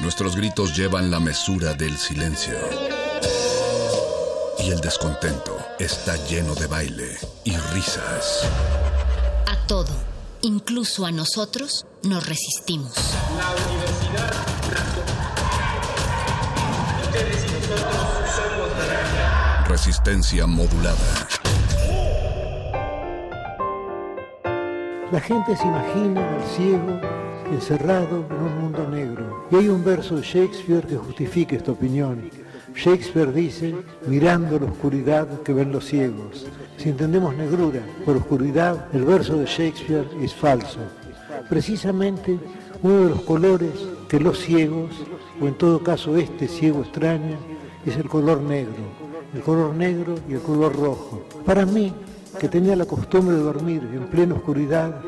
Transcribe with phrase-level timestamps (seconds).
[0.00, 2.54] Nuestros gritos llevan la mesura del silencio.
[4.58, 8.46] Y el descontento está lleno de baile y risas.
[9.46, 9.92] A todo,
[10.42, 12.92] incluso a nosotros, nos resistimos.
[13.36, 14.30] La universidad
[17.02, 21.28] Ustedes y nosotros somos la Resistencia modulada.
[25.10, 27.00] La gente se imagina al ciego
[27.54, 29.46] encerrado en un mundo negro.
[29.50, 32.30] Y hay un verso de Shakespeare que justifica esta opinión.
[32.74, 33.74] Shakespeare dice,
[34.06, 36.46] mirando la oscuridad que ven los ciegos.
[36.76, 40.80] Si entendemos negrura por oscuridad, el verso de Shakespeare es falso.
[41.48, 42.38] Precisamente
[42.82, 43.72] uno de los colores
[44.08, 44.90] que los ciegos,
[45.40, 47.38] o en todo caso este ciego extraña,
[47.86, 49.04] es el color negro.
[49.32, 51.22] El color negro y el color rojo.
[51.44, 51.92] Para mí,
[52.38, 55.00] que tenía la costumbre de dormir en plena oscuridad,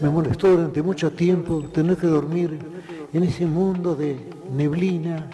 [0.00, 2.58] me molestó durante mucho tiempo tener que dormir
[3.12, 4.16] en ese mundo de
[4.52, 5.28] neblina,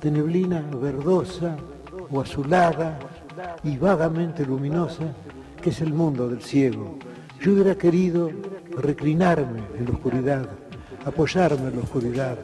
[0.00, 1.56] de neblina verdosa
[2.10, 2.98] o azulada
[3.62, 5.14] y vagamente luminosa,
[5.62, 6.98] que es el mundo del ciego.
[7.40, 8.30] Yo hubiera querido
[8.76, 10.48] reclinarme en la oscuridad,
[11.04, 12.38] apoyarme en la oscuridad,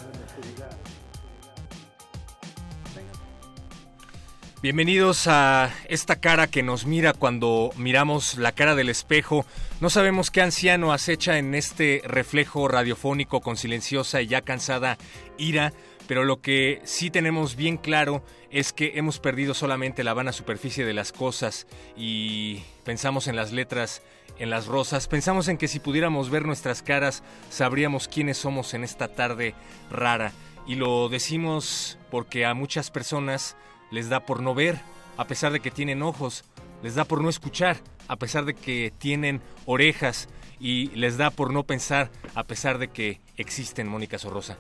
[4.63, 9.45] Bienvenidos a esta cara que nos mira cuando miramos la cara del espejo.
[9.79, 14.97] No sabemos qué anciano acecha en este reflejo radiofónico con silenciosa y ya cansada
[15.37, 15.75] ira,
[16.09, 20.87] pero lo que sí tenemos bien claro es que hemos perdido solamente la vana superficie
[20.87, 24.01] de las cosas y pensamos en las letras,
[24.39, 28.83] en las rosas, pensamos en que si pudiéramos ver nuestras caras sabríamos quiénes somos en
[28.83, 29.55] esta tarde
[29.91, 30.33] rara.
[30.67, 33.59] Y lo decimos porque a muchas personas
[33.91, 34.81] les da por no ver,
[35.19, 36.45] a pesar de que tienen ojos,
[36.83, 37.77] les da por no escuchar,
[38.09, 40.29] a pesar de que tienen orejas,
[40.59, 44.57] y les da por no pensar, a pesar de que existen Mónica Sorrosa.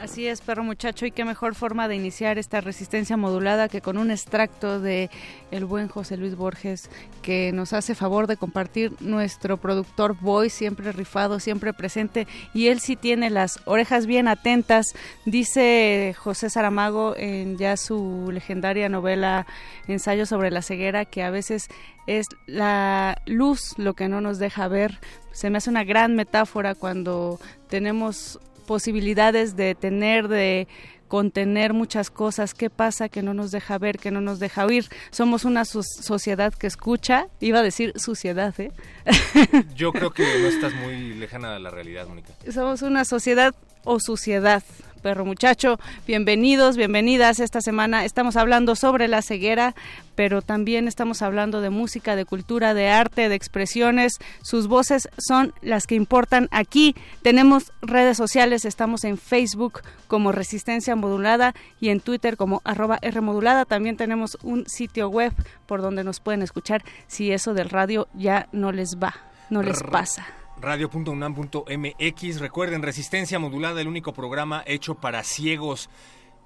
[0.00, 3.98] Así es, perro muchacho, y qué mejor forma de iniciar esta resistencia modulada que con
[3.98, 5.10] un extracto de
[5.50, 6.88] el buen José Luis Borges,
[7.20, 12.80] que nos hace favor de compartir nuestro productor Boy, siempre rifado, siempre presente, y él
[12.80, 14.94] sí tiene las orejas bien atentas,
[15.26, 19.46] dice José Saramago en ya su legendaria novela
[19.86, 21.68] Ensayo sobre la ceguera, que a veces
[22.06, 24.98] es la luz lo que no nos deja ver.
[25.32, 30.68] Se me hace una gran metáfora cuando tenemos posibilidades de tener, de
[31.08, 32.54] contener muchas cosas.
[32.54, 34.86] ¿Qué pasa que no nos deja ver, que no nos deja oír?
[35.10, 38.70] Somos una sociedad que escucha, iba a decir suciedad, ¿eh?
[39.74, 42.28] Yo creo que no estás muy lejana de la realidad, Mónica.
[42.48, 44.62] Somos una sociedad o suciedad
[45.00, 45.78] perro muchacho.
[46.06, 47.40] Bienvenidos, bienvenidas.
[47.40, 49.74] Esta semana estamos hablando sobre la ceguera,
[50.14, 54.18] pero también estamos hablando de música, de cultura, de arte, de expresiones.
[54.42, 56.94] Sus voces son las que importan aquí.
[57.22, 63.64] Tenemos redes sociales, estamos en Facebook como Resistencia Modulada y en Twitter como arroba Rmodulada.
[63.64, 65.32] También tenemos un sitio web
[65.66, 69.14] por donde nos pueden escuchar si eso del radio ya no les va,
[69.48, 72.40] no les pasa radio.unam.mx.
[72.40, 75.88] Recuerden, Resistencia Modulada, el único programa hecho para ciegos.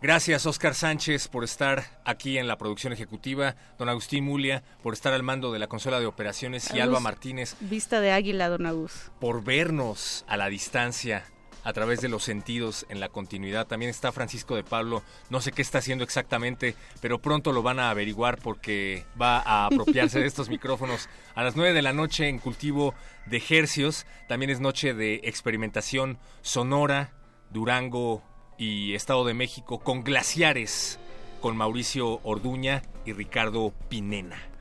[0.00, 5.14] Gracias, Oscar Sánchez, por estar aquí en la producción ejecutiva, don Agustín Mulia, por estar
[5.14, 7.56] al mando de la consola de operaciones y Alba Martínez.
[7.60, 9.10] Vista de águila, don Agus.
[9.18, 11.24] Por vernos a la distancia
[11.64, 13.66] a través de los sentidos en la continuidad.
[13.66, 17.80] También está Francisco de Pablo, no sé qué está haciendo exactamente, pero pronto lo van
[17.80, 22.28] a averiguar porque va a apropiarse de estos micrófonos a las 9 de la noche
[22.28, 22.94] en cultivo
[23.26, 24.06] de hercios.
[24.28, 27.14] También es noche de experimentación sonora,
[27.50, 28.22] Durango
[28.58, 30.98] y Estado de México con glaciares
[31.40, 34.53] con Mauricio Orduña y Ricardo Pinena.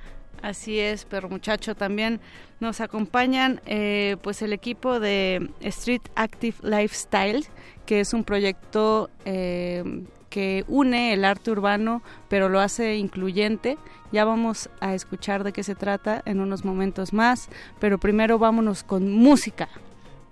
[0.43, 2.19] Así es, pero muchacho, también
[2.59, 7.45] nos acompañan eh, pues el equipo de Street Active Lifestyle,
[7.85, 13.77] que es un proyecto eh, que une el arte urbano, pero lo hace incluyente.
[14.11, 17.47] Ya vamos a escuchar de qué se trata en unos momentos más,
[17.79, 19.69] pero primero vámonos con música.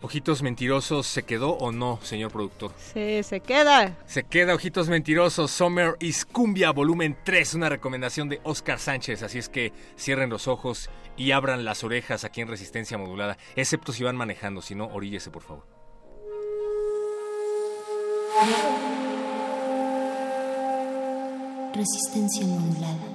[0.04, 2.72] Ojitos Mentirosos, ¿se quedó o no, señor productor?
[2.94, 3.96] Sí, se queda.
[4.08, 9.38] Se queda Ojitos Mentirosos, Summer is Cumbia, volumen 3, una recomendación de Oscar Sánchez, así
[9.38, 14.04] es que cierren los ojos y abran las orejas aquí en Resistencia Modulada, excepto si
[14.04, 15.68] van manejando, si no, oríllese por favor.
[21.76, 23.12] Resistencia modulada.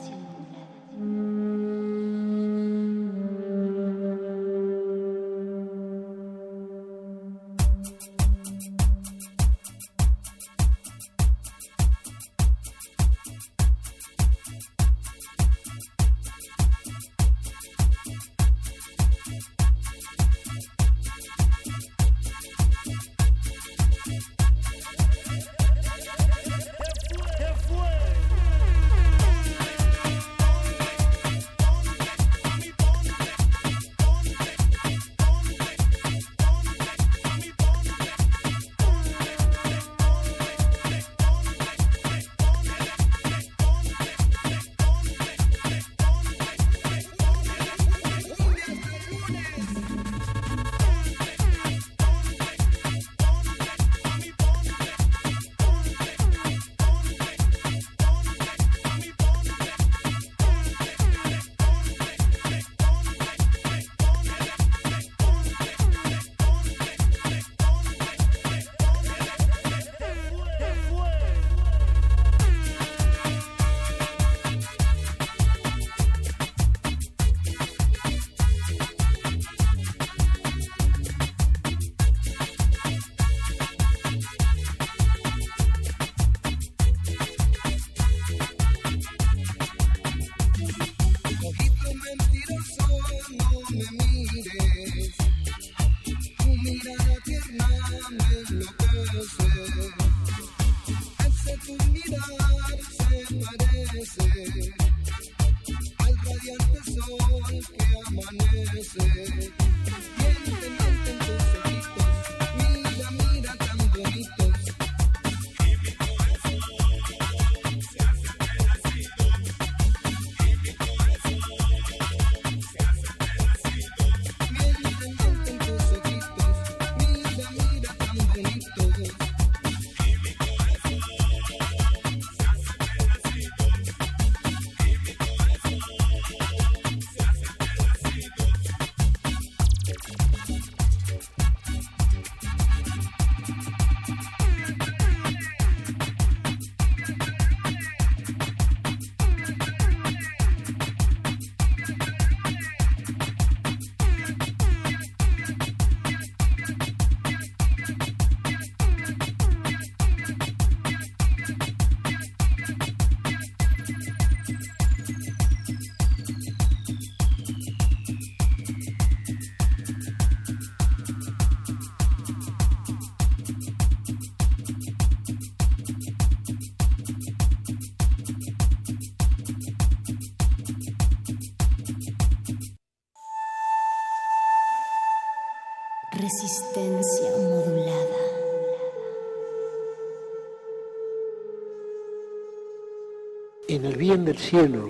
[193.76, 194.88] En el bien del cielo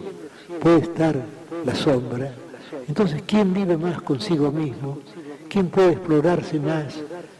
[0.60, 1.16] puede estar
[1.64, 2.32] la sombra.
[2.86, 4.98] Entonces, ¿quién vive más consigo mismo?
[5.48, 6.94] ¿Quién puede explorarse más?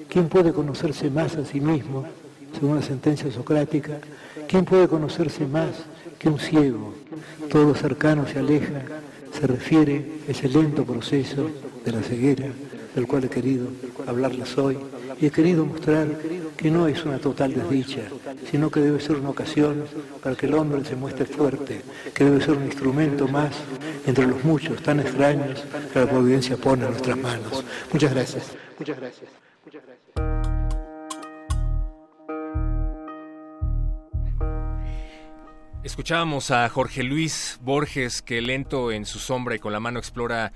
[0.09, 2.05] ¿Quién puede conocerse más a sí mismo?
[2.59, 3.99] Según la sentencia socrática,
[4.49, 5.71] ¿quién puede conocerse más
[6.19, 6.93] que un ciego?
[7.49, 8.83] Todo cercano se aleja,
[9.31, 11.49] se refiere a ese lento proceso
[11.85, 12.49] de la ceguera
[12.97, 13.69] del cual he querido
[14.05, 14.79] hablarles hoy
[15.21, 16.09] y he querido mostrar
[16.67, 18.01] que no es una total desdicha,
[18.51, 19.85] sino que debe ser una ocasión
[20.21, 21.83] para que el hombre se muestre fuerte,
[22.13, 23.55] que debe ser un instrumento más
[24.05, 27.65] entre los muchos tan extraños que la providencia pone en nuestras manos.
[27.93, 28.57] Muchas gracias.
[28.81, 29.31] Muchas gracias.
[29.65, 30.17] Muchas gracias.
[35.85, 40.53] Escuchábamos a Jorge Luis Borges que lento en su sombra y con la mano explora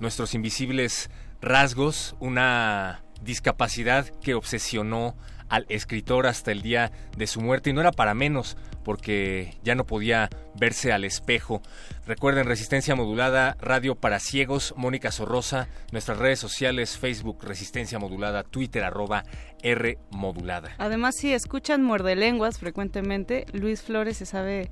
[0.00, 1.10] nuestros invisibles
[1.42, 5.16] rasgos, una discapacidad que obsesionó
[5.50, 9.74] al escritor hasta el día de su muerte y no era para menos porque ya
[9.74, 11.60] no podía verse al espejo.
[12.06, 18.82] Recuerden Resistencia Modulada, Radio para Ciegos, Mónica Sorrosa, nuestras redes sociales, Facebook Resistencia Modulada, Twitter
[18.84, 19.24] arroba
[19.62, 20.74] R Modulada.
[20.78, 24.70] Además, si escuchan muerde lenguas frecuentemente, Luis Flores se sabe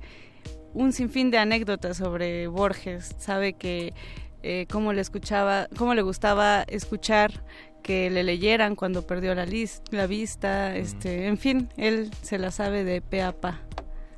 [0.73, 3.93] un sinfín de anécdotas sobre Borges, sabe que
[4.41, 7.43] eh, cómo le escuchaba, cómo le gustaba escuchar
[7.81, 9.47] que le leyeran cuando perdió la,
[9.91, 13.61] la vista, este, en fin, él se la sabe de pe a pa.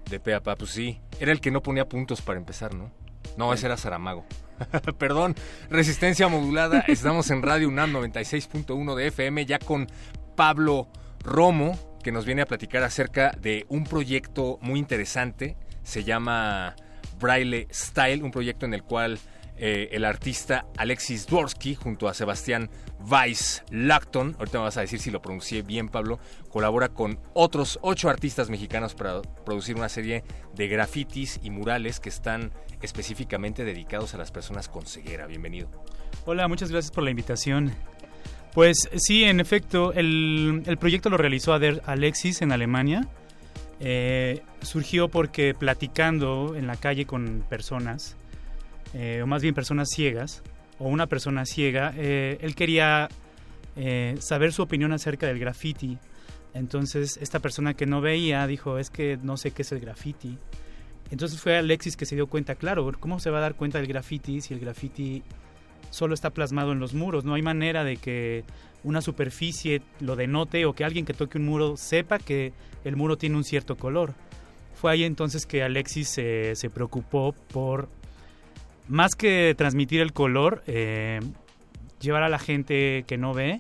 [0.10, 1.00] De pe a pa, pues sí.
[1.20, 2.92] Era el que no ponía puntos para empezar, ¿no?
[3.38, 4.26] No, ese era Saramago.
[4.98, 5.36] Perdón,
[5.70, 6.80] resistencia modulada.
[6.88, 9.88] Estamos en Radio UNAM 96.1 de FM ya con
[10.36, 10.88] Pablo
[11.24, 15.56] Romo, que nos viene a platicar acerca de un proyecto muy interesante.
[15.84, 16.76] Se llama
[17.20, 19.20] Braille Style, un proyecto en el cual
[19.64, 22.72] eh, el artista Alexis Dworsky junto a Sebastián
[23.08, 26.18] Weiss Lacton, ahorita me vas a decir si lo pronuncié bien Pablo,
[26.50, 30.24] colabora con otros ocho artistas mexicanos para producir una serie
[30.56, 32.52] de grafitis y murales que están
[32.82, 35.28] específicamente dedicados a las personas con ceguera.
[35.28, 35.70] Bienvenido.
[36.26, 37.72] Hola, muchas gracias por la invitación.
[38.56, 43.08] Pues sí, en efecto, el, proyecto lo realizó Alexis en Alemania.
[43.80, 48.18] Eh, surgió porque platicando en la calle con personas,
[48.94, 50.44] eh, o más bien personas ciegas,
[50.80, 53.10] o una persona ciega, eh, él quería
[54.20, 55.98] saber su opinión acerca del graffiti.
[56.54, 60.38] Entonces esta persona que no veía dijo, es que no sé qué es el graffiti.
[61.10, 63.88] Entonces fue Alexis que se dio cuenta, claro, ¿cómo se va a dar cuenta del
[63.88, 65.24] graffiti si el graffiti
[65.92, 67.24] solo está plasmado en los muros.
[67.24, 68.44] No hay manera de que
[68.84, 73.18] una superficie lo denote o que alguien que toque un muro sepa que el muro
[73.18, 74.16] tiene un cierto color.
[74.74, 77.90] Fue ahí entonces que Alexis se, preocupó por,
[78.92, 81.22] más que transmitir el color, eh,
[82.02, 83.60] llevar a la gente que no ve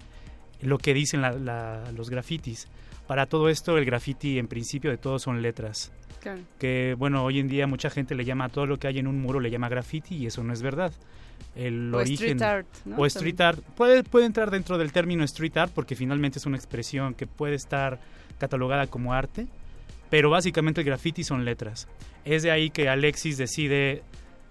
[0.62, 2.68] lo que dicen los grafitis.
[3.08, 5.94] Para todo esto, el graffiti en principio de todo son letras.
[6.60, 9.08] Que bueno, hoy en día mucha gente le llama a todo lo que hay en
[9.08, 10.92] un muro, le llama graffiti y eso no es verdad
[11.56, 15.58] el o origen street art, o street art puede puede entrar dentro del término street
[15.58, 18.00] art porque finalmente es una expresión que puede estar
[18.38, 19.48] catalogada como arte
[20.12, 21.88] pero básicamente el graffiti son letras
[22.24, 24.04] es de ahí que Alexis decide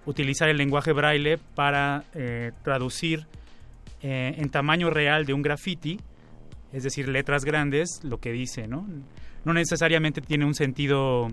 [0.06, 3.26] utilizar el lenguaje braille para eh, traducir
[4.02, 5.98] eh, en tamaño real de un graffiti
[6.72, 8.86] es decir letras grandes lo que dice no
[9.44, 11.28] no necesariamente tiene un sentido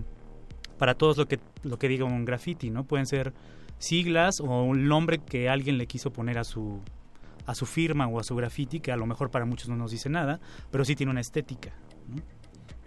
[0.78, 3.32] para todos lo que lo que diga un graffiti no pueden ser
[3.78, 6.82] siglas o un nombre que alguien le quiso poner a su
[7.48, 9.90] a su firma o a su graffiti, que a lo mejor para muchos no nos
[9.90, 10.38] dice nada,
[10.70, 11.72] pero sí tiene una estética.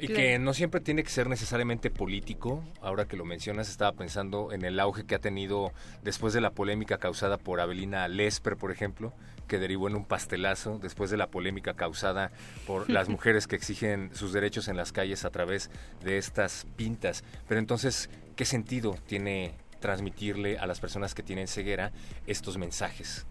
[0.01, 2.63] Y que no siempre tiene que ser necesariamente político.
[2.81, 5.71] Ahora que lo mencionas, estaba pensando en el auge que ha tenido
[6.03, 9.13] después de la polémica causada por Abelina Lesper, por ejemplo,
[9.47, 12.31] que derivó en un pastelazo, después de la polémica causada
[12.65, 15.69] por las mujeres que exigen sus derechos en las calles a través
[16.03, 17.23] de estas pintas.
[17.47, 21.91] Pero entonces, ¿qué sentido tiene transmitirle a las personas que tienen ceguera
[22.25, 23.25] estos mensajes?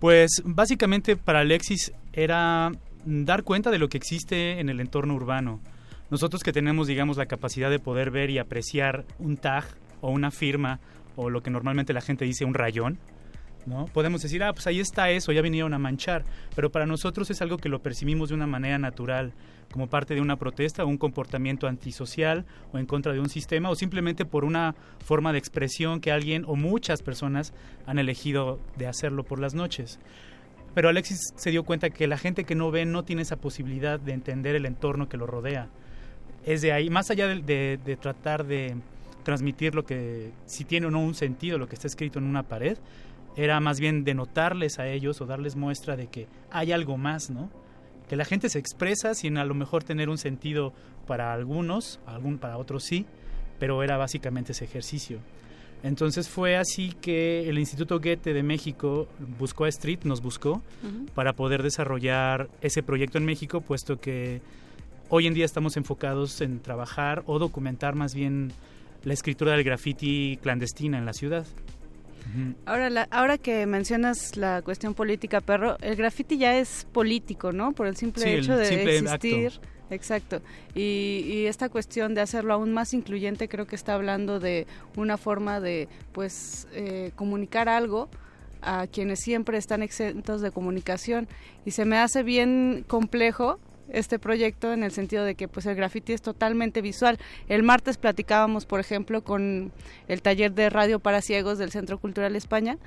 [0.00, 2.72] Pues básicamente para Alexis era
[3.04, 5.60] dar cuenta de lo que existe en el entorno urbano.
[6.10, 9.64] Nosotros que tenemos, digamos, la capacidad de poder ver y apreciar un tag
[10.00, 10.80] o una firma
[11.16, 12.98] o lo que normalmente la gente dice un rayón,
[13.66, 13.86] ¿no?
[13.86, 17.42] Podemos decir, ah, pues ahí está eso, ya vinieron a manchar, pero para nosotros es
[17.42, 19.32] algo que lo percibimos de una manera natural,
[19.72, 23.68] como parte de una protesta o un comportamiento antisocial o en contra de un sistema
[23.68, 27.52] o simplemente por una forma de expresión que alguien o muchas personas
[27.86, 29.98] han elegido de hacerlo por las noches.
[30.74, 33.98] Pero Alexis se dio cuenta que la gente que no ve no tiene esa posibilidad
[33.98, 35.68] de entender el entorno que lo rodea.
[36.46, 38.76] Es de ahí, más allá de, de tratar de
[39.26, 42.44] transmitir lo que, si tiene o no un sentido lo que está escrito en una
[42.44, 42.78] pared,
[43.36, 47.50] era más bien denotarles a ellos o darles muestra de que hay algo más, ¿no?
[48.08, 50.72] Que la gente se expresa sin a lo mejor tener un sentido
[51.08, 53.04] para algunos, algún para otros sí,
[53.58, 55.18] pero era básicamente ese ejercicio.
[55.82, 60.62] Entonces fue así que el Instituto Goethe de México buscó a Street, nos buscó,
[61.14, 64.40] para poder desarrollar ese proyecto en México, puesto que
[65.08, 68.52] hoy en día estamos enfocados en trabajar o documentar más bien
[69.04, 71.46] la escritura del graffiti clandestina en la ciudad.
[72.64, 77.72] Ahora, ahora que mencionas la cuestión política, perro, el graffiti ya es político, ¿no?
[77.72, 79.60] Por el simple hecho de existir.
[79.90, 80.42] Exacto.
[80.74, 85.60] Y, esta cuestión de hacerlo aún más incluyente creo que está hablando de una forma
[85.60, 88.08] de, pues, eh, comunicar algo
[88.62, 91.28] a quienes siempre están exentos de comunicación.
[91.64, 95.74] Y se me hace bien complejo este proyecto en el sentido de que pues el
[95.74, 97.18] graffiti es totalmente visual.
[97.48, 99.72] El martes platicábamos, por ejemplo, con
[100.08, 102.78] el taller de radio para ciegos del Centro Cultural España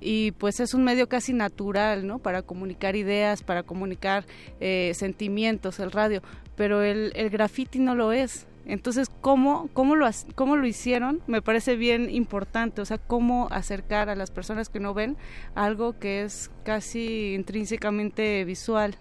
[0.00, 2.18] y pues es un medio casi natural, ¿no?
[2.18, 4.24] Para comunicar ideas, para comunicar
[4.60, 6.22] eh, sentimientos, el radio,
[6.56, 8.46] pero el, el graffiti no lo es.
[8.66, 11.22] Entonces, ¿cómo, cómo, lo, ¿cómo lo hicieron?
[11.26, 15.16] Me parece bien importante, o sea, cómo acercar a las personas que no ven
[15.54, 18.98] algo que es casi intrínsecamente visual.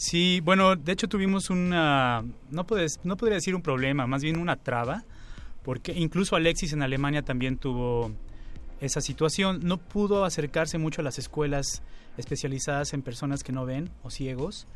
[0.00, 4.38] Sí, bueno, de hecho tuvimos una, no, puedes, no podría decir un problema, más bien
[4.38, 5.04] una traba,
[5.62, 8.10] porque incluso Alexis en Alemania también tuvo
[8.80, 9.60] esa situación.
[9.62, 11.82] No pudo acercarse mucho a las escuelas
[12.16, 14.66] especializadas en personas que no ven o ciegos,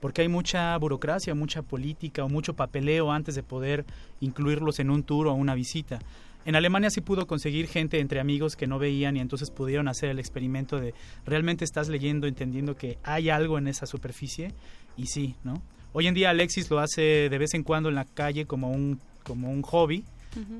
[0.00, 3.84] porque hay mucha burocracia, mucha política o mucho papeleo antes de poder
[4.20, 5.98] incluirlos en un tour o una visita.
[6.44, 10.10] En Alemania sí pudo conseguir gente entre amigos que no veían y entonces pudieron hacer
[10.10, 10.94] el experimento de
[11.24, 14.52] realmente estás leyendo, entendiendo que hay algo en esa superficie
[14.96, 15.62] y sí, ¿no?
[15.92, 18.98] Hoy en día Alexis lo hace de vez en cuando en la calle como un,
[19.24, 20.04] como un hobby,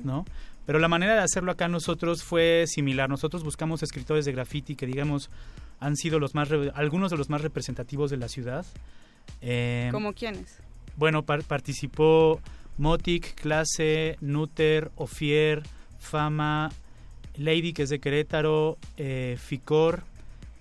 [0.03, 0.25] ¿no?
[0.65, 3.09] Pero la manera de hacerlo acá nosotros fue similar.
[3.09, 5.29] Nosotros buscamos escritores de graffiti que, digamos,
[5.79, 8.65] han sido los más algunos de los más representativos de la ciudad.
[9.41, 10.59] Eh, ¿Como quiénes?
[10.95, 12.39] Bueno, participó
[12.77, 15.63] Motic, Clase, Nuter, Ofier,
[15.99, 16.71] Fama,
[17.37, 20.03] Lady, que es de Querétaro, eh, Ficor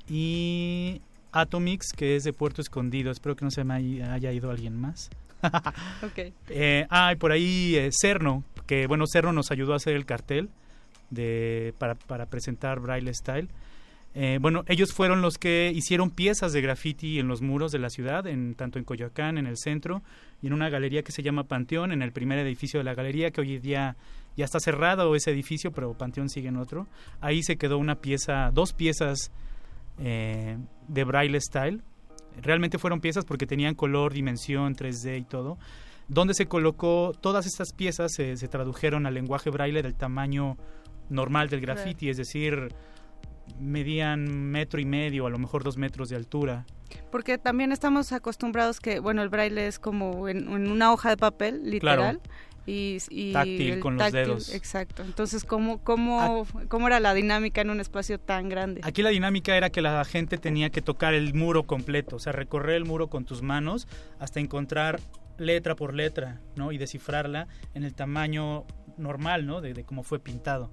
[0.08, 1.00] y
[1.32, 3.10] Atomix, que es de Puerto Escondido.
[3.10, 5.10] Espero que no se me haya ido alguien más.
[6.02, 6.32] okay.
[6.48, 10.06] eh, ah, y por ahí eh, Cerno, que bueno, Cerno nos ayudó a hacer el
[10.06, 10.50] cartel
[11.10, 13.48] de, para, para presentar Braille Style.
[14.14, 17.88] Eh, bueno, ellos fueron los que hicieron piezas de graffiti en los muros de la
[17.88, 20.02] ciudad, en, tanto en Coyoacán, en el centro,
[20.42, 23.30] y en una galería que se llama Panteón, en el primer edificio de la galería,
[23.30, 23.96] que hoy día
[24.36, 26.86] ya está cerrado ese edificio, pero Panteón sigue en otro.
[27.20, 29.30] Ahí se quedó una pieza, dos piezas
[29.98, 31.80] eh, de Braille Style.
[32.40, 35.58] Realmente fueron piezas porque tenían color, dimensión, 3D y todo.
[36.08, 40.56] Donde se colocó, todas estas piezas se, tradujeron al lenguaje Braille del tamaño
[41.08, 42.74] normal del graffiti, es decir,
[43.58, 46.66] medían metro y medio, a lo mejor dos metros de altura.
[47.10, 51.62] Porque también estamos acostumbrados que, bueno, el braille es como en, una hoja de papel,
[51.70, 52.20] literal.
[52.64, 54.54] Y, táctil con los dedos.
[54.54, 55.02] Exacto.
[55.02, 58.82] Entonces, ¿cómo, cómo, ¿cómo era la dinámica en un espacio tan grande?
[58.84, 62.32] Aquí la dinámica era que la gente tenía que tocar el muro completo, o sea,
[62.32, 63.88] recorrer el muro con tus manos
[64.20, 65.00] hasta encontrar
[65.38, 66.70] letra por letra, ¿no?
[66.70, 68.64] Y descifrarla en el tamaño
[68.96, 69.60] normal, ¿no?
[69.60, 70.70] De, de cómo fue pintado.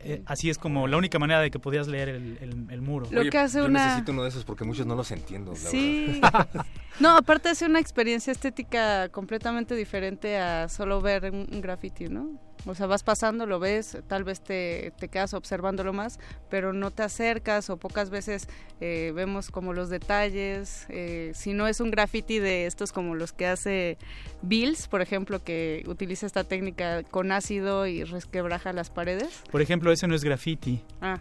[0.00, 3.06] Eh, así es como la única manera de que podías leer el, muro.
[3.10, 5.54] Lo que hace yo necesito uno de esos porque muchos no los entiendo.
[5.56, 6.20] sí.
[7.00, 12.38] no, aparte hace una experiencia estética completamente diferente a solo ver un, un graffiti, ¿no?
[12.66, 16.18] O sea, vas pasando, lo ves, tal vez te, te quedas observándolo más,
[16.48, 18.48] pero no te acercas o pocas veces
[18.80, 20.86] eh, vemos como los detalles.
[20.88, 23.98] Eh, si no es un graffiti de estos como los que hace
[24.42, 29.42] Bills, por ejemplo, que utiliza esta técnica con ácido y resquebraja las paredes.
[29.50, 30.82] Por ejemplo, ese no es graffiti.
[31.00, 31.20] Ah.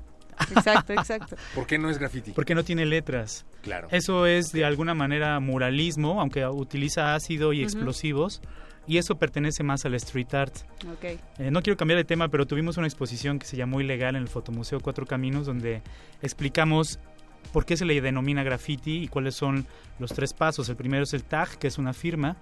[0.56, 1.36] Exacto, exacto.
[1.56, 2.32] ¿Por qué no es graffiti?
[2.32, 3.46] Porque no tiene letras.
[3.62, 3.88] Claro.
[3.92, 8.42] Eso es de alguna manera muralismo, aunque utiliza ácido y explosivos
[8.88, 10.56] y eso pertenece más al street art.
[10.98, 11.20] Okay.
[11.38, 14.24] Eh, no quiero cambiar de tema, pero tuvimos una exposición que se llamó Ilegal en
[14.24, 15.82] el Fotomuseo Cuatro Caminos, donde
[16.22, 17.00] explicamos
[17.54, 19.66] por qué se le denomina graffiti y cuáles son
[20.00, 20.68] los tres pasos.
[20.68, 22.36] El primero es el tag, que es una firma,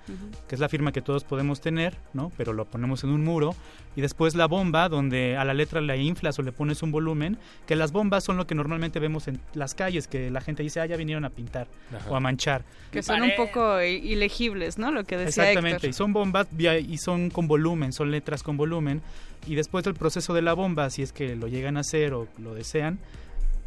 [0.48, 2.32] que es la firma que todos podemos tener, ¿no?
[2.38, 3.54] Pero lo ponemos en un muro.
[3.96, 7.38] Y después la bomba, donde a la letra le inflas o le pones un volumen,
[7.68, 10.80] que las bombas son lo que normalmente vemos en las calles, que la gente dice,
[10.80, 11.68] ah, ya vinieron a pintar
[12.10, 12.64] o a manchar.
[12.90, 14.92] Que son un poco ilegibles, ¿no?
[14.92, 19.02] Lo que decía Exactamente, y son bombas y son con volumen, son letras con volumen.
[19.46, 22.28] Y después del proceso de la bomba, si es que lo llegan a hacer o
[22.38, 23.00] lo desean,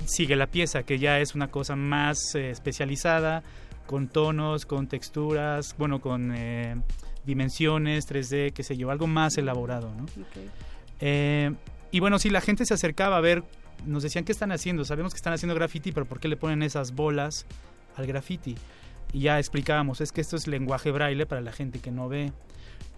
[0.07, 3.43] sigue la pieza, que ya es una cosa más eh, especializada,
[3.87, 6.77] con tonos, con texturas, bueno, con eh,
[7.25, 10.07] dimensiones, 3D, qué sé yo, algo más elaborado, ¿no?
[11.01, 11.53] Eh,
[11.90, 13.45] y bueno, si la gente se acercaba a ver,
[13.87, 16.62] nos decían qué están haciendo, sabemos que están haciendo graffiti, pero ¿por qué le ponen
[16.62, 17.47] esas bolas
[17.97, 18.57] al graffiti?
[19.12, 22.33] Y ya explicábamos, es que esto es lenguaje braille para la gente que no ve.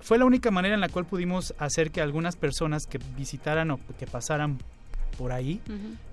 [0.01, 3.81] Fue la única manera en la cual pudimos hacer que algunas personas que visitaran o
[3.99, 4.59] que pasaran
[5.17, 5.61] por ahí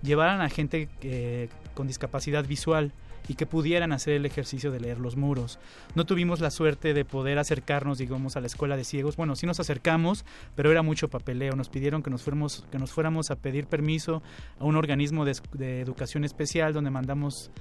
[0.02, 2.92] llevaran a gente eh, con discapacidad visual
[3.28, 5.60] y que pudieran hacer el ejercicio de leer los muros.
[5.96, 9.16] No tuvimos la suerte de poder acercarnos, digamos, a la escuela de ciegos.
[9.16, 11.56] Bueno, sí nos acercamos, pero era mucho papeleo.
[11.56, 14.22] Nos pidieron que nos fuéramos, que nos fuéramos a pedir permiso
[14.60, 17.52] a un organismo de, educación especial donde mandamos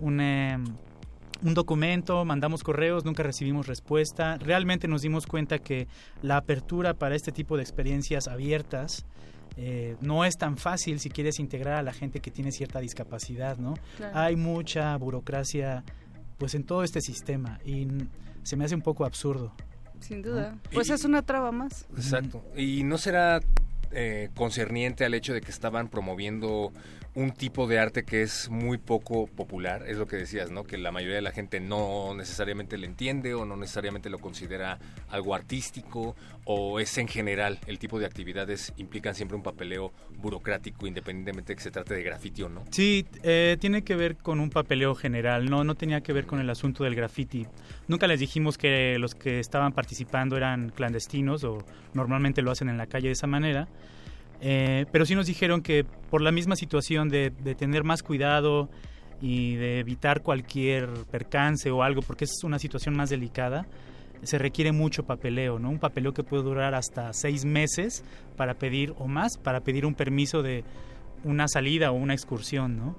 [0.00, 0.20] un...
[0.20, 0.64] Em,
[1.42, 4.36] un documento, mandamos correos, nunca recibimos respuesta.
[4.36, 5.88] Realmente nos dimos cuenta que
[6.20, 9.06] la apertura para este tipo de experiencias abiertas
[9.56, 13.58] eh, no es tan fácil si quieres integrar a la gente que tiene cierta discapacidad,
[13.58, 13.74] ¿no?
[14.14, 15.84] Hay mucha burocracia
[16.38, 17.86] pues en todo este sistema y
[18.42, 19.52] se me hace un poco absurdo.
[20.00, 20.56] Sin duda.
[20.72, 21.86] Pues es una traba más.
[21.94, 22.42] Exacto.
[22.56, 23.40] ¿Y no será
[23.92, 26.72] eh, concerniente al hecho de que estaban promoviendo
[27.14, 30.64] un tipo de arte que es muy poco popular, es lo que decías, ¿no?
[30.64, 34.78] Que la mayoría de la gente no necesariamente le entiende o no necesariamente lo considera
[35.08, 40.86] algo artístico o es en general el tipo de actividades implican siempre un papeleo burocrático
[40.86, 42.64] independientemente de que se trate de grafiti o no.
[42.70, 46.38] Sí, eh, tiene que ver con un papeleo general, no, no tenía que ver con
[46.38, 47.46] el asunto del graffiti.
[47.88, 51.58] Nunca les dijimos que los que estaban participando eran clandestinos o
[51.92, 53.68] normalmente lo hacen en la calle de esa manera.
[54.40, 58.70] Eh, pero sí nos dijeron que por la misma situación de, tener más cuidado
[59.20, 63.66] y de evitar cualquier percance o algo, porque es una situación más delicada,
[64.22, 65.70] se requiere mucho papeleo, ¿no?
[65.70, 68.04] Un papeleo que puede durar hasta seis meses
[68.36, 70.64] para pedir o más, para pedir un permiso de
[71.24, 72.96] una salida o una excursión, ¿no?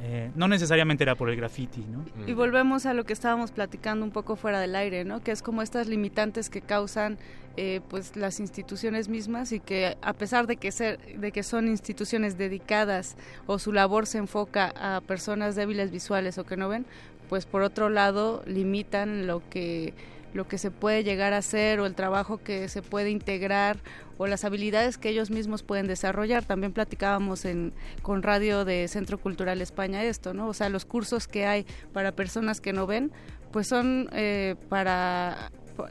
[0.00, 2.04] Eh, no necesariamente era por el graffiti, ¿no?
[2.26, 5.20] Y volvemos a lo que estábamos platicando un poco fuera del aire, ¿no?
[5.22, 7.18] Que es como estas limitantes que causan
[7.60, 11.66] eh, pues las instituciones mismas y que a pesar de que ser de que son
[11.66, 13.16] instituciones dedicadas
[13.46, 16.86] o su labor se enfoca a personas débiles visuales o que no ven,
[17.28, 19.92] pues por otro lado limitan lo que
[20.34, 23.78] lo que se puede llegar a hacer o el trabajo que se puede integrar
[24.18, 26.44] o las habilidades que ellos mismos pueden desarrollar.
[26.44, 30.46] También platicábamos en, con Radio de Centro Cultural España esto, ¿no?
[30.46, 33.10] O sea, los cursos que hay para personas que no ven,
[33.50, 35.50] pues son eh, para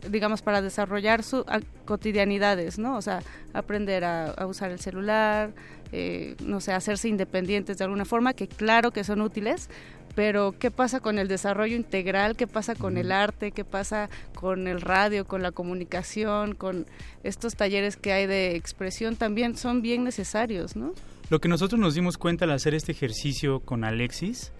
[0.09, 1.43] digamos para desarrollar sus
[1.85, 2.97] cotidianidades, ¿no?
[2.97, 3.21] O sea,
[3.53, 5.51] aprender a, usar el celular,
[5.91, 9.69] eh, no sé, hacerse independientes de alguna forma, que claro que son útiles,
[10.17, 12.35] pero ¿qué pasa con el desarrollo integral?
[12.35, 13.51] ¿Qué pasa con el arte?
[13.51, 16.87] ¿Qué pasa con el radio, con la comunicación, con
[17.23, 19.15] estos talleres que hay de expresión?
[19.15, 20.93] También son bien necesarios, ¿no?
[21.29, 24.51] Lo que nosotros nos dimos cuenta al hacer este ejercicio con Alexis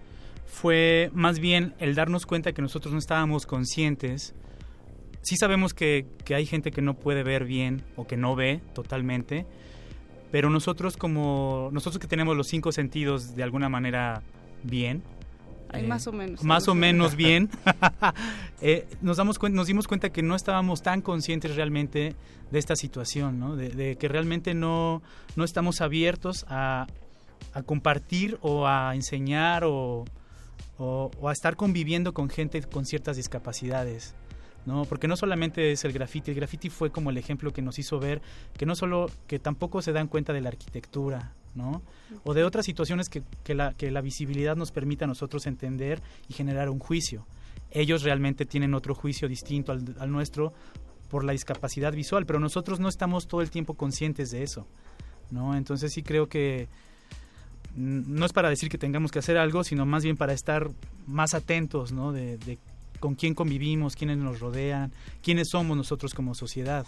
[0.46, 4.34] fue más bien el darnos cuenta que nosotros no estábamos conscientes.
[5.22, 8.60] Sí sabemos que, que hay gente que no puede ver bien o que no ve
[8.74, 9.46] totalmente,
[10.30, 14.22] pero nosotros como nosotros que tenemos los cinco sentidos de alguna manera
[14.62, 15.02] bien,
[15.72, 16.42] eh, más o menos.
[16.42, 17.50] Más o menos bien.
[18.60, 22.16] Eh, nos, damos nos dimos cuenta que no estábamos tan conscientes realmente
[22.50, 23.54] de esta situación, ¿no?
[23.54, 25.00] de, que realmente no,
[25.36, 26.88] no estamos abiertos a,
[27.52, 30.04] a compartir o a enseñar o,
[30.76, 34.16] o, o, a estar conviviendo con gente con ciertas discapacidades.
[34.66, 34.84] ¿No?
[34.84, 37.98] Porque no solamente es el graffiti, el graffiti fue como el ejemplo que nos hizo
[37.98, 38.20] ver
[38.56, 41.82] que no solo, que tampoco se dan cuenta de la arquitectura, ¿no?
[42.24, 46.02] O de otras situaciones que, que, la, que la visibilidad nos permite a nosotros entender
[46.28, 47.26] y generar un juicio.
[47.70, 50.52] Ellos realmente tienen otro juicio distinto al, al nuestro
[51.10, 54.66] por la discapacidad visual, pero nosotros no estamos todo el tiempo conscientes de eso,
[55.30, 55.56] ¿no?
[55.56, 56.68] Entonces sí creo que
[57.74, 60.70] no es para decir que tengamos que hacer algo, sino más bien para estar
[61.06, 62.12] más atentos, ¿no?
[62.12, 62.58] De, de
[63.00, 66.86] con quién convivimos, quiénes nos rodean, quiénes somos nosotros como sociedad.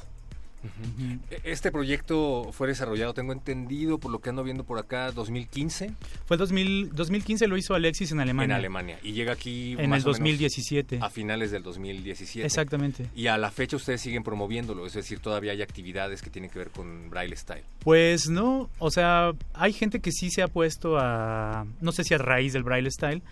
[1.31, 5.93] E, este proyecto fue desarrollado, tengo entendido, por lo que ando viendo por acá, 2015.
[6.27, 8.55] Fue el 2000, 2015 lo hizo Alexis en Alemania.
[8.55, 8.99] En Alemania.
[9.03, 10.99] Y llega aquí en el 2017.
[11.01, 12.45] a finales del 2017.
[12.45, 13.07] Exactamente.
[13.15, 16.59] Y a la fecha ustedes siguen promoviéndolo, es decir, todavía hay actividades que tienen que
[16.59, 17.65] ver con Braille Style.
[17.81, 22.15] Pues no, o sea, hay gente que sí se ha puesto a, no sé si
[22.15, 23.23] a raíz del Braille Style,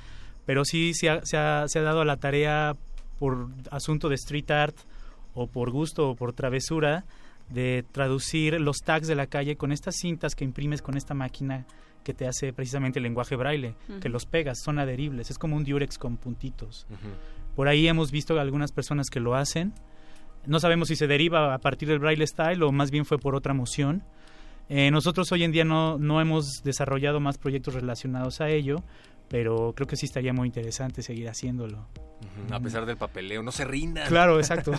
[0.49, 2.75] pero sí se ha, se ha, se ha dado a la tarea
[3.19, 4.75] por asunto de street art
[5.35, 7.05] o por gusto o por travesura
[7.51, 11.67] de traducir los tags de la calle con estas cintas que imprimes con esta máquina
[12.03, 15.65] que te hace precisamente el lenguaje braille, que los pegas, son adheribles, es como un
[15.65, 16.87] diurex con puntitos.
[17.55, 19.75] Por ahí hemos visto algunas personas que lo hacen.
[20.47, 23.35] No sabemos si se deriva a partir del braille style o más bien fue por
[23.35, 24.03] otra moción.
[24.71, 28.83] Eh, nosotros hoy en día no, no hemos desarrollado más proyectos relacionados a ello,
[29.29, 31.87] pero creo que sí estaría muy interesante seguir haciéndolo.
[32.51, 34.09] A pesar del papeleo, no se rindan.
[34.09, 34.73] Claro, exacto.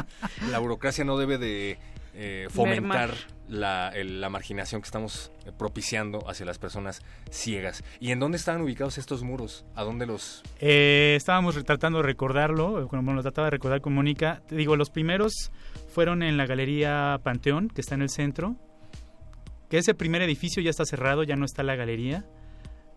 [0.50, 1.78] la burocracia no debe de
[2.14, 3.14] eh, fomentar
[3.48, 7.84] la, la, marginación que estamos eh, propiciando hacia las personas ciegas.
[8.00, 9.64] ¿Y en dónde estaban ubicados estos muros?
[9.74, 10.42] ¿A dónde los...?
[10.60, 14.42] Eh, estábamos tratando de recordarlo, como lo trataba de recordar con Mónica.
[14.48, 15.52] Te digo, los primeros
[15.88, 18.56] fueron en la Galería Panteón, que está en el centro,
[19.68, 22.24] que ese primer edificio ya está cerrado, ya no está la galería.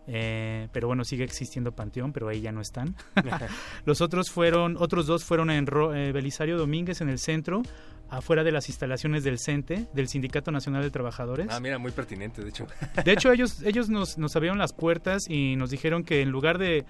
[0.06, 2.96] Eh, pero bueno, sigue existiendo Panteón, pero ahí ya no están.
[3.84, 7.62] Los otros fueron, otros dos fueron en eh, Belisario Domínguez, en el centro,
[8.08, 11.46] afuera de las instalaciones del CENTE, del Sindicato Nacional de Trabajadores.
[11.50, 12.66] Ah, mira, muy pertinente, de hecho.
[13.04, 16.58] De hecho, ellos, ellos nos, nos abrieron las puertas y nos dijeron que en lugar
[16.58, 16.84] de,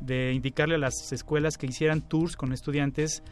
[0.00, 3.22] de indicarle a las escuelas que hicieran tours con estudiantes,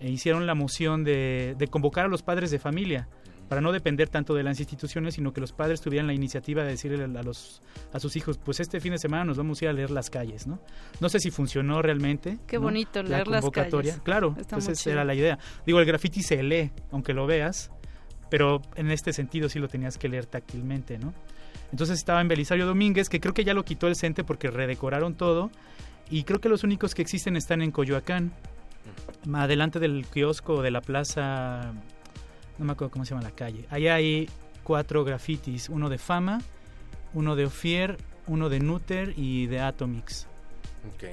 [0.00, 3.08] eh, hicieron la moción de, de convocar a los padres de familia
[3.52, 6.70] para no depender tanto de las instituciones, sino que los padres tuvieran la iniciativa de
[6.70, 7.60] decirle a, los,
[7.92, 10.08] a sus hijos, pues este fin de semana nos vamos a ir a leer las
[10.08, 10.58] calles, ¿no?
[11.00, 12.38] No sé si funcionó realmente.
[12.46, 14.00] Qué bonito leer la las calles.
[14.04, 15.38] Claro, entonces era la idea.
[15.66, 17.70] Digo, el graffiti se lee, aunque lo veas,
[18.30, 21.12] pero en este sentido sí lo tenías que leer táctilmente, ¿no?
[21.72, 25.14] Entonces estaba en Belisario Domínguez, que creo que ya lo quitó el CENTE porque redecoraron
[25.14, 25.50] todo,
[26.08, 28.32] y creo que los únicos que existen están en Coyoacán,
[29.30, 31.74] adelante del kiosco de la plaza
[32.62, 33.66] no me acuerdo cómo se llama la calle.
[33.70, 34.30] Ahí hay
[34.62, 36.40] cuatro grafitis, uno de Fama,
[37.12, 40.28] uno de Ofier, uno de Nutter y de Atomix.
[40.94, 41.04] Ok.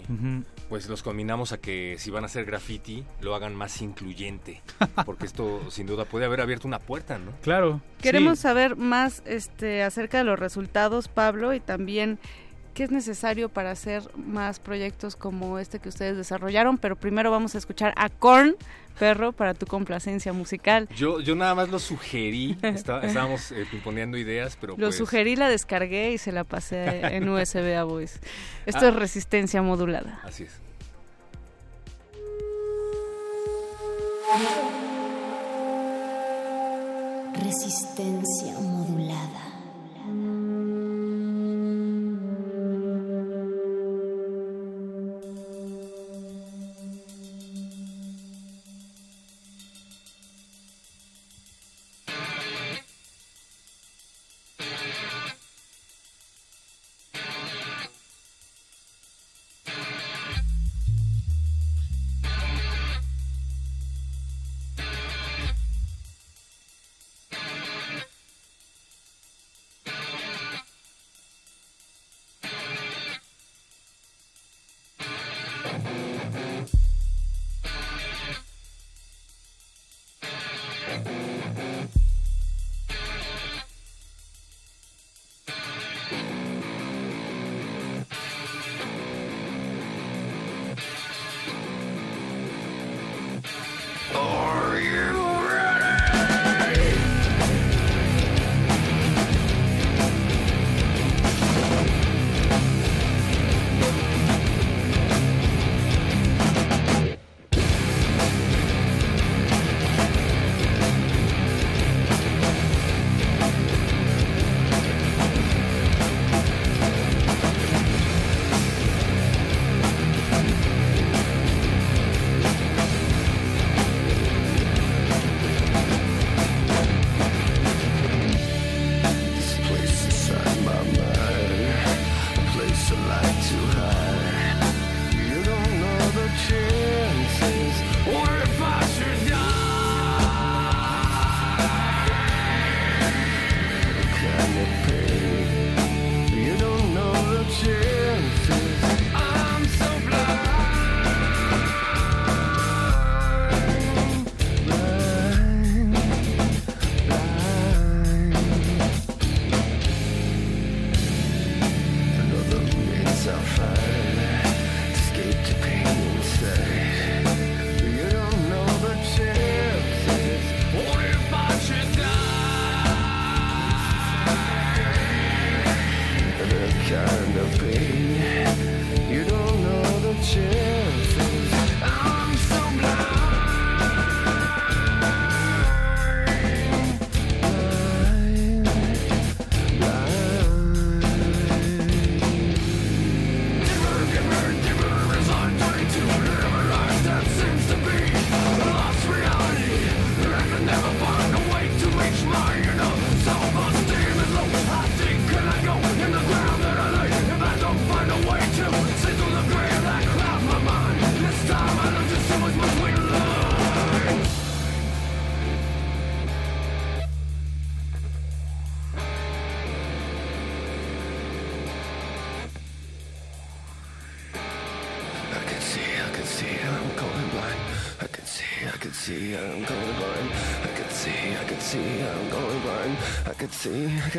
[0.68, 4.62] Pues los combinamos a que si van a hacer graffiti, lo hagan más incluyente.
[5.06, 7.32] Porque esto sin duda puede haber abierto una puerta, ¿no?
[7.42, 7.82] Claro.
[8.00, 12.20] Queremos saber más este, acerca de los resultados, Pablo, y también
[12.74, 17.56] qué es necesario para hacer más proyectos como este que ustedes desarrollaron, pero primero vamos
[17.56, 18.56] a escuchar a Korn,
[18.98, 20.88] perro, para tu complacencia musical.
[20.96, 24.74] Yo, yo nada más lo sugerí, estábamos eh, pimponeando ideas, pero...
[24.74, 28.20] Lo pues sugerí, la descargué y se la pasé en USB a Voice.
[28.66, 28.90] Esto ah.
[28.90, 30.20] es resistencia modulada.
[30.24, 30.60] Así es.
[37.42, 39.49] Resistencia modulada.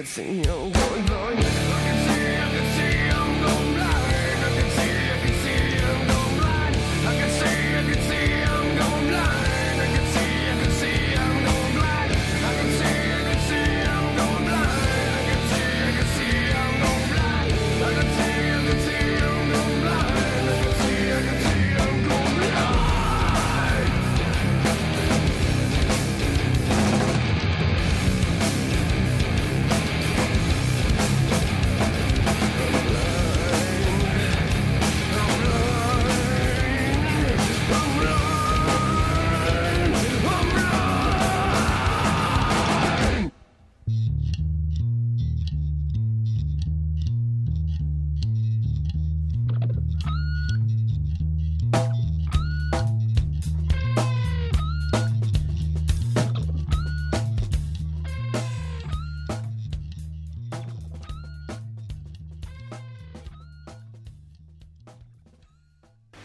[0.00, 0.79] could see you.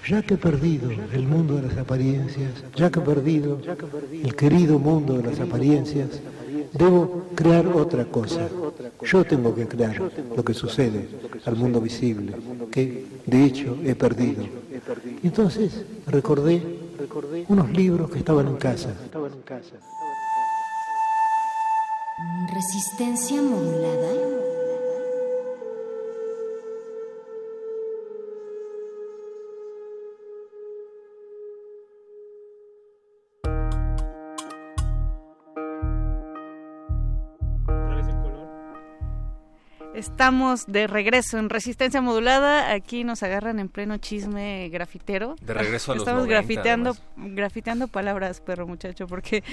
[0.07, 3.59] Ya que he perdido el mundo de las apariencias, ya que he perdido
[4.11, 6.21] el querido mundo de las apariencias,
[6.73, 8.47] debo crear otra cosa.
[9.03, 9.99] Yo tengo que crear
[10.35, 11.07] lo que sucede
[11.45, 12.33] al mundo visible,
[12.71, 14.43] que de hecho he perdido.
[15.23, 16.61] Entonces recordé
[17.47, 18.93] unos libros que estaban en casa.
[22.53, 24.44] Resistencia modulada.
[40.05, 42.71] Estamos de regreso en Resistencia Modulada.
[42.71, 45.35] Aquí nos agarran en pleno chisme grafitero.
[45.41, 47.35] De regreso a los Estamos 90, grafiteando, además.
[47.35, 49.43] grafiteando palabras, perro muchacho, porque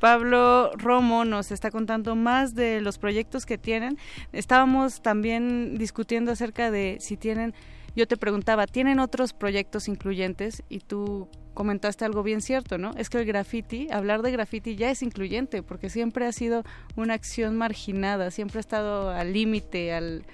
[0.00, 3.98] Pablo Romo nos está contando más de los proyectos que tienen.
[4.32, 7.54] Estábamos también discutiendo acerca de si tienen,
[7.94, 10.64] yo te preguntaba, ¿tienen otros proyectos incluyentes?
[10.68, 11.28] Y tú
[11.60, 12.94] comentaste algo bien cierto, ¿no?
[12.96, 16.64] Es que el graffiti, hablar de graffiti ya es incluyente, porque siempre ha sido
[16.96, 20.24] una acción marginada, siempre ha estado al límite, al,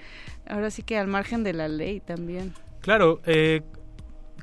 [0.49, 2.55] ahora sí que al margen de la ley también.
[2.81, 3.63] Claro, eh,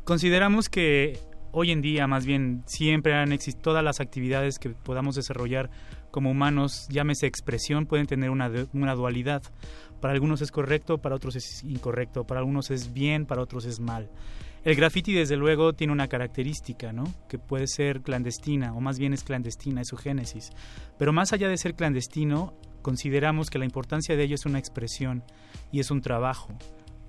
[0.03, 1.17] consideramos que
[1.53, 5.69] hoy en día, más bien, siempre han existido todas las actividades que podamos desarrollar
[6.11, 9.41] como humanos, llámese expresión, pueden tener una, una dualidad.
[10.01, 13.79] Para algunos es correcto, para otros es incorrecto, para algunos es bien, para otros es
[13.79, 14.09] mal.
[14.63, 17.03] El graffiti, desde luego, tiene una característica, ¿no?
[17.27, 20.51] Que puede ser clandestina, o más bien es clandestina, es su génesis.
[20.97, 25.23] Pero más allá de ser clandestino, consideramos que la importancia de ello es una expresión
[25.71, 26.49] y es un trabajo.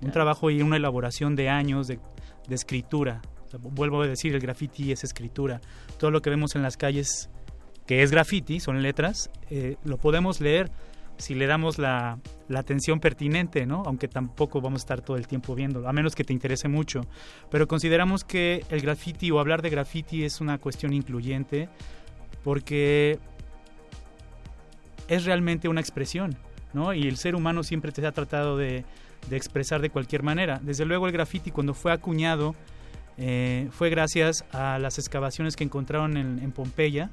[0.01, 1.99] Un trabajo y una elaboración de años de,
[2.47, 3.21] de escritura.
[3.45, 5.61] O sea, vuelvo a decir, el graffiti es escritura.
[5.97, 7.29] Todo lo que vemos en las calles
[7.85, 10.71] que es graffiti, son letras, eh, lo podemos leer
[11.17, 13.83] si le damos la, la atención pertinente, ¿no?
[13.85, 17.01] Aunque tampoco vamos a estar todo el tiempo viéndolo, a menos que te interese mucho.
[17.49, 21.69] Pero consideramos que el graffiti o hablar de graffiti es una cuestión incluyente
[22.43, 23.19] porque
[25.07, 26.35] es realmente una expresión,
[26.73, 26.93] ¿no?
[26.93, 28.85] Y el ser humano siempre se ha tratado de,
[29.29, 30.59] de expresar de cualquier manera.
[30.61, 32.55] Desde luego el graffiti cuando fue acuñado
[33.17, 37.11] eh, fue gracias a las excavaciones que encontraron en, en Pompeya,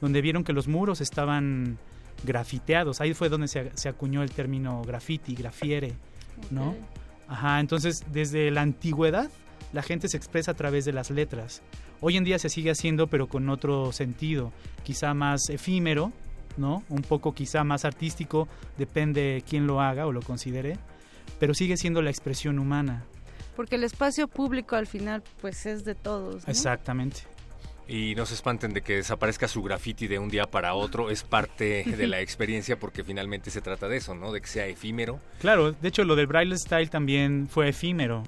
[0.00, 1.78] donde vieron que los muros estaban
[2.24, 3.00] grafiteados.
[3.00, 5.94] Ahí fue donde se, se acuñó el término graffiti, grafiere,
[6.50, 6.74] ¿no?
[7.28, 9.30] Ajá, entonces desde la antigüedad
[9.72, 11.62] la gente se expresa a través de las letras.
[12.00, 14.52] Hoy en día se sigue haciendo pero con otro sentido,
[14.82, 16.12] quizá más efímero,
[16.56, 16.82] ¿no?
[16.88, 20.78] Un poco quizá más artístico, depende quién lo haga o lo considere,
[21.38, 23.04] pero sigue siendo la expresión humana.
[23.54, 26.46] Porque el espacio público al final pues es de todos.
[26.46, 26.50] ¿no?
[26.50, 27.20] Exactamente.
[27.90, 31.24] Y no se espanten de que desaparezca su graffiti de un día para otro, es
[31.24, 34.30] parte de la experiencia porque finalmente se trata de eso, ¿no?
[34.30, 35.18] De que sea efímero.
[35.40, 38.22] Claro, de hecho lo del Braille Style también fue efímero.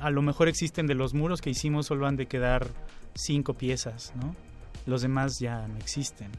[0.00, 2.68] A lo mejor existen de los muros que hicimos solo han de quedar
[3.14, 4.34] cinco piezas, ¿no?
[4.86, 6.30] Los demás ya no existen.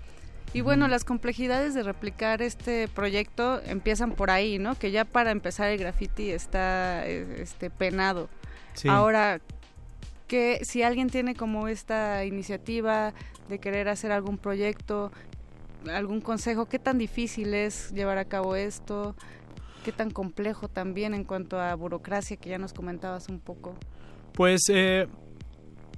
[0.53, 4.73] Y bueno, las complejidades de replicar este proyecto empiezan por ahí, ¿no?
[4.73, 8.27] Que ya para empezar el graffiti está eh, este penado.
[8.73, 8.87] Sí.
[8.89, 9.39] Ahora,
[10.27, 13.13] que si alguien tiene como esta iniciativa
[13.49, 15.11] de querer hacer algún proyecto,
[15.91, 19.15] algún consejo, ¿qué tan difícil es llevar a cabo esto?
[19.83, 23.75] ¿Qué tan complejo también en cuanto a burocracia que ya nos comentabas un poco?
[24.33, 25.07] Pues eh,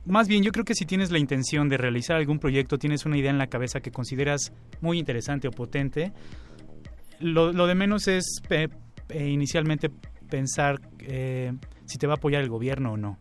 [0.05, 3.17] más bien yo creo que si tienes la intención de realizar algún proyecto, tienes una
[3.17, 6.13] idea en la cabeza que consideras muy interesante o potente,
[7.19, 8.69] lo, de menos es eh,
[9.13, 9.89] inicialmente
[10.29, 11.51] pensar eh,
[11.85, 13.17] si te va a apoyar el gobierno o no.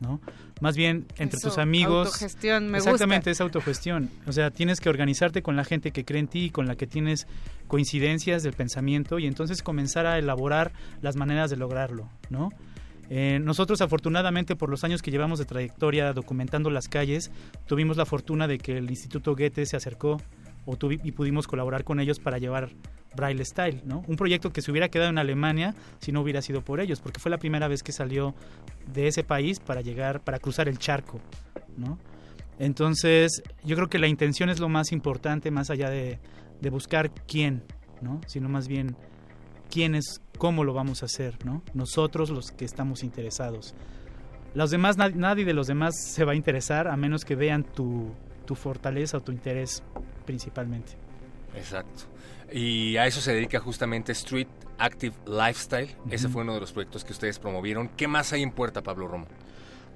[0.00, 0.20] ¿No?
[0.60, 2.06] Más bien entre Eso, tus amigos.
[2.06, 3.30] autogestión, me Exactamente, gusta.
[3.30, 4.10] es autogestión.
[4.26, 6.76] O sea, tienes que organizarte con la gente que cree en ti y con la
[6.76, 7.26] que tienes
[7.66, 12.50] coincidencias del pensamiento y entonces comenzar a elaborar las maneras de lograrlo, ¿no?
[13.10, 17.30] Eh, nosotros afortunadamente por los años que llevamos de trayectoria documentando las calles,
[17.66, 20.20] tuvimos la fortuna de que el Instituto Goethe se acercó
[20.66, 22.68] o y pudimos colaborar con ellos para llevar
[23.16, 24.02] Braille Style, ¿no?
[24.06, 27.20] Un proyecto que se hubiera quedado en Alemania si no hubiera sido por ellos, porque
[27.20, 28.34] fue la primera vez que salió
[28.92, 31.20] de ese país para llegar, para cruzar el charco,
[31.76, 31.98] ¿no?
[32.58, 36.18] Entonces, yo creo que la intención es lo más importante, más allá de,
[36.60, 37.62] de buscar quién,
[38.00, 38.20] ¿no?
[38.26, 38.96] Sino más bien
[39.70, 41.62] quién es, cómo lo vamos a hacer, ¿no?
[41.74, 43.74] Nosotros los que estamos interesados.
[44.54, 47.62] Los demás, nad- nadie de los demás se va a interesar a menos que vean
[47.62, 48.12] tu,
[48.44, 49.82] tu fortaleza o tu interés
[50.26, 50.92] principalmente.
[51.54, 52.04] Exacto.
[52.52, 55.94] Y a eso se dedica justamente Street Active Lifestyle.
[56.10, 57.88] Ese fue uno de los proyectos que ustedes promovieron.
[57.96, 59.26] ¿Qué más hay en puerta, Pablo Romo?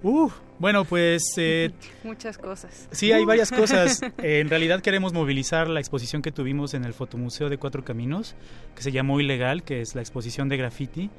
[0.02, 1.70] Uf, bueno, pues eh,
[2.04, 2.88] Muchas cosas.
[2.90, 4.02] Sí, hay varias cosas.
[4.02, 8.34] Eh, en realidad queremos movilizar la exposición que tuvimos en el Fotomuseo de Cuatro Caminos,
[8.74, 11.10] que se llamó Ilegal, que es la exposición de graffiti.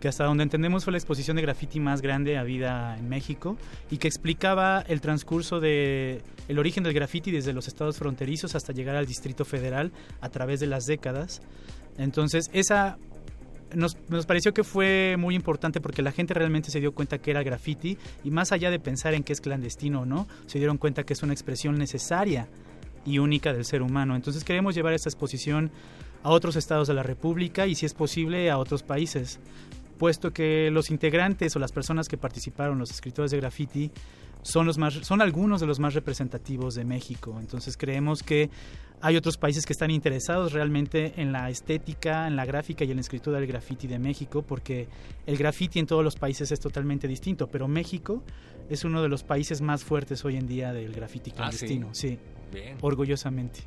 [0.00, 3.56] Que hasta donde entendemos fue la exposición de graffiti más grande habida en México
[3.90, 8.72] y que explicaba el transcurso de el origen del graffiti desde los estados fronterizos hasta
[8.72, 11.40] llegar al Distrito Federal a través de las décadas.
[11.98, 12.98] Entonces, esa
[13.74, 17.30] nos, nos, pareció que fue muy importante porque la gente realmente se dio cuenta que
[17.30, 20.78] era graffiti y más allá de pensar en que es clandestino o no, se dieron
[20.78, 22.48] cuenta que es una expresión necesaria
[23.04, 24.14] y única del ser humano.
[24.14, 25.70] Entonces queremos llevar esta exposición
[26.22, 29.38] a otros estados de la República y si es posible a otros países
[29.98, 33.90] puesto que los integrantes o las personas que participaron, los escritores de graffiti,
[34.42, 37.36] son, los más, son algunos de los más representativos de México.
[37.40, 38.48] Entonces creemos que
[39.00, 42.96] hay otros países que están interesados realmente en la estética, en la gráfica y en
[42.96, 44.88] la escritura del graffiti de México, porque
[45.26, 48.22] el graffiti en todos los países es totalmente distinto, pero México
[48.70, 51.88] es uno de los países más fuertes hoy en día del graffiti ah, clandestino.
[51.92, 52.18] sí?
[52.80, 53.60] Orgullosamente.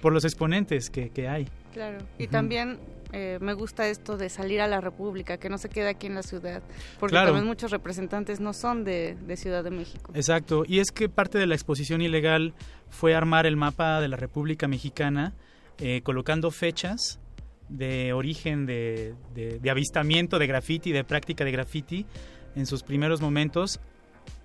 [0.00, 1.48] por los exponentes que, que hay.
[1.72, 1.98] Claro.
[2.18, 2.78] Y también
[3.12, 6.14] eh, me gusta esto de salir a la República, que no se quede aquí en
[6.14, 6.62] la ciudad,
[6.98, 10.12] porque también muchos representantes no son de, Ciudad de México.
[10.14, 12.54] Exacto, y es que parte de la exposición ilegal
[12.90, 15.34] fue armar el mapa de la República Mexicana,
[15.78, 17.18] eh, colocando fechas
[17.68, 22.06] de origen de, de, avistamiento de graffiti, de práctica de graffiti
[22.54, 23.80] en sus primeros momentos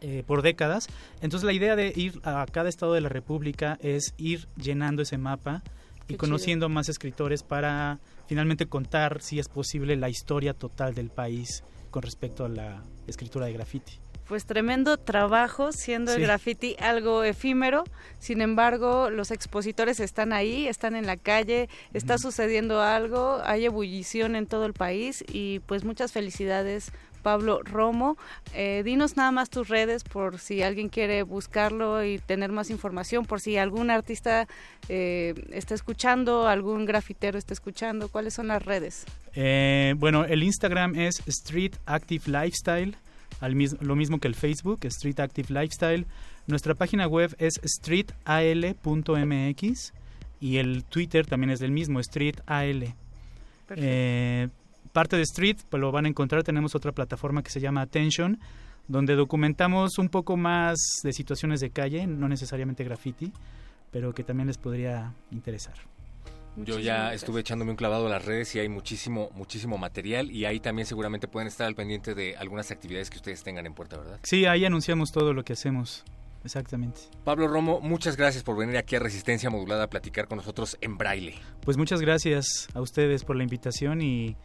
[0.01, 0.88] eh, por décadas.
[1.22, 5.18] Entonces la idea de ir a cada estado de la República es ir llenando ese
[5.18, 5.63] mapa
[6.07, 11.63] y conociendo más escritores para finalmente contar, si es posible, la historia total del país
[11.89, 13.99] con respecto a la escritura de graffiti.
[14.28, 17.86] Pues tremendo trabajo, siendo el graffiti algo efímero.
[18.19, 24.36] Sin embargo, los expositores están ahí, están en la calle, está sucediendo algo, hay ebullición
[24.36, 26.91] en todo el país y pues muchas felicidades
[27.28, 28.15] Pablo Romo.
[28.53, 33.25] Eh, dinos nada más tus redes por si alguien quiere buscarlo y tener más información,
[33.25, 34.47] por si algún artista
[34.88, 38.07] eh, está escuchando, algún grafitero está escuchando.
[38.07, 39.03] ¿Cuáles son las redes?
[39.36, 42.95] Eh, bueno, el Instagram es Street Active Lifestyle,
[43.82, 46.05] lo mismo que el Facebook, Street Active Lifestyle.
[46.47, 48.73] Nuestra página web es streetal.mx
[50.39, 52.95] y el Twitter también es del mismo, streetal.
[53.67, 54.57] Perfecto
[54.98, 58.39] parte de Street, pues lo van a encontrar, tenemos otra plataforma que se llama Attention,
[58.88, 63.32] donde documentamos un poco más de situaciones de calle, no necesariamente graffiti,
[63.91, 65.76] pero que también les podría interesar.
[66.56, 70.45] Yo ya estuve echándome un clavado a las redes y hay muchísimo, muchísimo material y
[70.45, 74.00] ahí también seguramente pueden estar al pendiente de algunas actividades que ustedes tengan en puerta,
[74.00, 74.20] ¿verdad?
[74.24, 76.06] Sí, ahí anunciamos todo lo que hacemos.
[76.43, 77.02] Exactamente.
[77.24, 80.98] Pablo Romo, muchas gracias por venir aquí a Resistencia Modulada a platicar con nosotros en
[80.98, 81.36] braille.
[81.64, 84.36] Pues muchas gracias a ustedes por la invitación y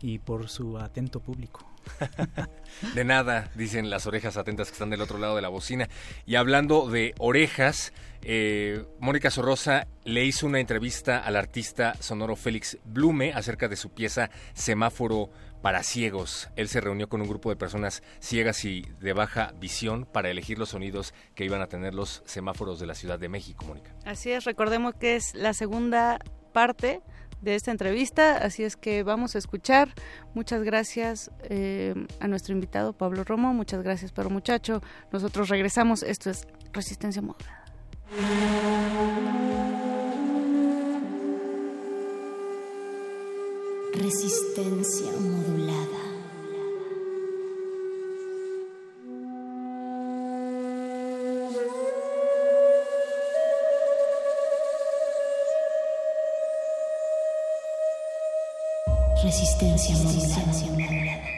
[0.00, 1.66] y por su atento público.
[2.94, 5.88] de nada, dicen las orejas atentas que están del otro lado de la bocina.
[6.26, 7.92] Y hablando de orejas,
[8.22, 13.90] eh, Mónica Sorrosa le hizo una entrevista al artista sonoro Félix Blume acerca de su
[13.90, 15.30] pieza Semáforo
[15.62, 16.48] para ciegos.
[16.56, 20.58] Él se reunió con un grupo de personas ciegas y de baja visión para elegir
[20.58, 23.94] los sonidos que iban a tener los semáforos de la Ciudad de México, Mónica.
[24.04, 26.18] Así es, recordemos que es la segunda
[26.52, 27.02] parte
[27.40, 29.94] de esta entrevista, así es que vamos a escuchar.
[30.34, 34.82] Muchas gracias eh, a nuestro invitado Pablo Romo, muchas gracias pero Muchacho.
[35.12, 37.60] Nosotros regresamos, esto es Resistencia Modulada.
[43.92, 45.99] Resistencia modulada.
[59.30, 61.29] Resistencia modulada.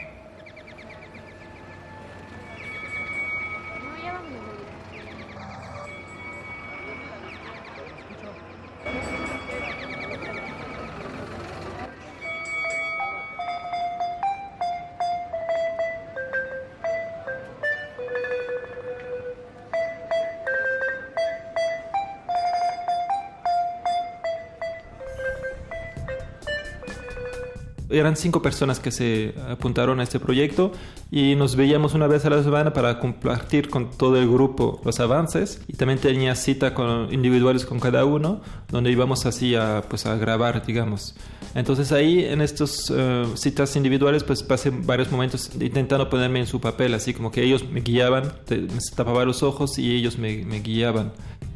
[28.03, 30.73] Eran cinco personas que se apuntaron a este proyecto
[31.11, 35.01] y nos veíamos una vez a la semana para compartir con todo el grupo los
[35.01, 40.07] avances y también tenía cita con individuales con cada uno donde íbamos así a, pues,
[40.07, 41.15] a grabar, digamos.
[41.55, 46.61] Entonces ahí en estas eh, citas individuales pues pasé varios momentos intentando ponerme en su
[46.61, 50.61] papel, así como que ellos me guiaban, me tapaba los ojos y ellos me, me
[50.61, 51.13] guiaban.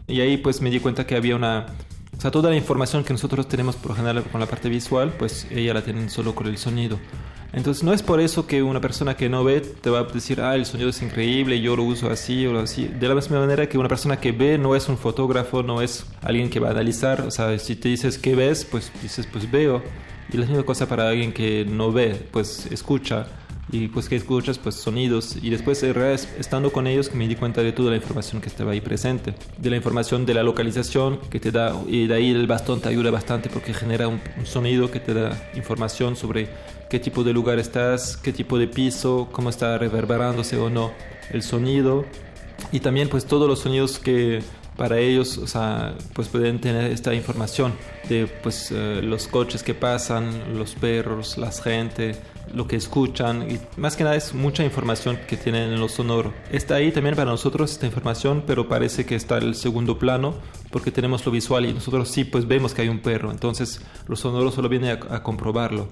[0.07, 1.67] Y ahí pues me di cuenta que había una
[2.17, 5.47] o sea, toda la información que nosotros tenemos por general con la parte visual, pues
[5.51, 6.99] ella la tiene solo con el sonido.
[7.53, 10.41] Entonces no es por eso que una persona que no ve te va a decir,
[10.41, 12.87] ah, el sonido es increíble, yo lo uso así o así.
[12.87, 16.07] De la misma manera que una persona que ve no es un fotógrafo, no es
[16.23, 17.23] alguien que va a analizar.
[17.23, 18.64] O sea, si te dices, ¿qué ves?
[18.64, 19.83] Pues dices, pues veo.
[20.33, 23.27] Y la misma cosa para alguien que no ve, pues escucha
[23.71, 25.37] y pues que escuchas pues sonidos.
[25.43, 28.81] Y después estando con ellos me di cuenta de toda la información que estaba ahí
[28.81, 29.35] presente.
[29.59, 32.89] De la información de la localización que te da y de ahí el bastón te
[32.89, 36.49] ayuda bastante porque genera un, sonido que te da información sobre
[36.89, 40.93] qué tipo de lugar estás qué tipo de piso cómo está reverberándose o no
[41.31, 42.05] el sonido.
[42.73, 44.43] Y también pues todos los sonidos que
[44.77, 47.73] para ellos, o sea, pues pueden tener esta información
[48.09, 52.14] de pues eh, los coches que pasan, los perros, la gente,
[52.55, 56.33] lo que escuchan y más que nada es mucha información que tienen en lo sonoro.
[56.51, 60.35] Está ahí también para nosotros esta información, pero parece que está en el segundo plano
[60.71, 64.17] porque tenemos lo visual y nosotros sí pues vemos que hay un perro, entonces lo
[64.17, 65.89] sonoro solo viene a, comprobarlo.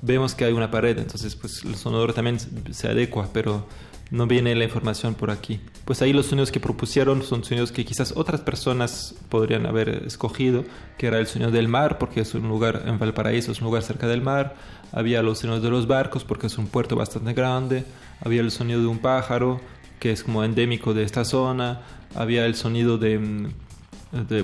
[0.00, 2.38] Vemos que hay una pared, entonces pues el sonoro también
[2.72, 3.66] se adecua, pero
[4.10, 5.60] no viene la información por aquí.
[5.84, 10.64] Pues ahí los sonidos que propusieron son sonidos que quizás otras personas podrían haber escogido,
[10.96, 13.82] que era el sonido del mar, porque es un lugar en Valparaíso, es un lugar
[13.82, 14.56] cerca del mar.
[14.92, 17.84] Había los sonidos de los barcos, porque es un puerto bastante grande.
[18.24, 19.60] Había el sonido de un pájaro,
[20.00, 21.82] que es como endémico de esta zona.
[22.14, 23.18] Había el sonido de...
[23.18, 23.52] Mm,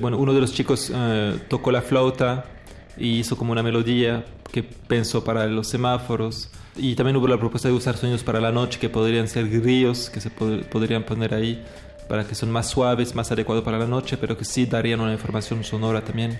[0.01, 2.45] bueno, uno de los chicos eh, tocó la flauta
[2.99, 6.51] y hizo como una melodía que pensó para los semáforos.
[6.77, 10.11] Y también hubo la propuesta de usar sonidos para la noche que podrían ser grillos,
[10.11, 11.65] que se podrían poner ahí
[12.09, 15.13] para que son más suaves, más adecuados para la noche, pero que sí darían una
[15.13, 16.39] información sonora también.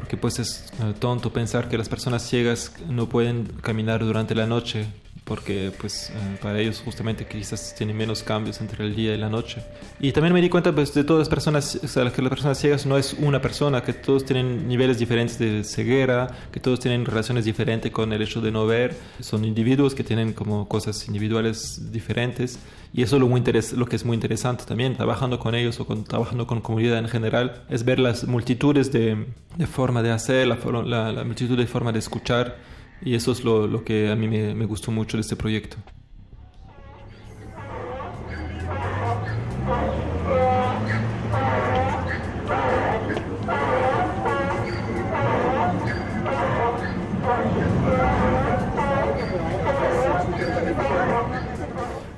[0.00, 4.46] Porque pues es eh, tonto pensar que las personas ciegas no pueden caminar durante la
[4.46, 4.86] noche
[5.30, 6.12] porque pues eh,
[6.42, 9.62] para ellos justamente quizás tienen menos cambios entre el día y la noche.
[10.00, 12.58] Y también me di cuenta pues de todas las personas, o sea, que las personas
[12.58, 17.04] ciegas no es una persona, que todos tienen niveles diferentes de ceguera, que todos tienen
[17.04, 21.92] relaciones diferentes con el hecho de no ver, son individuos que tienen como cosas individuales
[21.92, 22.58] diferentes.
[22.92, 23.40] Y eso es lo, muy
[23.76, 27.08] lo que es muy interesante también, trabajando con ellos o con, trabajando con comunidad en
[27.08, 29.26] general, es ver las multitudes de,
[29.56, 32.69] de forma de hacer, la, la, la multitud de forma de escuchar
[33.02, 35.76] y eso es lo, que a mí me, gustó mucho de este proyecto.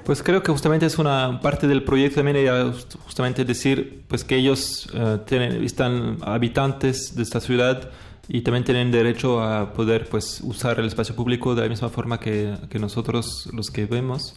[0.04, 2.72] Pues creo que justamente es una parte del proyecto también
[3.04, 4.88] justamente decir pues que ellos
[5.26, 7.90] tienen, están habitantes de esta ciudad
[8.28, 12.20] y también tienen derecho a poder pues usar el espacio público de la misma forma
[12.20, 14.34] que, que nosotros los que vemos.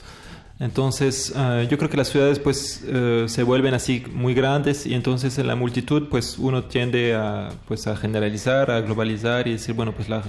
[0.58, 4.94] Entonces, uh, yo creo que las ciudades pues uh, se vuelven así muy grandes y
[4.94, 9.76] entonces en la multitud pues uno tiende a pues a generalizar, a globalizar y decir,
[9.76, 10.24] bueno, pues la,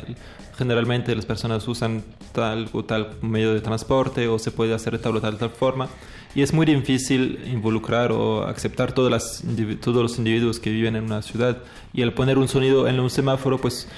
[0.58, 2.02] generalmente las personas usan
[2.32, 5.50] tal o tal medio de transporte o se puede hacer de tal o tal, tal
[5.50, 5.88] forma
[6.34, 9.42] y es muy difícil involucrar o aceptar todas las,
[9.80, 11.62] todos los individuos que viven en una ciudad.
[11.94, 13.88] Y al poner un sonido en un semáforo pues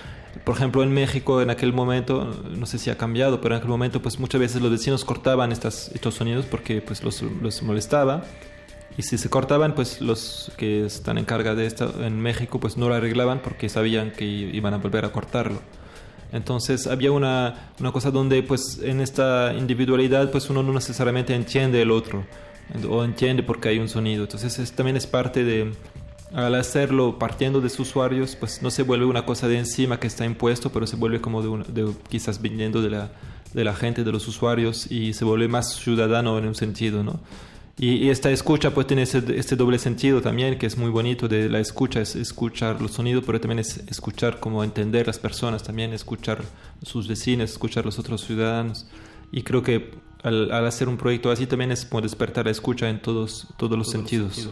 [0.44, 3.70] por ejemplo en México en aquel momento no sé si ha cambiado pero en aquel
[3.70, 8.24] momento pues muchas veces los vecinos cortaban estos sonidos porque pues los, los molestaba.
[8.96, 12.76] Y si se cortaban pues los que están en carga de esto en México pues
[12.76, 15.60] no lo arreglaban porque sabían que iban a volver a cortarlo
[16.32, 21.80] entonces había una, una cosa donde pues en esta individualidad pues uno no necesariamente entiende
[21.82, 22.24] el otro
[22.88, 24.24] o entiende porque hay un sonido.
[24.24, 25.72] Entonces también es parte de,
[26.32, 30.06] al hacerlo partiendo de sus usuarios, pues no se vuelve una cosa de encima que
[30.06, 33.10] está impuesto, pero se vuelve como de, de quizás viniendo de la,
[33.54, 37.20] de la gente, de los usuarios y se vuelve más ciudadano en un sentido, ¿no?
[37.78, 41.60] Y, esta escucha pues tiene este doble sentido también, que es muy bonito de la
[41.60, 46.42] escucha, es escuchar los sonidos, pero también es escuchar cómo entender las personas, también escuchar
[46.82, 48.86] sus vecinos, escuchar los otros ciudadanos.
[49.30, 49.92] Y creo que
[50.24, 53.90] al, hacer un proyecto así también es como despertar la escucha en todos, todos los
[53.90, 54.48] sentidos.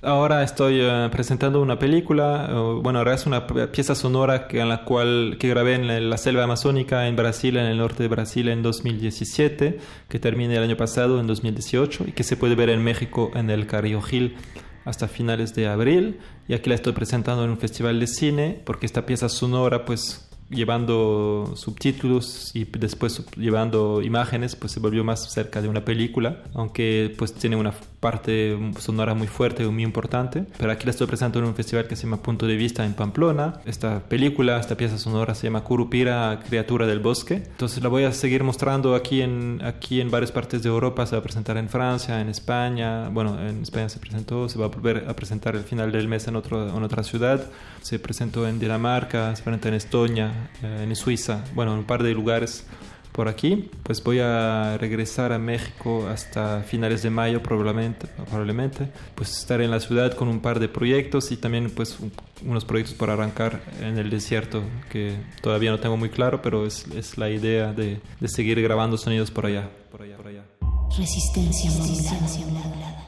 [0.00, 2.48] Ahora estoy eh, presentando una película,
[2.82, 6.44] bueno, ahora es una pieza sonora que, en la cual que grabé en la selva
[6.44, 9.78] amazónica en Brasil, en el norte de Brasil en 2017,
[10.08, 13.50] que termina el año pasado en 2018 y que se puede ver en México en
[13.50, 14.36] el Carrillo Gil
[14.84, 16.20] hasta finales de abril.
[16.46, 20.27] Y aquí la estoy presentando en un festival de cine porque esta pieza sonora pues
[20.50, 27.14] llevando subtítulos y después llevando imágenes, pues se volvió más cerca de una película, aunque
[27.18, 30.44] pues tiene una parte sonora muy fuerte y muy importante.
[30.56, 32.94] Pero aquí la estoy presentando en un festival que se llama Punto de Vista en
[32.94, 33.60] Pamplona.
[33.64, 37.34] Esta película, esta pieza sonora se llama Curupira, Criatura del Bosque.
[37.34, 41.06] Entonces la voy a seguir mostrando aquí en, aquí en varias partes de Europa.
[41.06, 43.08] Se va a presentar en Francia, en España.
[43.08, 46.28] Bueno, en España se presentó, se va a volver a presentar el final del mes
[46.28, 47.44] en, otro, en otra ciudad.
[47.82, 50.32] Se presentó en Dinamarca, se presenta en Estonia,
[50.62, 52.66] en Suiza, bueno, en un par de lugares
[53.18, 53.68] por aquí.
[53.82, 58.92] Pues voy a regresar a México hasta finales de mayo probablemente, probablemente.
[59.16, 61.98] Pues estaré en la ciudad con un par de proyectos y también pues
[62.46, 66.86] unos proyectos para arrancar en el desierto que todavía no tengo muy claro, pero es,
[66.94, 70.44] es la idea de, de, seguir grabando sonidos por allá, por allá, por allá.
[70.96, 73.07] Resistencia modulada.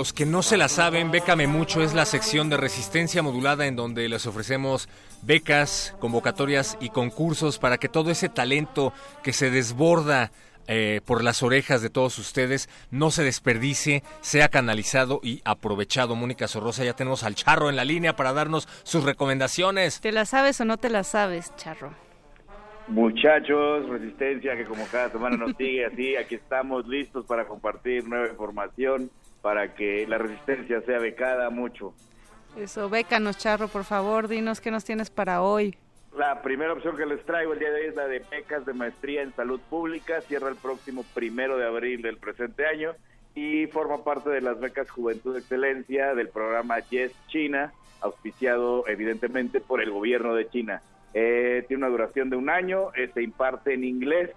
[0.00, 3.76] Los que no se la saben, Bécame Mucho es la sección de resistencia modulada en
[3.76, 4.88] donde les ofrecemos
[5.20, 10.30] becas, convocatorias y concursos para que todo ese talento que se desborda
[10.68, 16.16] eh, por las orejas de todos ustedes no se desperdicie, sea canalizado y aprovechado.
[16.16, 20.00] Mónica Sorrosa, ya tenemos al Charro en la línea para darnos sus recomendaciones.
[20.00, 21.92] ¿Te la sabes o no te la sabes, Charro?
[22.88, 28.28] Muchachos, Resistencia, que como cada semana nos sigue así, aquí estamos listos para compartir nueva
[28.28, 29.10] información
[29.42, 31.94] para que la resistencia sea becada mucho.
[32.56, 35.76] Eso, bécanos, Charro, por favor, dinos qué nos tienes para hoy.
[36.16, 38.72] La primera opción que les traigo el día de hoy es la de becas de
[38.72, 42.92] maestría en salud pública, cierra el próximo primero de abril del presente año
[43.34, 49.80] y forma parte de las becas Juventud Excelencia del programa Yes China, auspiciado evidentemente por
[49.80, 50.82] el gobierno de China.
[51.14, 54.30] Eh, tiene una duración de un año, eh, se imparte en inglés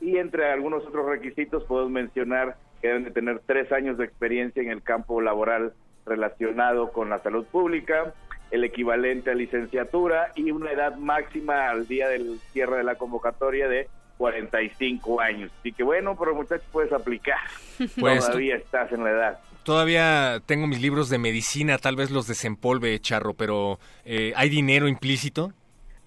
[0.00, 4.62] y entre algunos otros requisitos podemos mencionar que deben de tener tres años de experiencia
[4.62, 5.72] en el campo laboral
[6.06, 8.14] relacionado con la salud pública,
[8.50, 13.68] el equivalente a licenciatura y una edad máxima al día del cierre de la convocatoria
[13.68, 15.50] de 45 años.
[15.60, 17.38] Así que bueno, pero muchachos puedes aplicar.
[17.98, 19.38] Pues, Todavía estás en la edad.
[19.62, 24.88] Todavía tengo mis libros de medicina, tal vez los desempolve, Charro, pero eh, ¿hay dinero
[24.88, 25.52] implícito?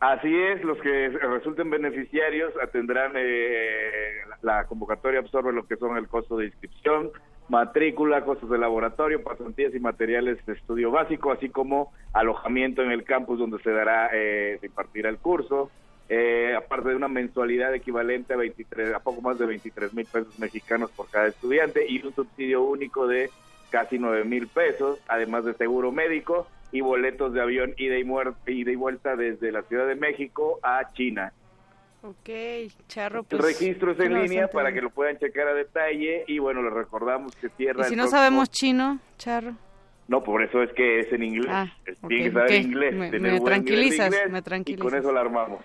[0.03, 6.09] Así es, los que resulten beneficiarios tendrán eh, la convocatoria absorbe lo que son el
[6.09, 7.09] costo de inscripción,
[7.47, 13.05] matrícula, costos de laboratorio, pasantías y materiales de estudio básico, así como alojamiento en el
[13.05, 15.71] campus donde se dará, eh, se impartirá el curso,
[16.09, 20.37] eh, aparte de una mensualidad equivalente a 23, a poco más de 23 mil pesos
[20.37, 23.29] mexicanos por cada estudiante y un subsidio único de
[23.73, 28.51] casi 9 mil pesos, además de seguro médico y boletos de avión ida y, muerte,
[28.51, 31.33] ida y vuelta desde la Ciudad de México a China.
[32.03, 32.29] Ok,
[32.87, 33.23] Charro.
[33.23, 36.61] Pues, el registro es en línea para que lo puedan checar a detalle y bueno,
[36.61, 37.87] les recordamos que cierra.
[37.87, 39.53] ¿Y si no sabemos chino, Charro?
[40.07, 41.49] No, por eso es que es en inglés.
[41.49, 41.73] Ah,
[42.07, 42.61] Tiene que saber okay.
[42.61, 42.93] inglés.
[42.93, 44.85] Me, tener me buen tranquilizas, inglés, me tranquilizas.
[44.85, 45.61] Y con eso la armamos.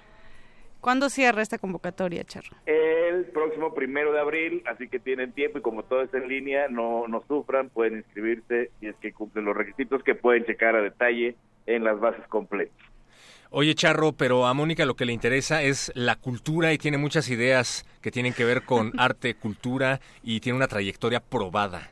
[0.80, 2.56] ¿Cuándo cierra esta convocatoria, Charro?
[2.66, 6.68] El próximo primero de abril, así que tienen tiempo y como todo es en línea,
[6.68, 10.82] no, no sufran, pueden inscribirse y es que cumplen los requisitos que pueden checar a
[10.82, 11.34] detalle
[11.66, 12.76] en las bases completas.
[13.50, 17.30] Oye, Charro, pero a Mónica lo que le interesa es la cultura y tiene muchas
[17.30, 21.90] ideas que tienen que ver con arte, cultura y tiene una trayectoria probada.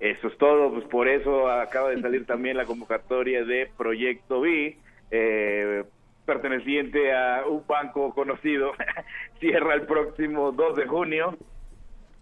[0.00, 4.76] Eso es todo, pues por eso acaba de salir también la convocatoria de Proyecto B,
[5.10, 5.84] eh,
[6.24, 8.72] perteneciente a un banco conocido,
[9.40, 11.36] cierra el próximo 2 de junio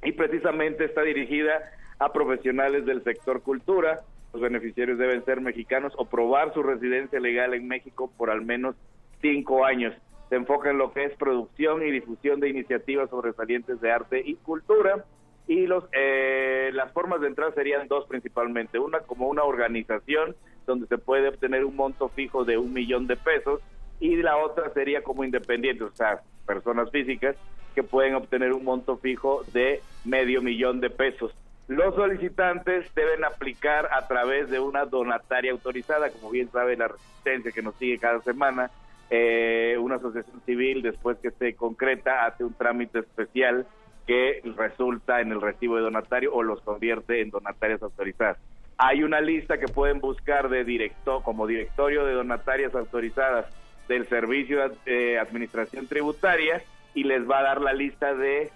[0.03, 4.01] y precisamente está dirigida a profesionales del sector cultura.
[4.33, 8.75] Los beneficiarios deben ser mexicanos o probar su residencia legal en México por al menos
[9.21, 9.95] cinco años.
[10.29, 14.37] Se enfoca en lo que es producción y difusión de iniciativas sobresalientes de arte y
[14.37, 15.05] cultura.
[15.47, 18.79] Y los, eh, las formas de entrar serían dos principalmente.
[18.79, 23.17] Una como una organización donde se puede obtener un monto fijo de un millón de
[23.17, 23.61] pesos
[24.01, 27.37] y la otra sería como independientes, o sea, personas físicas
[27.75, 31.33] que pueden obtener un monto fijo de medio millón de pesos.
[31.69, 37.53] Los solicitantes deben aplicar a través de una donataria autorizada, como bien sabe la resistencia
[37.53, 38.71] que nos sigue cada semana,
[39.09, 43.67] eh, una asociación civil después que se concreta hace un trámite especial
[44.07, 48.39] que resulta en el recibo de donatario o los convierte en donatarias autorizadas.
[48.79, 53.47] Hay una lista que pueden buscar de directo como directorio de donatarias autorizadas
[53.91, 56.63] del Servicio de Administración Tributaria
[56.95, 58.51] y les va a dar la lista de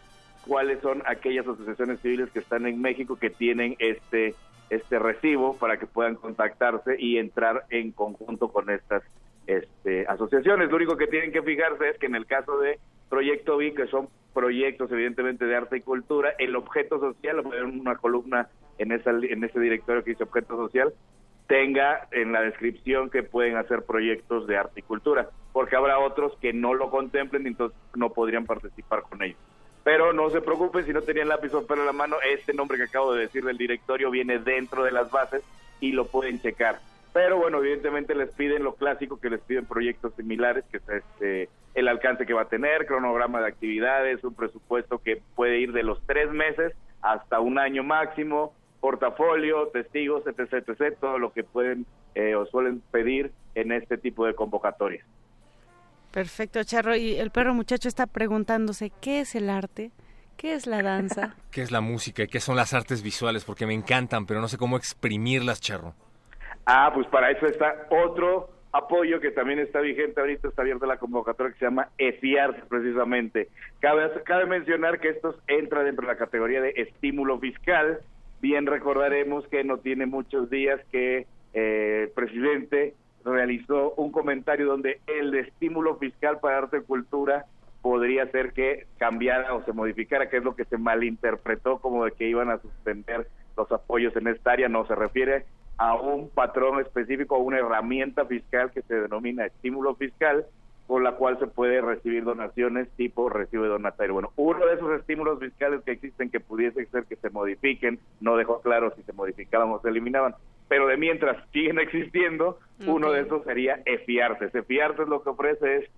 [0.46, 4.36] cuáles son aquellas asociaciones civiles que están en México que tienen este
[4.70, 9.02] este recibo para que puedan contactarse y entrar en conjunto con estas
[9.46, 10.70] este, asociaciones.
[10.70, 12.78] Lo único que tienen que fijarse es que en el caso de
[13.08, 18.48] Proyecto B, que son proyectos evidentemente de arte y cultura, el objeto social, una columna
[18.78, 20.94] en, esa, en ese directorio que dice objeto social,
[21.46, 26.36] tenga en la descripción que pueden hacer proyectos de arte y cultura, porque habrá otros
[26.40, 29.38] que no lo contemplen y entonces no podrían participar con ellos.
[29.82, 32.78] Pero no se preocupen si no tenían lápiz o papel en la mano, este nombre
[32.78, 35.42] que acabo de decir del directorio viene dentro de las bases
[35.80, 36.78] y lo pueden checar.
[37.12, 41.48] Pero bueno, evidentemente les piden lo clásico que les piden proyectos similares, que es este,
[41.74, 45.82] el alcance que va a tener, cronograma de actividades, un presupuesto que puede ir de
[45.82, 46.72] los tres meses
[47.02, 52.82] hasta un año máximo, portafolio, testigos, etc., etc., todo lo que pueden eh, o suelen
[52.90, 55.06] pedir en este tipo de convocatorias.
[56.12, 56.94] Perfecto, Charro.
[56.94, 59.90] Y el perro muchacho está preguntándose, ¿qué es el arte?
[60.36, 61.34] ¿Qué es la danza?
[61.50, 63.46] ¿Qué es la música y qué son las artes visuales?
[63.46, 65.94] Porque me encantan, pero no sé cómo exprimirlas, Charro.
[66.66, 70.98] Ah, pues para eso está otro apoyo que también está vigente ahorita, está abierta la
[70.98, 73.48] convocatoria que se llama EFIARTE precisamente.
[73.80, 78.00] Cabe, cabe mencionar que esto entra dentro de la categoría de estímulo fiscal.
[78.44, 82.92] Bien recordaremos que no tiene muchos días que eh, el presidente
[83.24, 87.46] realizó un comentario donde el estímulo fiscal para arte y cultura
[87.80, 92.12] podría ser que cambiara o se modificara, que es lo que se malinterpretó como de
[92.12, 95.46] que iban a suspender los apoyos en esta área, no se refiere
[95.78, 100.44] a un patrón específico, a una herramienta fiscal que se denomina estímulo fiscal,
[100.86, 104.14] con la cual se puede recibir donaciones tipo recibe donatario.
[104.14, 108.36] Bueno, uno de esos estímulos fiscales que existen que pudiese ser que se modifiquen, no
[108.36, 110.34] dejó claro si se modificaban o se eliminaban,
[110.68, 114.54] pero de mientras siguen existiendo, uno de esos sería EFIARTES.
[114.54, 115.90] EFIARTES lo que ofrece es,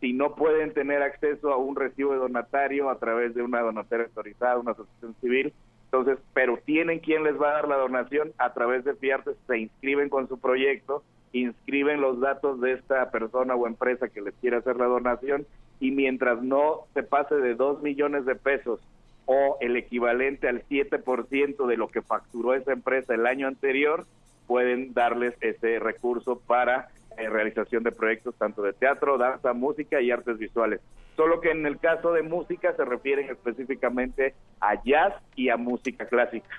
[0.00, 4.06] si no pueden tener acceso a un recibo de donatario a través de una donataria
[4.06, 5.52] autorizada, una asociación civil,
[5.84, 9.58] entonces, pero tienen quien les va a dar la donación a través de FIARTES, se
[9.58, 14.56] inscriben con su proyecto, inscriben los datos de esta persona o empresa que les quiere
[14.56, 15.46] hacer la donación
[15.80, 18.80] y mientras no se pase de dos millones de pesos
[19.26, 24.04] o el equivalente al 7% de lo que facturó esa empresa el año anterior,
[24.46, 30.10] pueden darles ese recurso para eh, realización de proyectos tanto de teatro, danza, música y
[30.10, 30.80] artes visuales.
[31.16, 36.06] Solo que en el caso de música se refieren específicamente a jazz y a música
[36.06, 36.58] clásica.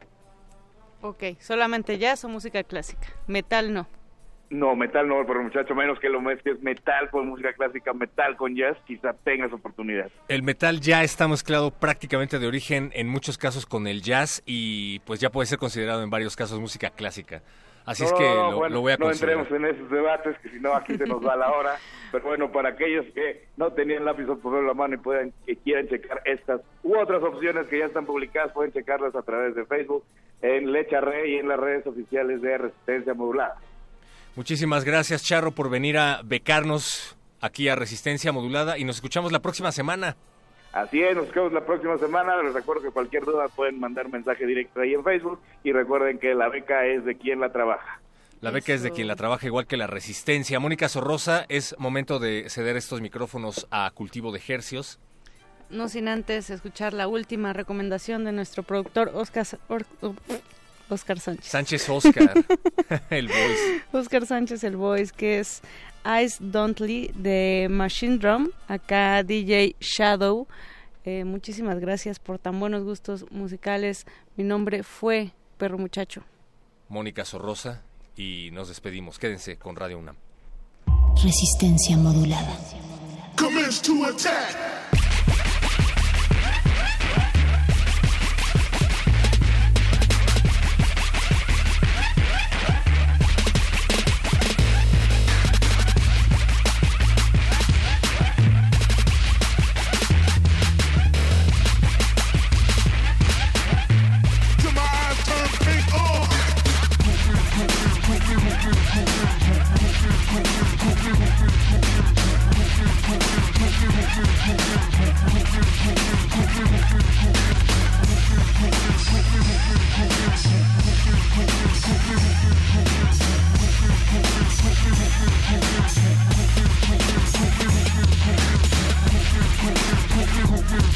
[1.01, 3.07] Ok, solamente jazz o música clásica.
[3.27, 3.87] Metal no.
[4.49, 8.55] No, metal no, pero muchacho, menos que lo mezcles metal con música clásica, metal con
[8.55, 10.11] jazz, quizá tengas oportunidad.
[10.27, 14.99] El metal ya está mezclado prácticamente de origen en muchos casos con el jazz y
[14.99, 17.41] pues ya puede ser considerado en varios casos música clásica.
[17.85, 20.95] Así es que lo, voy a No entremos en esos debates, que si no aquí
[20.97, 21.75] se nos va la hora.
[22.11, 25.33] Pero bueno, para aquellos que no tenían lápiz o papel en la mano y puedan,
[25.45, 29.55] que quieran checar estas u otras opciones que ya están publicadas, pueden checarlas a través
[29.55, 30.03] de Facebook,
[30.41, 33.57] en Lecha Rey y en las redes oficiales de Resistencia Modulada.
[34.35, 39.41] Muchísimas gracias, Charro, por venir a becarnos aquí a Resistencia Modulada y nos escuchamos la
[39.41, 40.15] próxima semana.
[40.71, 42.41] Así es, nos vemos la próxima semana.
[42.41, 46.33] Les recuerdo que cualquier duda pueden mandar mensaje directo ahí en Facebook y recuerden que
[46.33, 48.01] la beca es de quien la trabaja.
[48.41, 50.59] La beca es de quien la trabaja, igual que la resistencia.
[50.59, 54.99] Mónica Sorrosa, es momento de ceder estos micrófonos a cultivo de hercios.
[55.69, 59.45] No sin antes escuchar la última recomendación de nuestro productor Oscar,
[60.93, 61.45] Oscar Sánchez.
[61.45, 62.33] Sánchez Oscar,
[63.09, 63.81] el voice.
[63.91, 65.61] Oscar Sánchez, el voice, que es
[66.23, 70.47] Ice Don'tley de Machine Drum, acá DJ Shadow.
[71.05, 74.05] Eh, muchísimas gracias por tan buenos gustos musicales.
[74.37, 76.23] Mi nombre fue Perro Muchacho.
[76.87, 77.81] Mónica Sorrosa
[78.15, 79.19] y nos despedimos.
[79.19, 80.15] Quédense con Radio UNAM.
[81.21, 82.57] Resistencia modulada.
[83.35, 83.51] Thank
[84.21, 84.82] you.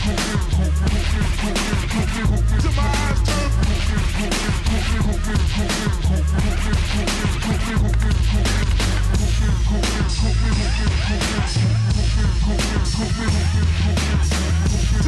[0.08, 0.14] To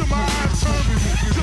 [0.06, 0.26] my
[0.60, 1.39] turn.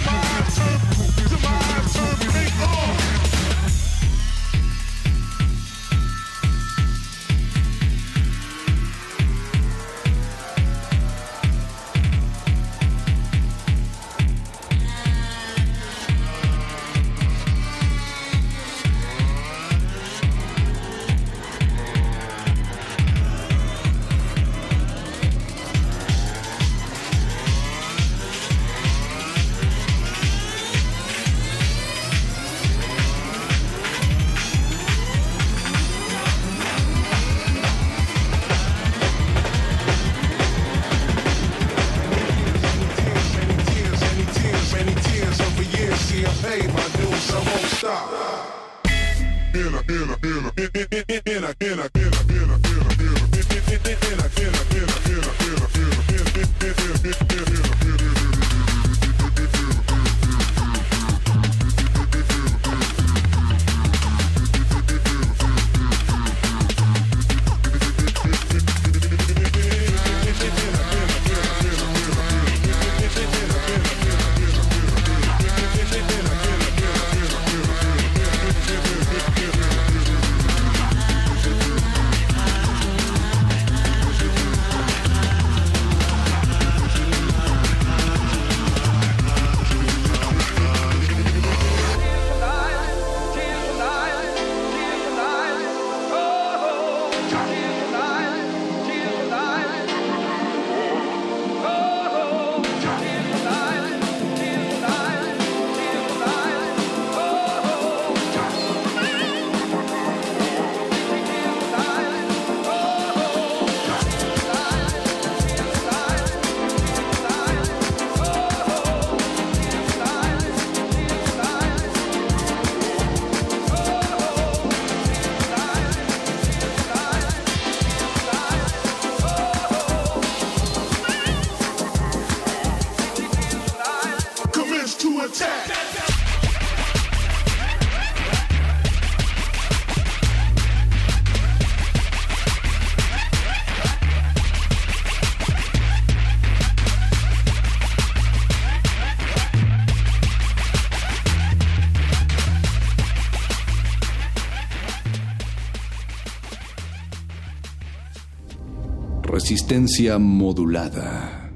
[159.50, 161.54] Resistencia modulada.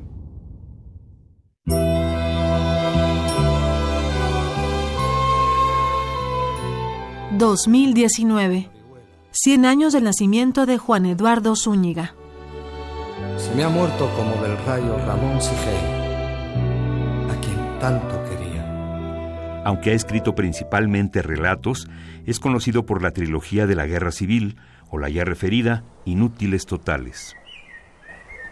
[7.38, 8.70] ...2019...
[9.34, 12.16] ...100 años del nacimiento de Juan Eduardo Zúñiga...
[13.36, 15.76] Se me ha muerto como del rayo Ramón Sigey...
[17.30, 19.64] ...a quien tanto quería...
[19.66, 21.90] Aunque ha escrito principalmente relatos...
[22.26, 24.56] ...es conocido por la trilogía de la Guerra Civil...
[24.90, 27.36] ...o la ya referida Inútiles Totales...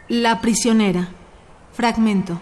[0.10, 1.08] La prisionera.
[1.72, 2.42] Fragmento.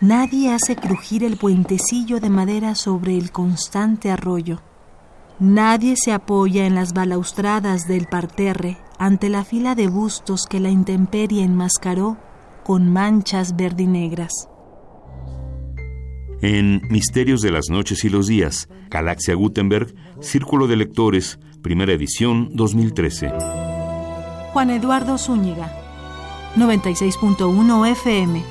[0.00, 4.60] Nadie hace crujir el puentecillo de madera sobre el constante arroyo.
[5.38, 10.70] Nadie se apoya en las balaustradas del parterre ante la fila de bustos que la
[10.70, 12.18] intemperie enmascaró
[12.64, 14.32] con manchas verdinegras.
[16.42, 22.48] En Misterios de las Noches y los Días, Galaxia Gutenberg, Círculo de Lectores, primera edición
[22.52, 23.69] 2013.
[24.52, 25.70] Juan Eduardo Zúñiga.
[26.56, 28.42] 96.1 FM.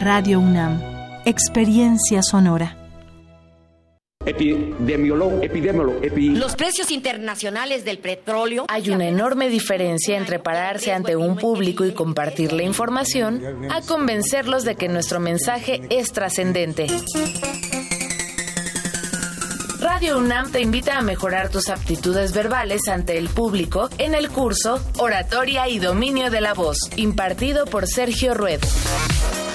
[0.00, 0.80] Radio UNAM.
[1.24, 2.76] Experiencia sonora.
[4.26, 6.00] Epidemiólogo, epidemiólogo,
[6.38, 8.66] Los precios internacionales del petróleo.
[8.68, 14.64] Hay una enorme diferencia entre pararse ante un público y compartir la información a convencerlos
[14.64, 16.86] de que nuestro mensaje es trascendente.
[20.02, 24.84] Radio UNAM te invita a mejorar tus aptitudes verbales ante el público en el curso
[24.98, 28.58] Oratoria y Dominio de la Voz, impartido por Sergio Rued.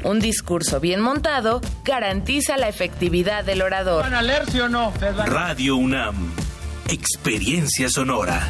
[0.05, 4.03] Un discurso bien montado garantiza la efectividad del orador.
[4.03, 4.93] ¿Van a leer, sí o no?
[5.27, 6.33] Radio UNAM.
[6.89, 8.47] Experiencia sonora.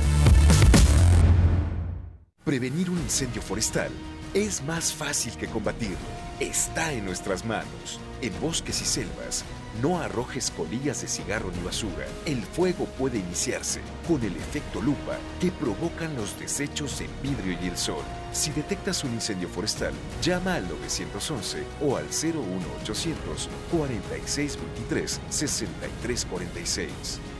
[2.45, 3.91] Prevenir un incendio forestal
[4.35, 5.97] es más fácil que combatirlo.
[6.41, 8.01] Está en nuestras manos.
[8.21, 9.45] En bosques y selvas,
[9.83, 12.07] no arrojes colillas de cigarro ni basura.
[12.27, 17.68] El fuego puede iniciarse con el efecto lupa que provocan los desechos en vidrio y
[17.68, 18.03] el sol.
[18.33, 26.91] Si detectas un incendio forestal, llama al 911 o al 01800 4623 6346.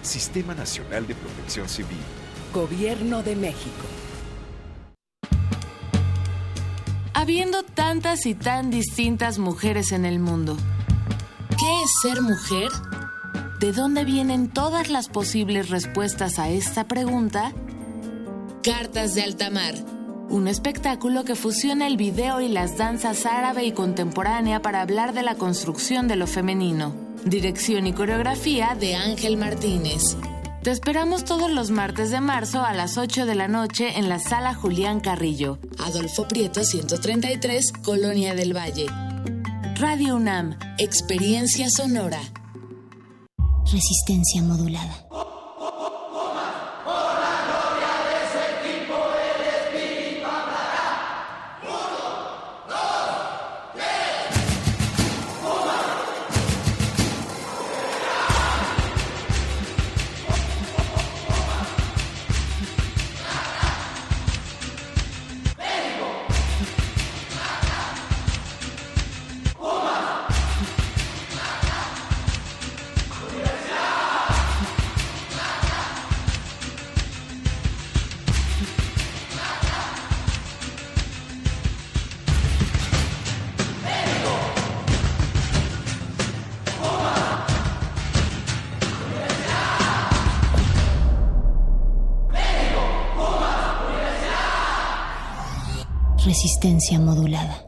[0.03, 1.99] Sistema Nacional de Protección Civil.
[2.53, 3.85] Gobierno de México.
[7.13, 10.57] Habiendo tantas y tan distintas mujeres en el mundo,
[11.59, 12.69] ¿qué es ser mujer?
[13.61, 17.53] ¿De dónde vienen todas las posibles respuestas a esta pregunta?
[18.63, 19.75] Cartas de Altamar,
[20.29, 25.23] un espectáculo que fusiona el video y las danzas árabe y contemporánea para hablar de
[25.23, 26.95] la construcción de lo femenino.
[27.25, 30.17] Dirección y coreografía de Ángel Martínez.
[30.63, 34.19] Te esperamos todos los martes de marzo a las 8 de la noche en la
[34.19, 38.87] sala Julián Carrillo, Adolfo Prieto 133, Colonia del Valle.
[39.81, 42.21] Radio UNAM, Experiencia Sonora.
[43.65, 45.05] Resistencia modulada.
[96.65, 97.63] Resistencia modulada.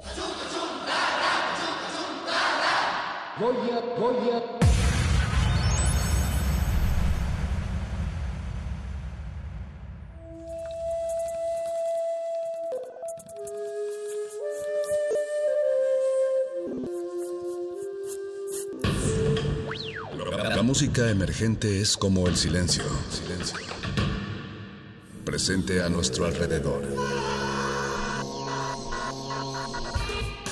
[20.54, 22.84] La música emergente es como el silencio.
[23.10, 23.58] Silencio.
[25.22, 27.25] Presente a nuestro alrededor.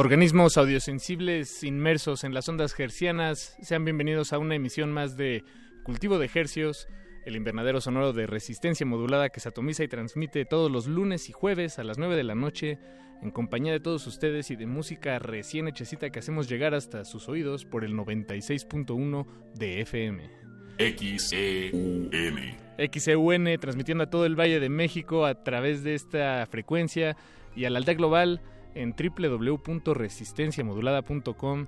[0.00, 5.44] Organismos audiosensibles inmersos en las ondas hercianas, sean bienvenidos a una emisión más de
[5.82, 6.88] Cultivo de Hercios,
[7.26, 11.32] el invernadero sonoro de resistencia modulada que se atomiza y transmite todos los lunes y
[11.32, 12.78] jueves a las 9 de la noche
[13.20, 17.28] en compañía de todos ustedes y de música recién hechecita que hacemos llegar hasta sus
[17.28, 20.30] oídos por el 96.1 de FM.
[20.78, 22.10] XEUN.
[22.90, 27.18] XEUN transmitiendo a todo el Valle de México a través de esta frecuencia
[27.54, 28.40] y a la aldea global
[28.74, 31.66] en www.resistenciamodulada.com.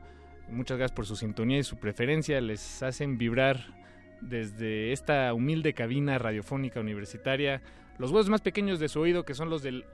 [0.48, 2.40] Muchas gracias por su sintonía y su preferencia.
[2.40, 3.80] Les hacen vibrar
[4.20, 7.62] desde esta humilde cabina radiofónica universitaria
[7.98, 9.84] los huesos más pequeños de su oído, que son los del,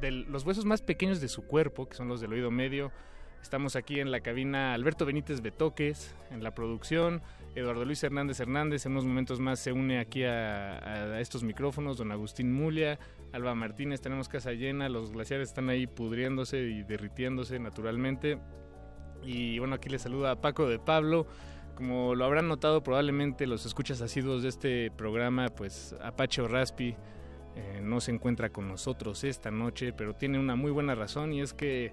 [0.00, 2.92] los huesos más pequeños de su cuerpo, que son los del oído medio.
[3.42, 7.22] Estamos aquí en la cabina Alberto Benítez Betoques, en la producción.
[7.54, 11.98] Eduardo Luis Hernández Hernández en unos momentos más se une aquí a, a estos micrófonos.
[11.98, 12.98] Don Agustín Mulia,
[13.32, 14.88] Alba Martínez, tenemos casa llena.
[14.88, 18.38] Los glaciares están ahí pudriéndose y derritiéndose naturalmente.
[19.22, 21.26] Y bueno, aquí les saluda Paco de Pablo.
[21.74, 26.96] Como lo habrán notado probablemente los escuchas asiduos de este programa, pues Apache Raspi
[27.54, 31.40] eh, no se encuentra con nosotros esta noche, pero tiene una muy buena razón y
[31.40, 31.92] es que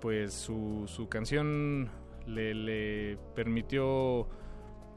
[0.00, 1.90] pues su, su canción
[2.26, 4.28] le permitió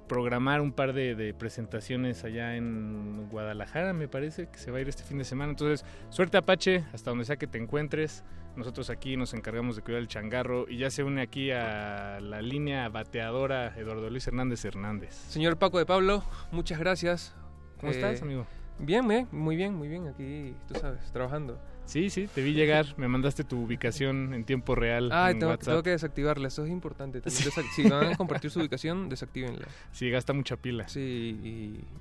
[0.07, 4.81] programar un par de, de presentaciones allá en Guadalajara, me parece, que se va a
[4.81, 5.51] ir este fin de semana.
[5.51, 8.23] Entonces, suerte Apache, hasta donde sea que te encuentres.
[8.55, 12.41] Nosotros aquí nos encargamos de cuidar el changarro y ya se une aquí a la
[12.41, 15.13] línea bateadora Eduardo Luis Hernández Hernández.
[15.13, 17.35] Señor Paco de Pablo, muchas gracias.
[17.81, 18.45] ¿Cómo estás, amigo?
[18.79, 20.07] Bien, eh, muy bien, muy bien.
[20.07, 21.59] Aquí, tú sabes, trabajando.
[21.85, 25.51] Sí, sí, te vi llegar, me mandaste tu ubicación en tiempo real Ah, en tengo,
[25.51, 25.67] WhatsApp.
[25.67, 27.21] tengo que desactivarla, eso es importante.
[27.21, 29.67] Desac- Si van a compartir su ubicación, desactívenla.
[29.91, 30.87] Sí, gasta mucha pila.
[30.87, 30.99] Sí,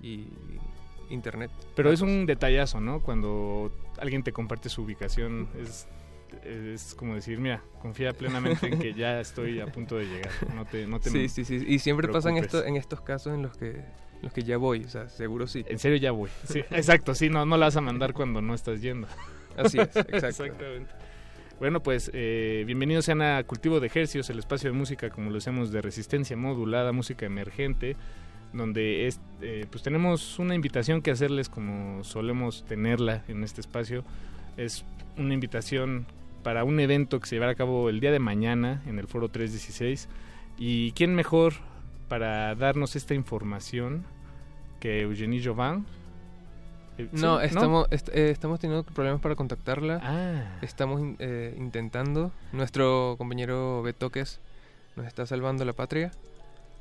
[0.02, 0.28] y, y
[1.10, 1.50] internet.
[1.76, 3.00] Pero es un detallazo, ¿no?
[3.00, 5.86] Cuando alguien te comparte su ubicación, es,
[6.44, 10.32] es como decir, mira, confía plenamente en que ya estoy a punto de llegar.
[10.54, 11.62] No te, no te Sí, sí, sí.
[11.68, 13.84] Y siempre pasan esto, en estos casos en los que,
[14.22, 15.62] los que ya voy, o sea, seguro sí.
[15.68, 16.30] En serio ya voy.
[16.48, 19.06] Sí, exacto, sí, no, no la vas a mandar cuando no estás yendo.
[19.56, 20.26] Así es, exacto.
[20.26, 20.90] Exactamente.
[21.60, 25.38] Bueno, pues eh, bienvenidos sean a Cultivo de Ejercios, el espacio de música, como lo
[25.38, 27.96] hacemos, de resistencia modulada, música emergente,
[28.52, 34.04] donde es, eh, pues tenemos una invitación que hacerles como solemos tenerla en este espacio.
[34.56, 34.84] Es
[35.16, 36.06] una invitación
[36.42, 39.28] para un evento que se llevará a cabo el día de mañana en el Foro
[39.28, 40.08] 316.
[40.58, 41.54] ¿Y quién mejor
[42.08, 44.04] para darnos esta información
[44.80, 45.86] que Eugenie Jovan?
[46.98, 47.46] Eh, No, ¿sí?
[47.46, 50.00] estamos, est- eh, estamos teniendo problemas para contactarla.
[50.02, 50.58] Ah.
[50.62, 52.30] Estamos in- eh, intentando.
[52.52, 54.40] Nuestro compañero Betoques
[54.96, 56.12] nos está salvando la patria.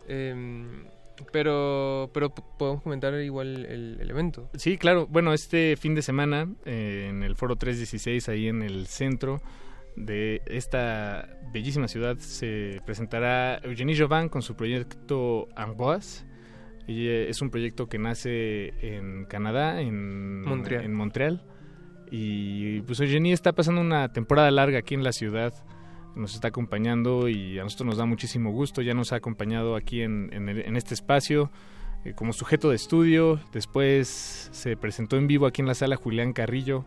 [0.07, 0.83] Em,
[1.31, 4.49] pero pero podemos comentar igual el, el evento.
[4.55, 5.07] Sí, claro.
[5.07, 9.41] Bueno, este fin de semana en el Foro 316, ahí en el centro
[9.95, 16.25] de esta bellísima ciudad, se presentará Eugénie Jovan con su proyecto Amboise.
[16.87, 20.83] Y eh, es un proyecto que nace en Canadá, en Montreal.
[20.83, 21.43] En Montreal.
[22.11, 25.53] Y pues Eugénie está pasando una temporada larga aquí en la ciudad.
[26.15, 28.81] Nos está acompañando y a nosotros nos da muchísimo gusto.
[28.81, 31.49] Ya nos ha acompañado aquí en, en el- en este espacio
[32.05, 33.39] eh, como sujeto de estudio.
[33.51, 36.85] Después se presentó en vivo aquí en la sala Julián Carrillo,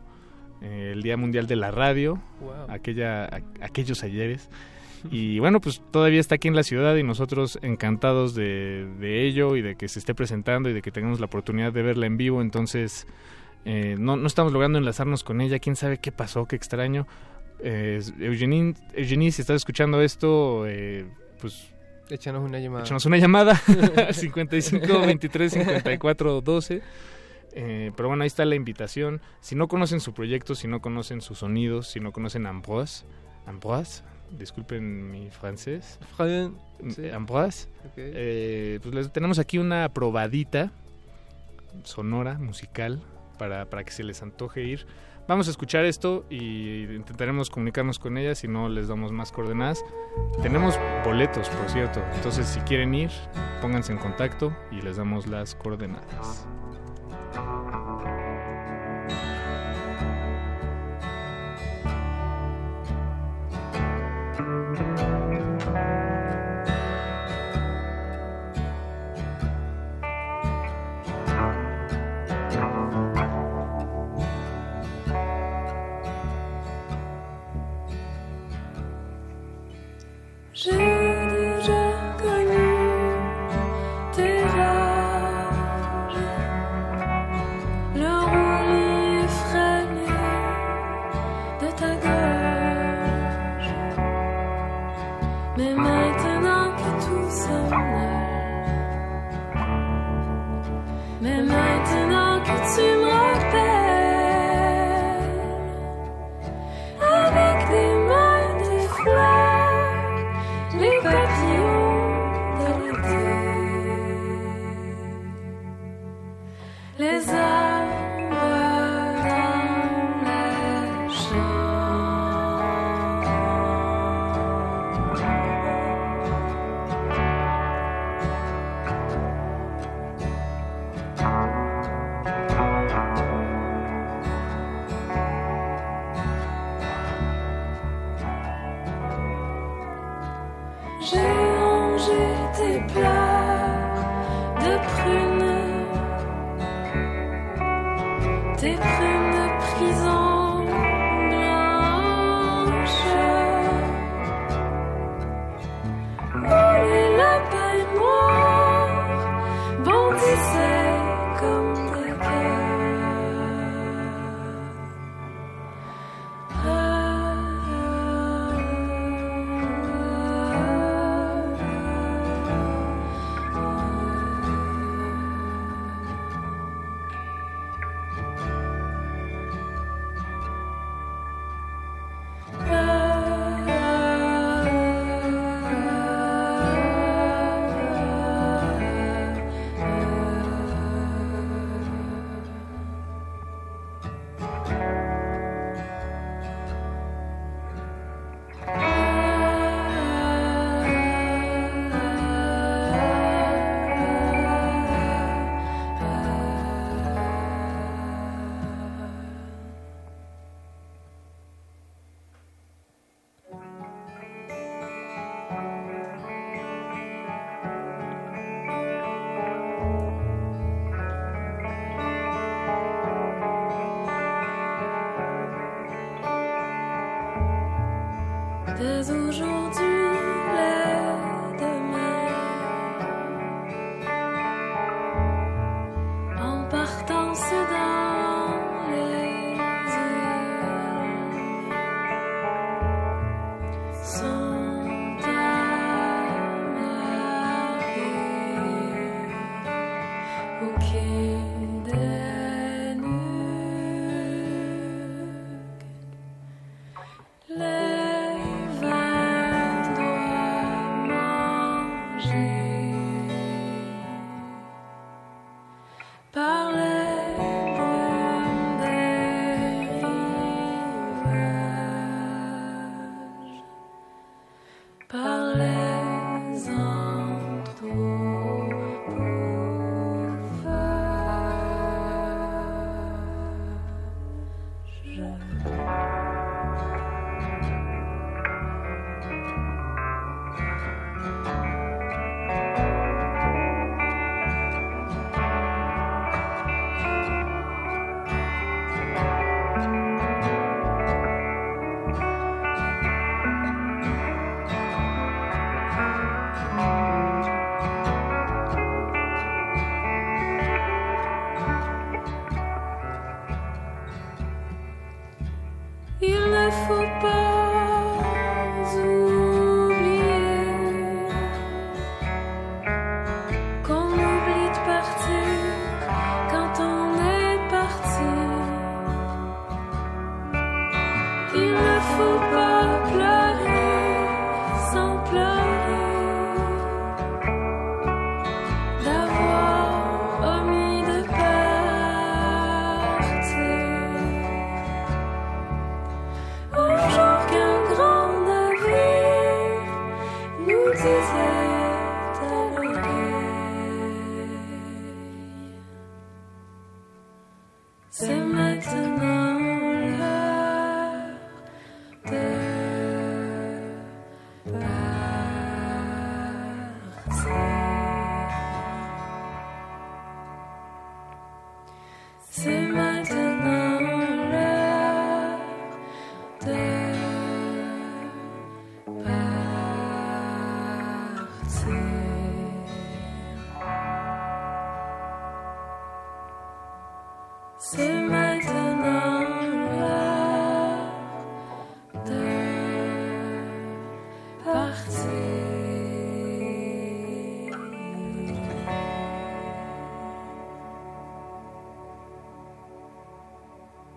[0.62, 2.53] eh, el Día Mundial de la Radio, Wow.
[2.68, 4.49] aquella, a- aquellos ayeres.
[5.11, 9.57] Y bueno, pues todavía está aquí en la ciudad y nosotros encantados de, de ello
[9.57, 12.17] y de que se esté presentando y de que tengamos la oportunidad de verla en
[12.17, 12.43] vivo.
[12.43, 13.07] Entonces,
[13.65, 15.59] eh, no, no estamos logrando enlazarnos con ella.
[15.59, 16.47] ¿Quién sabe qué pasó?
[16.47, 17.07] Qué extraño.
[17.61, 21.07] Eh, Eugenie, Eugenie, si estás escuchando esto, eh,
[21.41, 21.73] pues
[22.09, 22.85] Échanos una llamada.
[22.85, 23.57] Échanos una llamada
[24.13, 26.83] 55 23 54 12.
[27.59, 29.21] Eh, pero bueno, ahí está la invitación.
[29.41, 33.07] Si no conocen su proyecto, si no conocen sus sonidos, si no conocen Ambroise,
[33.47, 35.99] Ambroise, disculpen mi francés,
[36.89, 37.09] sí.
[37.11, 40.72] Ambroise, eh, pues les tenemos aquí una probadita
[41.85, 43.03] sonora, musical,
[43.39, 44.87] para, para que se les antoje ir.
[45.29, 49.85] Vamos a escuchar esto y intentaremos comunicarnos con ellas, si no les damos más coordenadas.
[50.41, 53.11] Tenemos boletos, por cierto, entonces si quieren ir,
[53.61, 56.47] pónganse en contacto y les damos las coordenadas.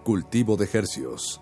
[0.10, 1.40] Cultivo de hercios.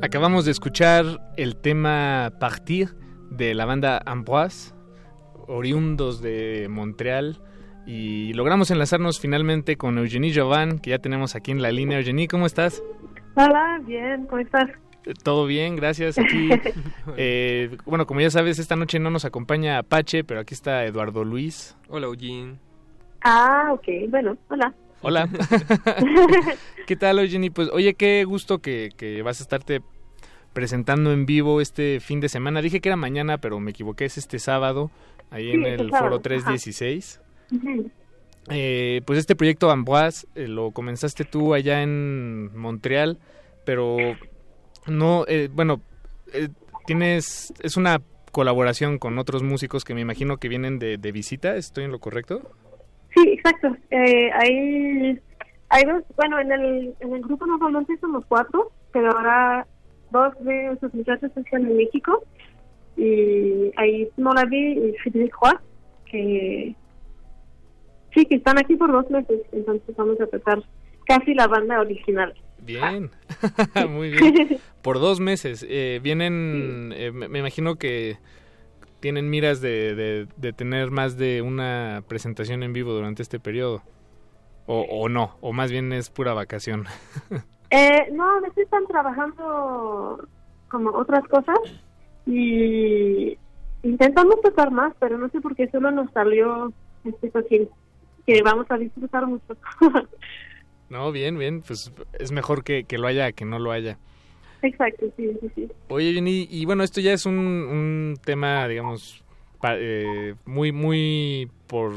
[0.00, 2.94] Acabamos de escuchar el tema Partir
[3.32, 4.74] de la banda Ambroise,
[5.48, 7.42] oriundos de Montreal.
[7.84, 11.98] Y logramos enlazarnos finalmente con Eugenie Jovan, que ya tenemos aquí en la línea.
[11.98, 12.80] Eugenie, ¿cómo estás?
[13.36, 14.70] Hola, bien, ¿cómo estás?
[15.22, 16.18] Todo bien, gracias.
[16.18, 16.48] Aquí,
[17.16, 21.22] eh, bueno, como ya sabes, esta noche no nos acompaña Apache, pero aquí está Eduardo
[21.22, 21.76] Luis.
[21.88, 22.56] Hola, Eugene.
[23.22, 24.74] Ah, ok, bueno, hola.
[25.02, 25.28] Hola.
[26.86, 27.50] ¿Qué tal, Eugenie?
[27.50, 29.82] Pues, oye, qué gusto que, que vas a estarte
[30.54, 32.62] presentando en vivo este fin de semana.
[32.62, 34.90] Dije que era mañana, pero me equivoqué, es este sábado,
[35.30, 36.22] ahí Sí, en el sábado, Foro ajá.
[36.22, 37.20] 316.
[37.52, 37.90] Ujú.
[38.50, 43.18] Eh, pues este proyecto Amboise eh, lo comenzaste tú allá en Montreal,
[43.64, 43.96] pero
[44.86, 45.80] no, eh, bueno,
[46.32, 46.48] eh,
[46.86, 48.00] tienes, es una
[48.30, 51.98] colaboración con otros músicos que me imagino que vienen de, de visita, ¿estoy en lo
[51.98, 52.42] correcto?
[53.14, 53.74] Sí, exacto.
[53.90, 55.18] Eh, hay,
[55.70, 59.66] hay dos, bueno, en el, en el grupo normalmente somos cuatro, pero ahora
[60.10, 62.22] dos de esos muchachos están en México
[62.96, 65.54] y hay Moravi y Frédéric Roy,
[66.10, 66.76] que
[68.16, 70.60] sí, que están aquí por dos meses, entonces vamos a tocar
[71.06, 72.34] casi la banda original.
[72.58, 73.10] Bien,
[73.90, 74.58] muy bien.
[74.82, 75.64] Por dos meses.
[75.68, 78.18] Eh, vienen, eh, me imagino que
[78.98, 83.82] tienen miras de, de- de tener más de una presentación en vivo durante este periodo.
[84.66, 86.86] O, o no, o más bien es pura vacación.
[87.70, 90.24] Eh, no, a veces están trabajando
[90.68, 91.58] como otras cosas
[92.26, 93.36] y
[93.82, 96.72] intentamos tocar más, pero no sé por qué solo nos salió
[97.04, 97.68] este fácil
[98.26, 99.56] que vamos a disfrutar mucho.
[100.88, 103.98] No, bien, bien, pues es mejor que, que lo haya que no lo haya.
[104.62, 105.68] Exacto, sí, sí, sí.
[105.88, 109.24] Oye, Jenny, y bueno, esto ya es un, un tema, digamos,
[109.60, 111.92] pa- eh, muy, muy por,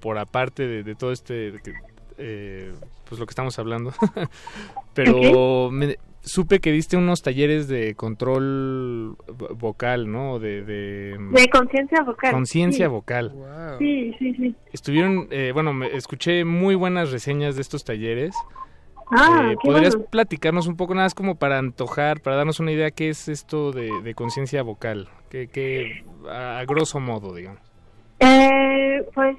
[0.00, 1.54] por aparte de, de todo este,
[2.18, 2.74] eh,
[3.08, 3.94] pues lo que estamos hablando.
[4.94, 5.96] Pero me,
[6.28, 10.38] supe que diste unos talleres de control vo- vocal, ¿no?
[10.38, 12.32] De, de, De conciencia vocal.
[12.32, 12.90] conciencia sí.
[12.90, 13.32] vocal.
[13.78, 14.54] Sí, sí, sí.
[14.72, 18.34] Estuvieron, eh, bueno, me, escuché muy buenas reseñas de estos talleres.
[19.10, 20.10] Ah, Eh, ¿Podrías bueno.
[20.10, 23.72] platicarnos un poco nada más como para antojar, para darnos una idea qué es esto
[23.72, 25.08] de, de conciencia vocal?
[25.30, 27.60] Que, que a, a grosso modo, digamos.
[28.20, 29.36] Eh, pues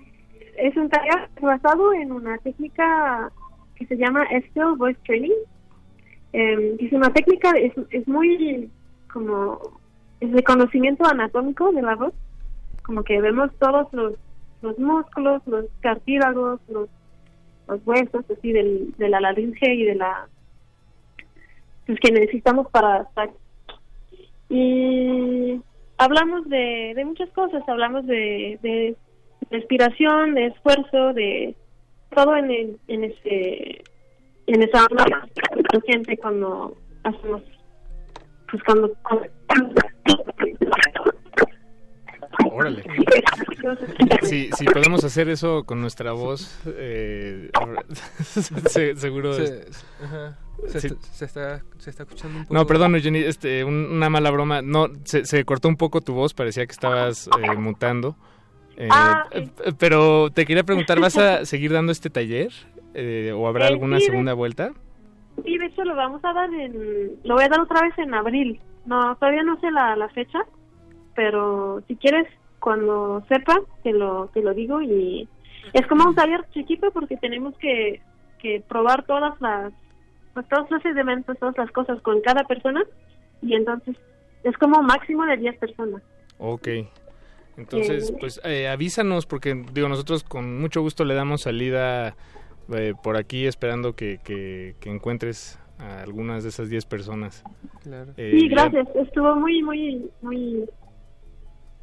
[0.57, 3.31] es un taller basado en una técnica
[3.75, 5.31] que se llama Still Voice Training.
[6.34, 8.69] Eh, es una técnica, es, es muy
[9.11, 9.60] como,
[10.19, 12.14] es de conocimiento anatómico de la voz,
[12.84, 14.14] como que vemos todos los,
[14.61, 16.89] los músculos, los cartílagos, los,
[17.68, 20.27] los huesos, así del, de la laringe y de la,
[21.85, 23.07] pues que necesitamos para.
[24.49, 25.61] Y
[25.97, 28.95] hablamos de, de muchas cosas, hablamos de, de
[29.51, 31.56] respiración, de esfuerzo, de
[32.15, 33.84] todo en, el- en ese
[34.53, 35.05] en esa onda
[35.71, 37.41] consciente cuando hacemos
[38.51, 39.73] pues cuando, cuando-
[42.51, 42.84] Órale.
[44.23, 47.49] Si, si podemos hacer eso con nuestra voz, eh,
[48.69, 49.34] se- seguro...
[49.34, 50.38] Se- es- ajá.
[50.67, 50.88] Se, Sí.
[50.88, 52.53] está, se, está, se está escuchando un poco.
[52.53, 54.61] No, perdón, Jenny, este, un- una mala broma.
[54.61, 58.15] No, se, se cortó un poco tu voz, parecía que estabas eh, mutando.
[58.77, 62.51] Eh, Ah, eh, Pero te quería preguntar, ¿vas a seguir dando este taller?
[62.93, 64.71] Eh, ¿O habrá alguna segunda vuelta?
[65.45, 67.11] Sí, de hecho lo vamos a dar en...
[67.23, 68.59] Lo voy a dar otra vez en abril.
[68.85, 70.39] No, todavía no sé la, la fecha,
[71.15, 72.27] pero si quieres
[72.59, 75.27] cuando sepa te lo te lo digo y
[75.71, 78.01] es como un taller chiquito porque tenemos que,
[78.41, 79.71] que probar todas las
[80.33, 82.81] pues, todos los elementos, todas las cosas con cada persona
[83.41, 83.95] y entonces
[84.43, 86.01] es como máximo de 10 personas.
[86.37, 86.67] Ok.
[87.57, 88.17] Entonces, Eh.
[88.19, 92.15] pues eh, avísanos porque digo nosotros con mucho gusto le damos salida
[92.73, 97.43] eh, por aquí esperando que, que, que encuentres a algunas de esas 10 personas.
[97.83, 98.11] Claro.
[98.17, 98.87] Eh, sí, ya- gracias.
[98.95, 100.65] Estuvo muy, muy, muy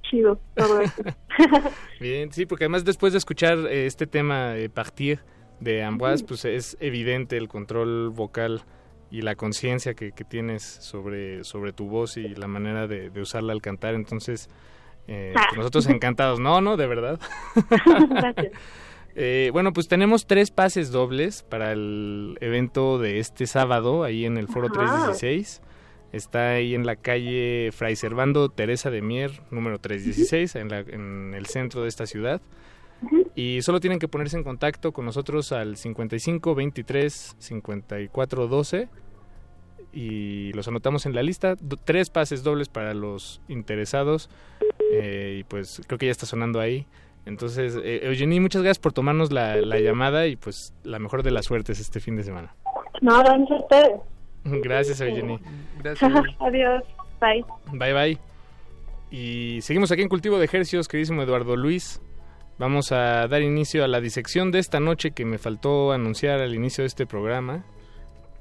[0.02, 1.02] chido todo eso.
[2.00, 5.20] Bien, sí, porque además después de escuchar eh, este tema de Partir
[5.60, 8.62] de Amboise, pues es evidente el control vocal
[9.10, 13.20] y la conciencia que, que tienes sobre, sobre tu voz y la manera de, de
[13.20, 13.94] usarla al cantar.
[13.94, 14.50] Entonces,
[15.08, 15.44] eh, Ah.
[15.48, 16.38] pues nosotros encantados.
[16.40, 17.18] No, no, de verdad.
[18.10, 18.52] Gracias.
[19.18, 24.36] Eh, bueno, pues tenemos tres pases dobles para el evento de este sábado, ahí en
[24.36, 24.74] el Foro Ajá.
[25.14, 25.62] 316.
[26.12, 31.32] Está ahí en la calle Fray Servando Teresa de Mier, número 316, en, la- en
[31.34, 32.40] el centro de esta ciudad.
[33.34, 38.88] Y solo tienen que ponerse en contacto con nosotros al 55 23 54 12
[39.92, 41.56] y los anotamos en la lista.
[41.60, 44.30] Do- tres pases dobles para los interesados
[44.92, 46.86] eh, y pues creo que ya está sonando ahí.
[47.26, 51.32] Entonces, eh, Eugenie, muchas gracias por tomarnos la, la llamada y pues la mejor de
[51.32, 52.54] las suertes este fin de semana.
[53.02, 54.00] No, gracias a ustedes.
[54.44, 55.40] Gracias, Eugenie.
[56.40, 56.84] Adiós.
[57.20, 57.44] Bye.
[57.72, 58.18] Bye bye.
[59.10, 62.00] Y seguimos aquí en Cultivo de Ejercios, queridísimo Eduardo Luis.
[62.58, 66.54] Vamos a dar inicio a la disección de esta noche que me faltó anunciar al
[66.54, 67.64] inicio de este programa,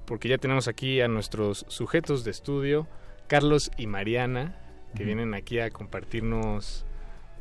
[0.05, 2.87] porque ya tenemos aquí a nuestros sujetos de estudio,
[3.27, 4.55] Carlos y Mariana,
[4.95, 6.85] que vienen aquí a compartirnos...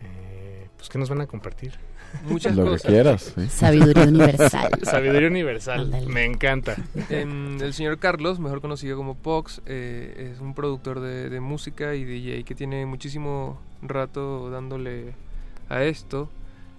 [0.04, 1.72] eh, pues, ¿qué nos van a compartir?
[2.28, 2.90] Muchas Lo que cosas.
[2.90, 3.48] quieras, sí.
[3.48, 4.70] Sabiduría universal.
[4.82, 6.76] Sabiduría universal, me encanta.
[7.10, 11.94] Em, el señor Carlos, mejor conocido como Pox, eh, es un productor de, de música
[11.96, 15.14] y DJ que tiene muchísimo rato dándole
[15.68, 16.30] a esto.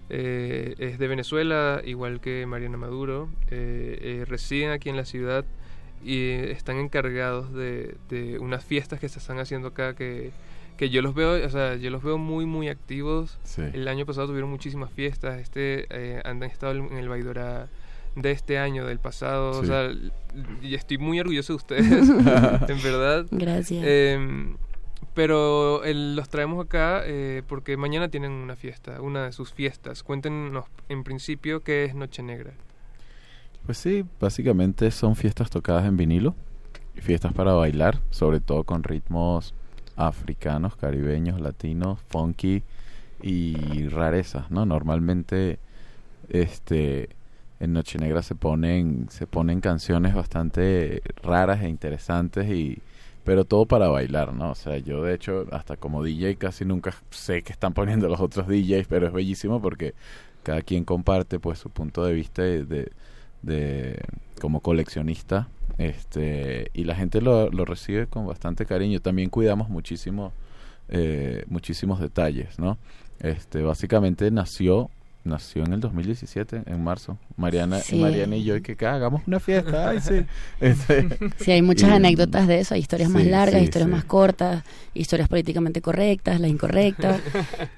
[0.10, 3.30] Eh, es de Venezuela, igual que Mariana Maduro.
[3.50, 5.46] Eh, eh, residen aquí en la ciudad
[6.04, 10.32] y están encargados de, de unas fiestas que se están haciendo acá que,
[10.78, 13.38] que yo los veo, o sea, yo los veo muy muy activos.
[13.44, 13.62] Sí.
[13.74, 17.68] El año pasado tuvieron muchísimas fiestas, este eh, han estado en el Baidora
[18.16, 19.68] de este año, del pasado, o Sí.
[19.68, 20.12] sea, l-
[20.62, 22.10] y estoy muy orgulloso de ustedes,
[22.70, 23.26] en verdad.
[23.32, 23.84] Gracias.
[23.86, 24.56] Em,
[25.14, 30.04] pero el- los traemos acá eh, porque mañana tienen una fiesta, una de sus fiestas.
[30.04, 32.52] Cuéntenos en principio qué es Noche Negra.
[33.66, 36.36] Pues sí, básicamente son fiestas tocadas en vinilo,
[36.96, 39.54] y fiestas para bailar, sobre todo con ritmos
[39.96, 42.64] africanos, caribeños, latinos, funky
[43.22, 44.66] y rarezas, ¿no?
[44.66, 45.60] Normalmente
[46.30, 47.10] este
[47.60, 52.80] en Noche Negra se ponen se ponen canciones bastante raras e interesantes y
[53.24, 54.52] pero todo para bailar, ¿no?
[54.52, 58.20] O sea, yo de hecho hasta como DJ casi nunca sé qué están poniendo los
[58.22, 59.94] otros DJs, pero es bellísimo porque
[60.44, 62.92] cada quien comparte pues su punto de vista de, de,
[63.46, 64.00] de-
[64.42, 65.48] como coleccionista
[65.78, 69.00] este y la gente lo, lo recibe con bastante cariño.
[69.00, 70.34] También cuidamos muchísimo
[70.90, 72.78] eh, muchísimos detalles, ¿no?
[73.20, 74.90] Este básicamente nació
[75.24, 77.18] nació en el 2017 en marzo.
[77.36, 77.96] Mariana Sí.
[77.96, 80.24] y Mariana y yo y que "Ah, hagamos una fiesta, ay sí.
[80.62, 81.08] Este,
[81.40, 84.64] Sí, hay muchas y- anécdotas de eso, hay historias más largas, historias más cortas,
[84.94, 87.20] historias políticamente correctas, las incorrectas,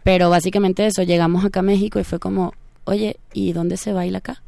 [0.03, 2.51] pero básicamente eso, llegamos acá a México y fue como,
[2.83, 4.41] oye, ¿y dónde se baila acá?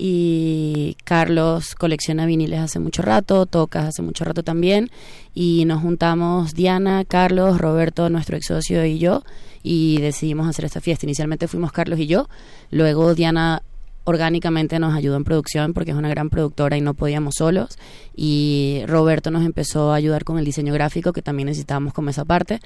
[0.00, 4.90] Y Carlos colecciona viniles hace mucho rato, tocas hace mucho rato también,
[5.34, 9.24] y nos juntamos Diana, Carlos, Roberto, nuestro ex socio y yo,
[9.64, 11.04] y decidimos hacer esta fiesta.
[11.04, 12.28] Inicialmente fuimos Carlos y yo,
[12.70, 13.62] luego Diana
[14.08, 17.78] orgánicamente nos ayudó en producción porque es una gran productora y no podíamos solos
[18.16, 22.24] y Roberto nos empezó a ayudar con el diseño gráfico que también necesitábamos como esa
[22.24, 22.60] parte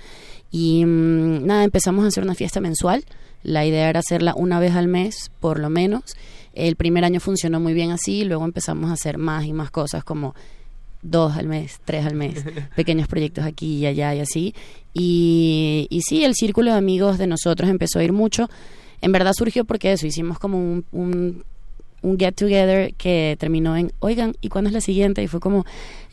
[0.53, 3.05] y mm, nada empezamos a hacer una fiesta mensual
[3.43, 6.03] la idea era hacerla una vez al mes por lo menos
[6.55, 10.05] el primer año funcionó muy bien así luego empezamos a hacer más y más cosas
[10.05, 10.35] como
[11.03, 12.45] dos al mes, tres al mes,
[12.77, 14.55] pequeños proyectos aquí y allá y así.
[14.95, 18.49] Y, y sí, el círculo de amigos de nosotros empezó a ir mucho.
[19.01, 21.45] En verdad surgió porque eso, hicimos como un, un,
[22.03, 25.23] un get together que terminó en, oigan, ¿y cuándo es la siguiente?
[25.23, 25.67] Y fue como,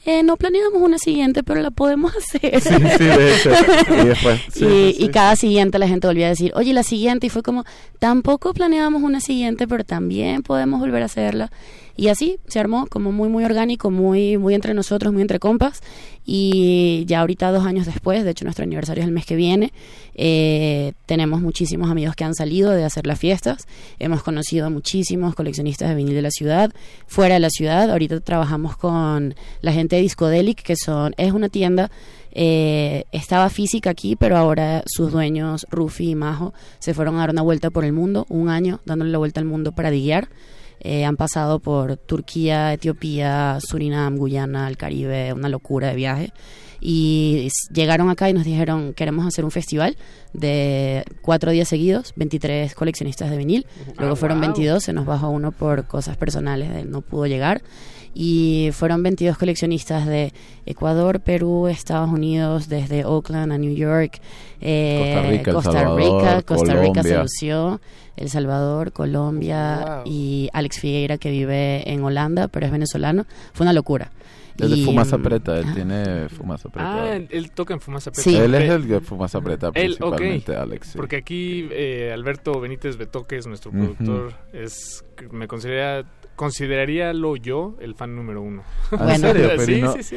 [0.06, 2.62] eh, no planeamos una siguiente, pero la podemos hacer.
[2.62, 3.52] Sí, sí, de hecho.
[4.02, 5.10] Y después, sí, y, sí, y sí.
[5.10, 7.66] cada siguiente la gente volvía a decir, oye, la siguiente, y fue como,
[8.00, 11.52] tampoco planeábamos una siguiente, pero también podemos volver a hacerla.
[12.00, 15.82] Y así se armó como muy, muy orgánico, muy, muy entre nosotros, muy entre compas.
[16.26, 19.74] Y ya ahorita, dos años después, de hecho nuestro aniversario es el mes que viene,
[20.16, 23.68] eh, tenemos muchísimos amigos que han salido de hacer las fiestas.
[24.00, 26.72] Hemos conocido a muchísimos coleccionistas de vinil de la ciudad,
[27.06, 27.92] fuera de la ciudad.
[27.92, 31.92] Ahorita trabajamos con la gente de Discodelic, que son, es una tienda
[32.32, 37.32] Eh, estaba física aquí, pero ahora sus dueños, Rufi y Majo, se fueron a dar
[37.32, 40.30] una vuelta por el mundo, un año dándole la vuelta al mundo para diguear.
[40.81, 46.34] Eh, han pasado por Turquía, Etiopía, Surinam, Guyana, el Caribe, una locura de viaje.
[46.81, 49.97] Y llegaron acá y nos dijeron, queremos hacer un festival
[50.31, 53.65] de cuatro días seguidos, 23 coleccionistas de vinil.
[53.97, 54.47] Luego Ah, fueron wow.
[54.47, 57.61] 22, se nos bajó uno por cosas personales, él no pudo llegar.
[58.14, 60.34] Y fueron 22 coleccionistas de
[60.65, 64.19] Ecuador, Perú, Estados Unidos, desde Oakland a New York,
[64.61, 67.81] eh, Costa Rica, Costa Salvador, Rica, Costa Rica se lució,
[68.18, 73.26] El Salvador, Colombia y Alex Figueira que vive en Holanda, pero es venezolano.
[73.53, 74.11] Fue una locura.
[74.57, 77.03] De Y, Fumasa mm, Preta, él tiene Fumasa Preta.
[77.03, 78.30] Ah, él, él toca en Fumasa Preta.
[78.30, 78.36] Sí.
[78.36, 80.15] Él es el de Fumasa Preta Él, ok.
[80.18, 80.88] principalmente, Alex.
[80.88, 80.98] sí.
[80.98, 83.94] Porque aquí eh, Alberto Benítez Betoques, nuestro Ujú.
[83.95, 86.04] productor, es me considera
[86.36, 88.64] consideraría lo yo el fan número uno.
[88.91, 89.28] Ah, ¿en Bueno.
[89.28, 89.48] serio?
[89.50, 90.16] Pero sí, no- sí, sí.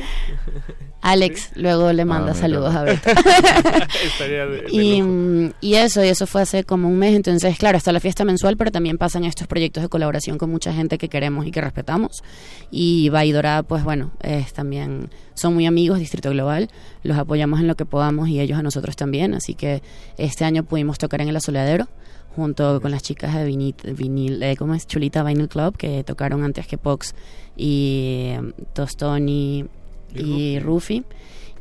[1.01, 2.41] Alex luego le manda mira.
[2.41, 3.11] saludos a Beto.
[4.05, 7.15] Estaría de- de y, mm, y eso, y eso fue hace como un mes.
[7.17, 10.73] Entonces, claro, está la fiesta mensual, pero también pasan estos proyectos de colaboración con mucha
[10.73, 12.23] gente que queremos y que respetamos.
[12.71, 16.69] Y Baidora, pues bueno, es también son muy amigos, Distrito Global.
[17.03, 19.35] Los apoyamos en lo que podamos y ellos a nosotros también.
[19.35, 19.83] Así que
[20.19, 21.89] este año pudimos tocar en el Asoleadero
[22.35, 24.87] junto con las chicas de vinil, vinil eh, ¿cómo es?
[24.87, 27.15] Chulita Vinyl Club, que tocaron antes que Pox
[27.57, 29.67] y eh, Tostoni
[30.15, 31.05] y, Rufi.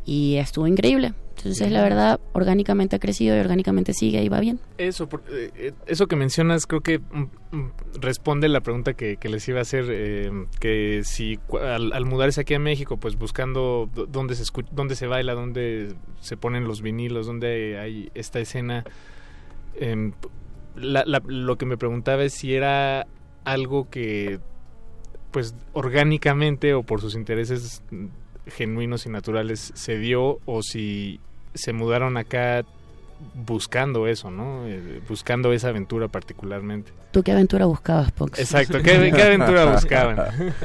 [0.05, 1.13] Y estuvo increíble.
[1.37, 4.59] Entonces, la verdad, orgánicamente ha crecido y orgánicamente sigue y va bien.
[4.77, 9.17] Eso, por- eh, eh, eso que mencionas creo que mm, mm, responde la pregunta que,
[9.17, 13.17] que les iba a hacer, eh, que si al, al mudarse aquí a México, pues
[13.17, 18.39] buscando dónde se, escu- dónde se baila, dónde se ponen los vinilos, dónde hay esta
[18.39, 18.83] escena,
[19.79, 20.13] em,
[20.75, 23.07] la- la- lo que me preguntaba es si era
[23.43, 24.39] algo que,
[25.31, 27.81] pues orgánicamente o por sus intereses
[28.47, 31.19] genuinos y naturales se dio o si
[31.53, 32.63] se mudaron acá
[33.35, 34.65] buscando eso, ¿no?
[34.67, 36.91] Eh, buscando esa aventura particularmente.
[37.11, 38.39] ¿Tú qué aventura buscabas, Pox?
[38.39, 40.17] Exacto, ¿qué, qué aventura buscaban?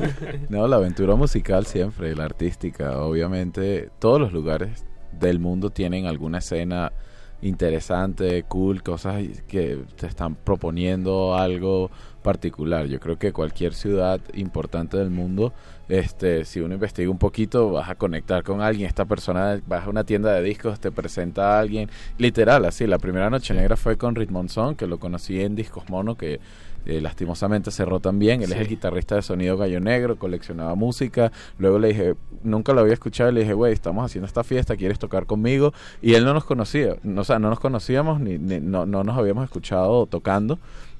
[0.48, 6.38] no, la aventura musical siempre, la artística, obviamente, todos los lugares del mundo tienen alguna
[6.38, 6.92] escena
[7.42, 11.90] interesante, cool, cosas que te están proponiendo algo
[12.22, 12.86] particular.
[12.86, 15.52] Yo creo que cualquier ciudad importante del mundo,
[15.88, 18.88] este, si uno investiga un poquito, vas a conectar con alguien.
[18.88, 21.88] Esta persona vas a una tienda de discos, te presenta a alguien.
[22.18, 22.86] Literal, así.
[22.86, 26.40] La primera noche negra fue con Ritmonson, que lo conocí en Discos Mono, que
[26.86, 28.42] eh, lastimosamente cerró también.
[28.42, 31.32] Él es el guitarrista de Sonido Gallo Negro, coleccionaba música.
[31.58, 34.98] Luego le dije, nunca lo había escuchado, le dije, güey, estamos haciendo esta fiesta, ¿quieres
[34.98, 35.72] tocar conmigo?
[36.00, 39.04] Y él no nos conocía, no, o sea, no nos conocíamos, ni, ni- no, no
[39.04, 40.58] nos habíamos escuchado tocando.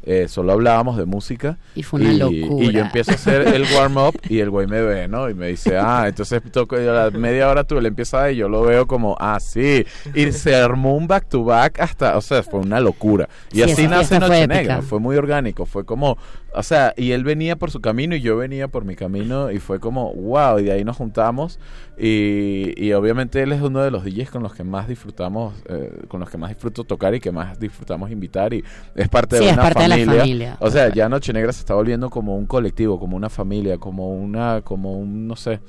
[0.08, 2.64] Eh, solo hablábamos de música Y fue una y, locura.
[2.64, 5.28] y yo empiezo a hacer el warm up y el güey me ve, ¿no?
[5.28, 8.62] Y me dice, ah, entonces toco la media hora tú le empiezas y yo lo
[8.62, 9.84] veo como, ah, sí.
[10.14, 13.28] Y se armó un back to back hasta, o sea, fue una locura.
[13.50, 16.16] Y Sí, así nace fue Noche Negra, fue muy orgánico, fue como,
[16.56, 19.58] o sea, y él venía por su camino y yo venía por mi camino y
[19.58, 21.58] fue como, wow, y de ahí nos juntamos
[21.98, 25.90] y, y obviamente él es uno de los DJs con los que más disfrutamos, eh,
[26.08, 28.64] con los que más disfruto tocar y que más disfrutamos invitar y
[28.94, 30.20] es parte Sí, de es una parte de la familia.
[30.20, 30.56] familia.
[30.60, 34.10] O sea, ya Noche Negra se está volviendo como un colectivo, como una familia, como
[34.10, 35.60] una, como un, no sé,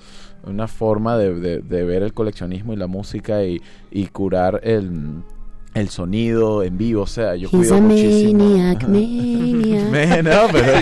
[0.44, 3.62] una forma de, de- de ver el coleccionismo y la música y,
[3.92, 4.92] y curar el,
[5.78, 7.04] el sonido en vivo.
[7.04, 8.44] O sea, yo He's cuido muchísimo.
[8.44, 9.88] maniac, maniac.
[10.24, 10.74] No, pero,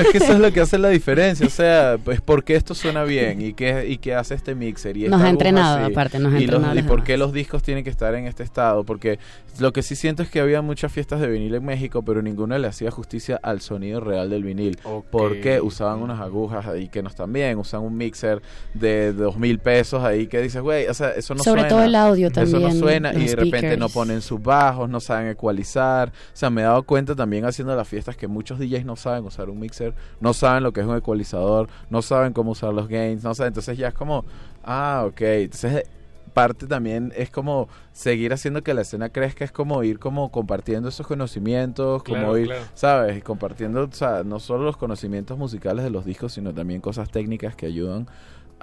[0.00, 1.46] es que eso es lo que hace la diferencia.
[1.46, 5.08] O sea, pues porque esto suena bien y que y qué hace este mixer y
[5.08, 7.62] Nos ha entrenado, así, aparte, nos ha y, los- entrenado y por qué los discos
[7.62, 8.84] tienen que estar en este estado.
[8.84, 9.18] Porque
[9.58, 12.56] lo que sí siento es que había muchas fiestas de vinil en México, pero ninguno
[12.58, 14.78] le hacía justicia al sonido real del vinil.
[15.10, 18.42] Porque usaban unas agujas ahí que no están bien, usan un mixer
[18.74, 21.68] de dos mil pesos ahí que dices, güey, o sea, eso no Sobre suena.
[21.68, 23.94] todo el audio Eso también, no suena y de repente no speakers.
[24.14, 26.08] Ponen sus bajos, no saben ecualizar.
[26.08, 29.24] O sea, me he dado cuenta también haciendo las fiestas que muchos DJs no saben
[29.24, 32.88] usar un mixer, no saben lo que es un ecualizador, no saben cómo usar los
[32.88, 33.48] gains, no saben.
[33.48, 34.24] Entonces ya es como,
[34.64, 35.20] ah, ok.
[35.20, 35.84] Entonces
[36.32, 40.88] parte también es como seguir haciendo que la escena crezca, es como ir como compartiendo
[40.88, 42.64] esos conocimientos, como Claro, ir, claro.
[42.74, 43.16] ¿sabes?
[43.16, 47.08] Y compartiendo, o sea, no solo los conocimientos musicales de los discos, sino también cosas
[47.08, 48.08] técnicas que ayudan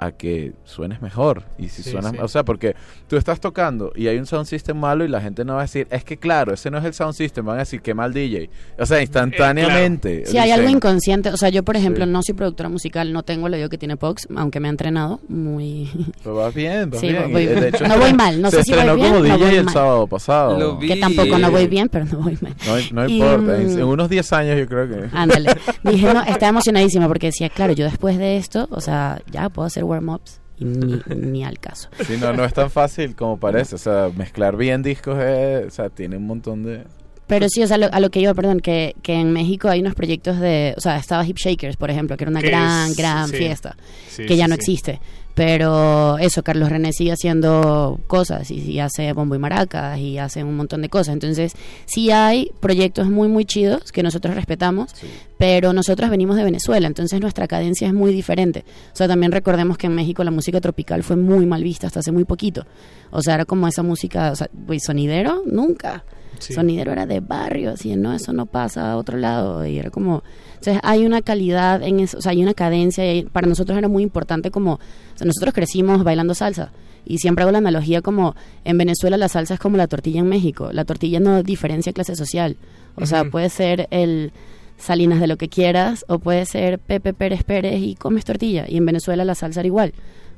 [0.04, 1.44] a que suenes mejor.
[1.58, 2.18] Y si Sí, suenas, sí.
[2.20, 2.74] o sea, porque
[3.08, 5.62] tú estás tocando y hay un sound system malo y la gente no va a
[5.62, 8.12] decir, es que claro, ese no es el sound system, van a decir, qué mal
[8.12, 8.50] DJ.
[8.78, 10.26] O sea, instantáneamente.
[10.26, 12.10] Si hay algo inconsciente, o sea, yo por ejemplo Sí.
[12.10, 15.20] no soy productora musical, no tengo el oído que tiene Pox, aunque me ha entrenado
[15.28, 15.90] muy...
[16.22, 17.30] Pero vas bien, vas Sí, bien.
[17.32, 19.36] voy- de hecho, no voy mal, no se sé si voy bien, como no DJ
[19.36, 19.74] voy el mal.
[19.74, 20.58] sábado pasado.
[20.58, 20.88] Lo vi.
[20.88, 22.54] que tampoco no voy bien, pero no voy mal.
[22.92, 25.08] No, no Y, importa, en, mm, en unos 10 años yo creo que...
[25.16, 25.50] Ándale.
[25.84, 29.66] Dije, no, estaba emocionadísima porque decía, claro, yo después de esto, o sea, ya puedo
[29.66, 31.88] hacer warm-ups y ni, ni al caso.
[32.06, 33.74] Sí, no, no es tan fácil como parece.
[33.76, 36.84] O sea, mezclar bien discos es, o sea, tiene un montón de...
[37.28, 39.80] Pero sí, o sea, lo- a lo que iba, perdón, que, que en México hay
[39.80, 42.96] unos proyectos de, o sea, estaba Hip Shakers, por ejemplo, que era una gran, es-
[42.96, 43.36] gran sí.
[43.36, 43.76] fiesta,
[44.10, 44.58] Sí, que ya no sí.
[44.60, 45.00] existe.
[45.34, 50.44] Pero eso, Carlos René sigue haciendo cosas y, y hace bombo y maracas y hace
[50.44, 51.14] un montón de cosas.
[51.14, 51.54] Entonces,
[51.86, 54.94] sí hay proyectos muy, muy chidos que nosotros respetamos,
[55.38, 58.64] pero nosotros venimos de Venezuela, entonces nuestra cadencia es muy diferente.
[58.92, 62.00] O sea, también recordemos que en México la música tropical fue muy mal vista hasta
[62.00, 62.66] hace muy poquito.
[63.10, 66.04] O sea, era como esa música, o sea, güey, sonidero, nunca.
[66.42, 66.54] Sí.
[66.54, 69.64] Sonidero era de barrio, así, no, eso no pasa a otro lado.
[69.64, 70.22] Y era como,
[70.54, 73.14] entonces hay una calidad en eso, o sea, hay una cadencia.
[73.14, 74.78] Y para nosotros era muy importante como, o
[75.14, 76.72] sea, nosotros crecimos bailando salsa.
[77.04, 80.28] Y siempre hago la analogía como, en Venezuela la salsa es como la tortilla en
[80.28, 80.70] México.
[80.72, 82.56] La tortilla no diferencia clase social.
[82.94, 84.32] O sea, puede ser el
[84.76, 88.66] Salinas de lo que quieras, o puede ser Pepe Pérez Pérez y comes tortilla.
[88.68, 89.94] Y en Venezuela la salsa era igual.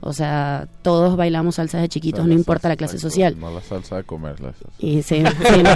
[0.07, 3.41] O sea, todos bailamos salsa de chiquitos, o sea, no importa la clase social.
[3.41, 4.69] No la salsa de comer, la salsa.
[4.79, 5.71] Y sí, sí, no.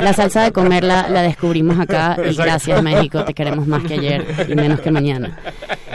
[0.00, 4.46] la salsa de comer la, descubrimos acá y gracias México, te queremos más que ayer
[4.48, 5.38] y menos que mañana.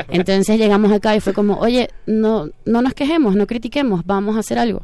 [0.08, 4.42] Entonces llegamos acá y fue como, oye, no, no nos quejemos, no critiquemos, vamos a
[4.42, 4.84] hacer algo.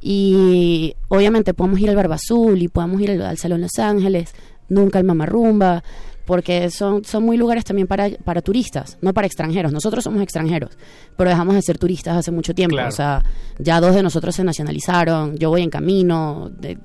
[0.00, 4.32] Y obviamente podemos ir al Barba Azul y podemos ir al, al Salón Los Ángeles,
[4.70, 5.84] nunca al Mamarrumba,
[6.26, 9.72] porque son, son muy lugares también para, para turistas, no para extranjeros.
[9.72, 10.70] Nosotros somos extranjeros,
[11.16, 12.74] pero dejamos de ser turistas hace mucho tiempo.
[12.74, 12.88] Claro.
[12.88, 13.22] O sea,
[13.58, 16.50] ya dos de nosotros se nacionalizaron, yo voy en camino.
[16.58, 16.78] de-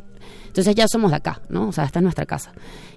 [0.52, 1.70] entonces ya somos de acá, ¿no?
[1.70, 2.52] O sea, esta es nuestra casa.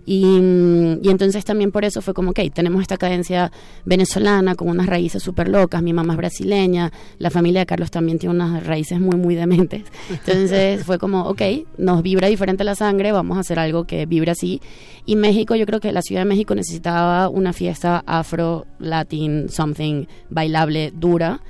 [0.04, 3.52] Y, mm, y entonces también por eso fue como, ok, tenemos esta cadencia
[3.84, 8.18] venezolana con unas raíces súper locas, mi mamá es brasileña, la familia de Carlos también
[8.18, 9.84] tiene unas raíces muy, muy dementes.
[10.10, 11.42] Entonces fue como, ok,
[11.78, 14.60] nos vibra diferente la sangre, vamos a hacer algo que vibre así.
[15.06, 20.06] Y México, yo creo que la Ciudad de México necesitaba una fiesta afro, latin, something
[20.28, 21.40] bailable, dura.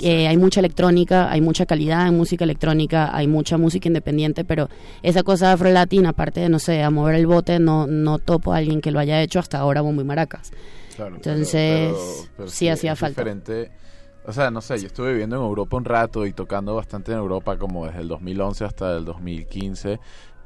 [0.00, 4.68] Eh, hay mucha electrónica, hay mucha calidad en música electrónica, hay mucha música independiente, pero
[5.02, 8.58] esa cosa afro-latina, aparte de, no sé, a mover el bote, no, no topo a
[8.58, 10.52] alguien que lo haya hecho hasta ahora bombo y maracas.
[10.96, 13.20] Claro, Entonces, pero- pero sí hacía falta.
[13.22, 13.70] diferente.
[14.26, 17.18] O sea, no sé, yo estuve viviendo en Europa un rato y tocando bastante en
[17.18, 19.98] Europa como desde el 2011 hasta el 2015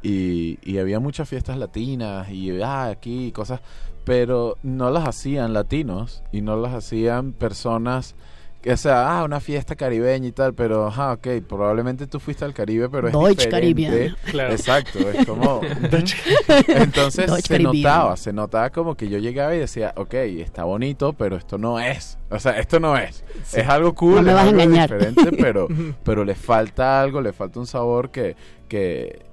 [0.03, 3.61] y, y había muchas fiestas latinas y ah, aquí cosas,
[4.05, 8.15] pero no las hacían latinos y no las hacían personas
[8.73, 12.55] o sea, ah, una fiesta caribeña y tal, pero, ajá, ok, probablemente tú fuiste al
[12.55, 14.15] Caribe, pero es Deutsch diferente.
[14.31, 14.53] Claro.
[14.53, 15.61] Exacto, es como...
[16.69, 17.83] Entonces Deutsch se Caribbean.
[17.83, 21.79] notaba, se notaba como que yo llegaba y decía, ok, está bonito, pero esto no
[21.81, 22.19] es.
[22.31, 23.25] O sea, esto no es.
[23.45, 23.61] Sí.
[23.61, 24.91] Es algo cool, No me es vas a algo engañar.
[24.93, 25.69] diferente, pero,
[26.03, 28.37] pero le falta algo, le falta un sabor que,
[28.69, 29.25] que,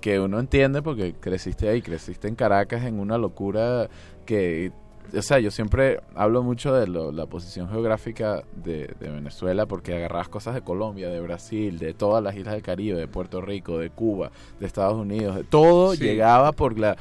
[0.00, 3.88] que uno entiende porque creciste ahí, creciste en Caracas en una locura
[4.26, 4.72] que...
[5.16, 9.94] O sea, yo siempre hablo mucho de lo- la posición geográfica de, de Venezuela porque
[9.94, 13.78] agarrabas cosas de Colombia, de Brasil, de todas las islas del Caribe, de Puerto Rico,
[13.78, 14.30] de Cuba,
[14.60, 16.04] de Estados Unidos, de todo Sí.
[16.04, 16.96] llegaba por la...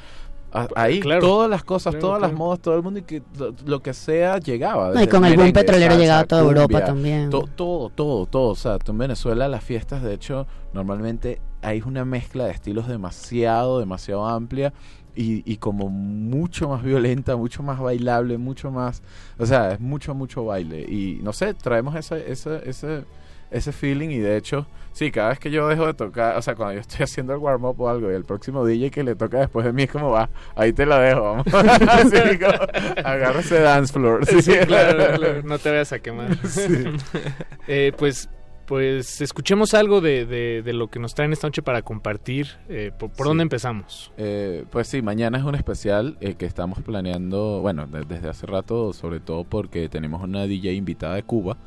[0.51, 1.21] a- Ahí, Claro.
[1.21, 3.93] todas las cosas, Claro, todas las modas, todo el mundo y que lo, lo que
[3.93, 4.91] sea llegaba.
[4.91, 7.29] No, y con el merengue, petrolero salsa, llegaba a toda Europa también.
[7.29, 8.49] to- todo, todo, todo.
[8.49, 12.87] O sea, tú en Venezuela las fiestas, de hecho, normalmente hay una mezcla de estilos
[12.87, 14.73] demasiado, demasiado amplia
[15.19, 19.03] y, y como mucho más violenta, mucho más bailable, mucho más...
[19.37, 20.79] O sea, es mucho, mucho baile.
[20.79, 23.03] Y no sé, traemos ese, ese, ese,
[23.51, 26.55] ese feeling y de hecho, sí, cada vez que yo dejo de tocar, o sea,
[26.55, 29.39] cuando yo estoy haciendo el warm-up o algo y el próximo DJ que le toca
[29.39, 31.45] después de mí es como, va, ahí te la dejo, vamos.
[31.51, 34.25] Como, agarra ese dance floor.
[34.25, 36.37] Sí, claro, claro, no te vayas a quemar.
[36.47, 36.85] Sí.
[37.67, 38.29] Eh, pues,
[38.69, 42.47] pues escuchemos algo de, de, de lo que nos traen esta noche para compartir.
[42.69, 43.29] Eh, ¿Por, por Sí.
[43.29, 44.11] dónde empezamos?
[44.15, 48.45] Eh, pues sí, mañana es un especial eh, que estamos planeando, bueno, de- desde hace
[48.45, 51.57] rato, sobre todo porque tenemos una DJ invitada de Cuba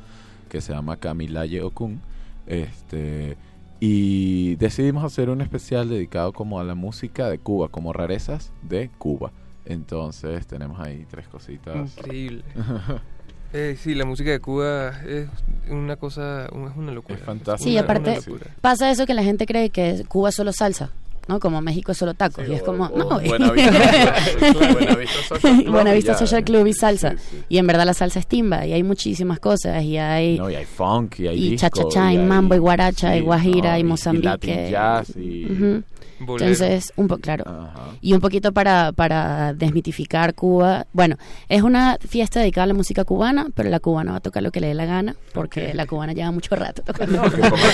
[0.49, 1.99] que se llama Camilaye Okun.
[2.47, 3.35] Este,
[3.81, 8.89] y decidimos hacer un especial dedicado como a la música de Cuba, como rarezas de
[8.97, 9.33] Cuba.
[9.65, 11.97] Entonces tenemos ahí tres cositas.
[11.97, 12.43] Increíble.
[13.53, 15.27] Eh, sí, la música de Cuba es
[15.69, 17.15] una cosa, es una locura.
[17.19, 17.69] Es fantástico.
[17.69, 18.19] Sí, aparte
[18.61, 20.89] pasa eso que la gente cree que Cuba es solo salsa,
[21.27, 21.39] ¿no?
[21.39, 22.45] Como México es solo tacos.
[22.45, 23.19] Sí, y es como, o no.
[23.21, 26.17] Buenavista- Social Club Buenavista y ya.
[26.17, 27.11] Social Club y salsa.
[27.11, 27.43] Sí, sí.
[27.49, 30.37] Y en verdad la salsa es timba y hay muchísimas cosas y hay...
[30.37, 33.21] No, y hay funk, y hay y disco, cha-cha-cha, y hay- mambo, y guaracha, y
[33.21, 34.27] guajira, no, y y Mozambique.
[34.27, 35.83] Latin jazz, y-.
[36.25, 36.51] Bolero.
[36.51, 37.43] Entonces, un poco, claro.
[37.47, 37.91] Ajá.
[38.01, 40.85] Y un poquito para, para desmitificar Cuba.
[40.93, 41.17] Bueno,
[41.49, 44.51] es una fiesta dedicada a la música cubana, pero la cubana va a tocar lo
[44.51, 47.21] que le dé la gana, porque la cubana lleva mucho rato tocando.
[47.23, 47.29] No,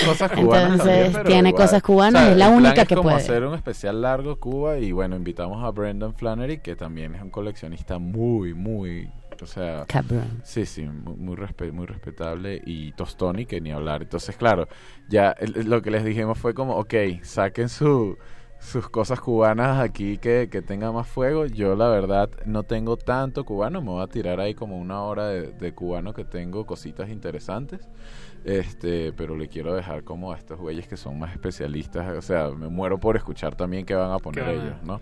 [0.06, 1.64] cosas cubanas Entonces, también, tiene igual.
[1.64, 3.16] cosas cubanas, O sea, es la el plan única es que como puede.
[3.16, 7.30] hacer un especial largo Cuba y bueno, invitamos a Brendan Flannery, que también es un
[7.30, 9.08] coleccionista muy, muy
[9.42, 10.40] O sea, Cabrón.
[10.44, 12.60] sí, sí, muy, muy, respe- muy respetable.
[12.66, 14.02] Y Tostoni, que ni hablar.
[14.02, 14.68] Entonces, claro,
[15.08, 18.18] ya el- lo que les dijimos fue como, ok, saquen su,
[18.60, 21.46] sus cosas cubanas aquí que, que tenga más fuego.
[21.46, 23.80] Yo, la verdad, no tengo tanto cubano.
[23.80, 27.88] Me voy a tirar ahí como una hora de, de cubano que tengo cositas interesantes.
[28.44, 32.16] Este, pero le quiero dejar como a estos güeyes que son más especialistas.
[32.16, 35.00] O sea, me muero por escuchar también qué van a poner ellos, ¿no?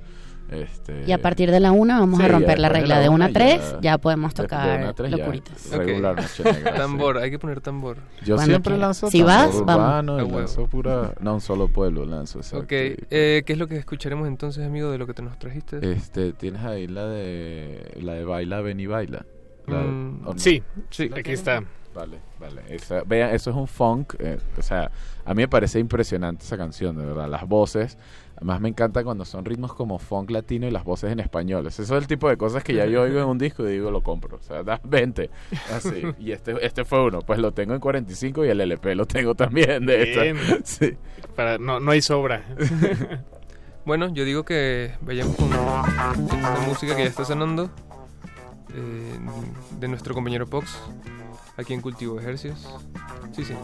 [0.51, 3.01] Este, Y a partir de la una vamos Sí, a romper ya la regla la
[3.03, 5.17] de una a una tres, ya- ya podemos de- de tocar una a tres ya
[5.19, 5.71] locuritas.
[5.71, 6.79] regular noche negra, sí.
[6.79, 7.99] tambor, hay que poner tambor.
[8.25, 8.81] Yo Cuando siempre quieras.
[8.81, 9.61] lanzo Si tambor vas, vamos.
[9.63, 10.39] urbano y A huevo.
[10.39, 11.13] lanzo pura...
[11.21, 12.65] No, un solo pueblo lanzo, exacto.
[12.65, 15.79] Ok, eh, ¿qué es lo que escucharemos entonces, amigo, de lo que te nos trajiste?
[15.93, 19.27] Este, tienes ahí la de la de Baila, Ven y Baila.
[19.67, 20.39] La- Mm, ¿o no?
[20.39, 21.63] sí, sí, aquí está.
[21.95, 22.63] Vale, vale.
[22.69, 24.15] Esa- vean, eso es un funk.
[24.19, 24.91] eh, o sea,
[25.25, 27.29] a mí me parece impresionante esa canción, de verdad.
[27.29, 27.99] Las voces.
[28.39, 31.67] Además, me encanta cuando son ritmos como funk latino y las voces en español.
[31.67, 33.91] Eso es el tipo de cosas que ya yo oigo en un disco y digo,
[33.91, 34.37] lo compro.
[34.37, 35.29] O sea, da 20.
[35.75, 36.05] Así.
[36.21, 37.21] Y este, este fue uno.
[37.21, 40.23] Pues lo tengo en 45 y el LP lo tengo también de esta.
[40.23, 40.37] Bien.
[40.65, 40.97] Sí.
[41.35, 42.45] Para, no, no hay sobra.
[43.85, 47.71] Bueno, yo digo que vayamos con esta música que ya está sonando
[48.75, 49.19] eh,
[49.81, 50.79] de nuestro compañero Pox,
[51.57, 52.69] aquí en Cultivo Ejercicios.
[53.33, 53.55] Sí, sí.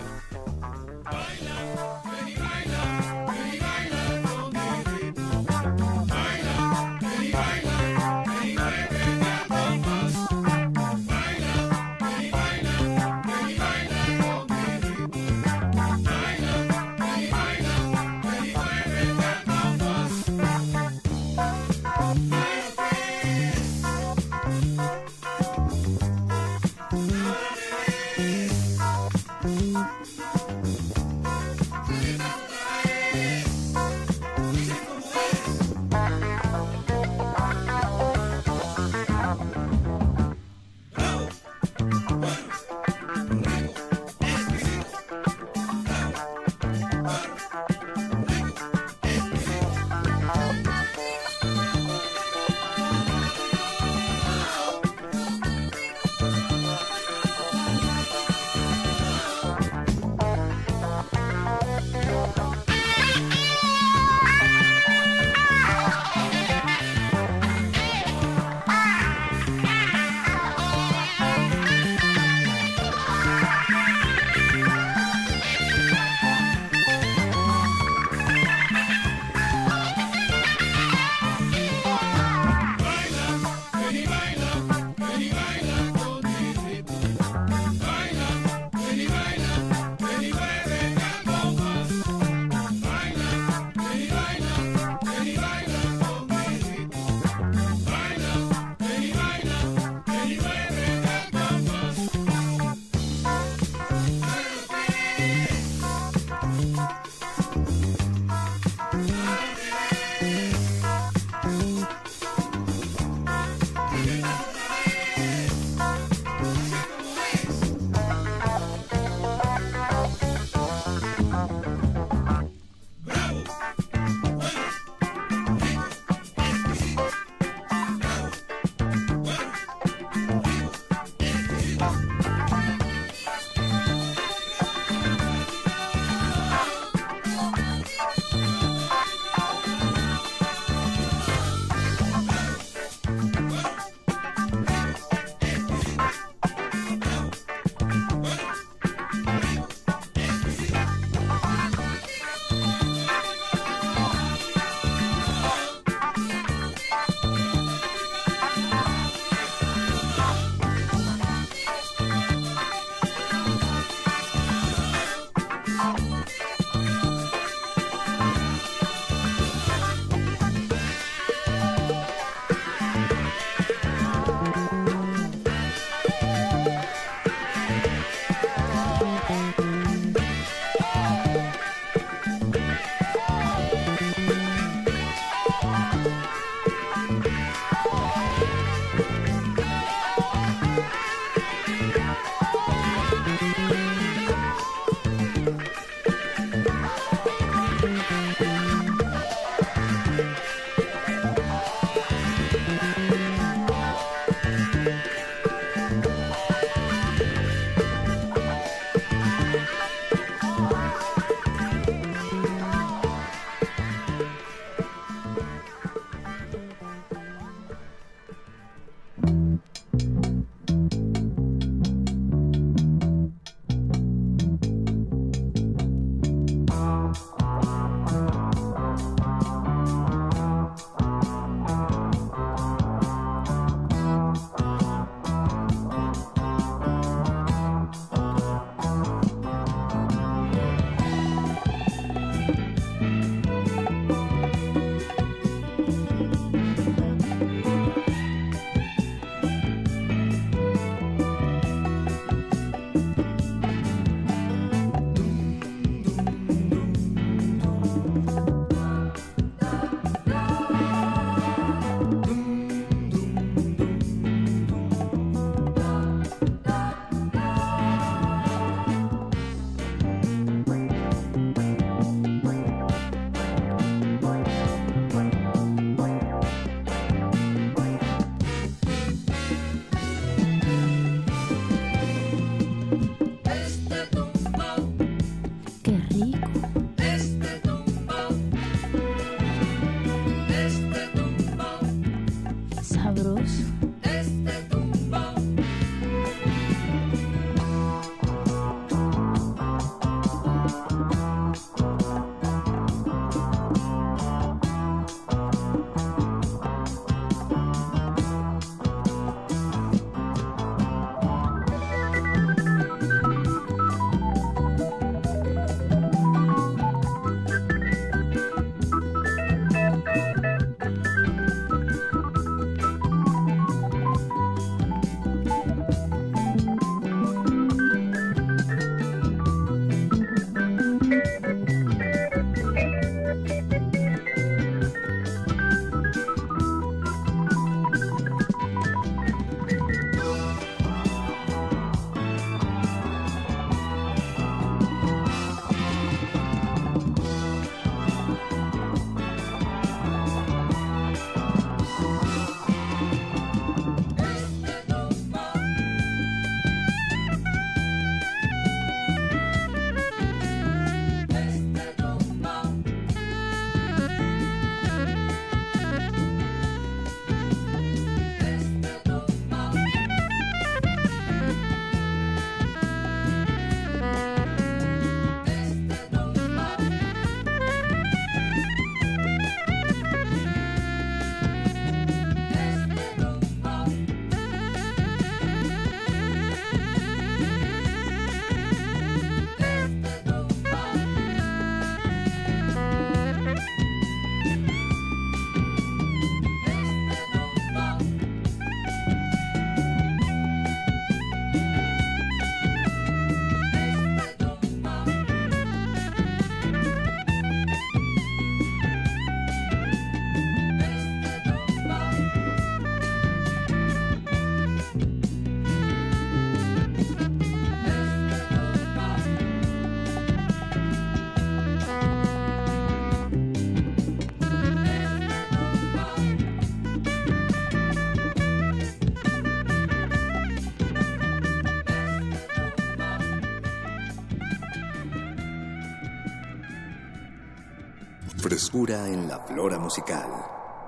[438.74, 440.26] Frescura en la flora musical.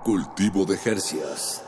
[0.03, 1.65] Cultivo de Jercias.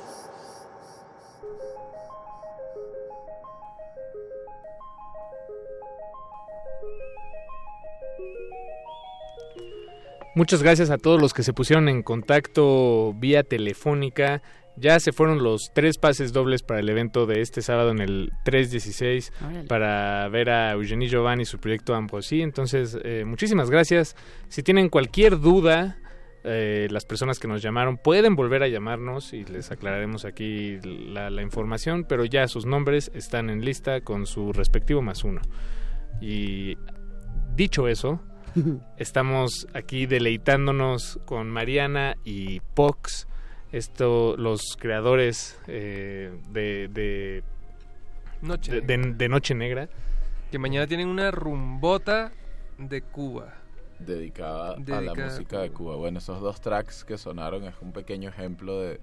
[10.34, 14.42] Muchas gracias a todos los que se pusieron en contacto vía telefónica.
[14.74, 18.32] Ya se fueron los tres pases dobles para el evento de este sábado en el
[18.42, 19.64] 316 Órale.
[19.68, 22.42] para ver a Eugenie Giovanni y su proyecto Ambrosí.
[22.42, 24.16] Entonces, eh, muchísimas gracias.
[24.48, 25.96] Si tienen cualquier duda,
[26.44, 31.30] eh, las personas que nos llamaron pueden volver a llamarnos y les aclararemos aquí la,
[31.30, 35.40] la información, pero ya sus nombres están en lista con su respectivo más uno.
[36.20, 36.76] Y
[37.54, 38.20] dicho eso,
[38.96, 43.26] estamos aquí deleitándonos con Mariana y Pox,
[43.72, 47.42] esto, los creadores eh, de, de,
[48.40, 49.88] Noche de, de- de Noche Negra.
[50.50, 52.32] Que mañana tienen una rumbota
[52.78, 53.54] de Cuba.
[53.98, 55.96] Dedicada, a la música de Cuba.
[55.96, 59.00] Bueno, esos dos tracks que sonaron es un pequeño ejemplo de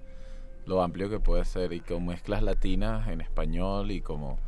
[0.66, 4.38] lo amplio que puede ser y con mezclas latinas en español y como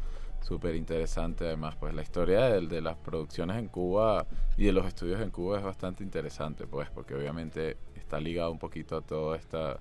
[0.41, 4.27] súper interesante además pues la historia de, de las producciones en Cuba
[4.57, 8.59] y de los estudios en Cuba es bastante interesante pues porque obviamente está ligado un
[8.59, 9.79] poquito a todo esta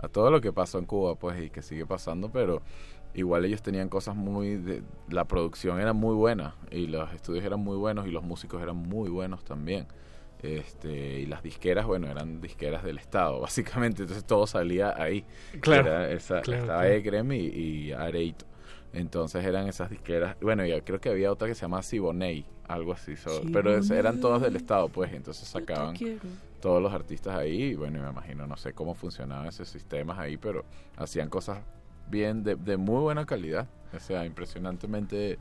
[0.00, 2.62] a todo lo que pasó en Cuba pues y que sigue pasando pero
[3.18, 7.60] igual ellos tenían cosas muy de, la producción era muy buena y los estudios eran
[7.60, 9.86] muy buenos y los músicos eran muy buenos también.
[10.40, 14.02] Este y las disqueras bueno eran disqueras del estado básicamente.
[14.02, 15.24] Entonces todo salía ahí.
[15.60, 16.94] Claro, Era esa- claro, estaba claro.
[16.94, 18.44] Egrem y, y Areito.
[18.92, 20.36] Entonces eran esas disqueras.
[20.40, 23.90] Bueno ya creo que había otra que se llama Siboney algo así so- pero es-
[23.90, 25.12] eran todas del estado pues.
[25.12, 25.96] Entonces sacaban
[26.60, 30.36] todos los artistas ahí y bueno me imagino no sé cómo funcionaban esos sistemas ahí
[30.36, 30.64] pero
[30.96, 31.58] hacían cosas
[32.10, 35.38] bien de, de muy buena calidad o sea impresionantemente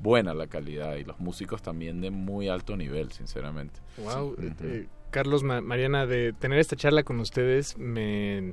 [0.00, 4.42] buena la calidad y los músicos también de muy alto nivel sinceramente Wow, Ujú.
[4.62, 8.52] eh, Carlos, Ma- Mariana, de tener esta charla con ustedes, me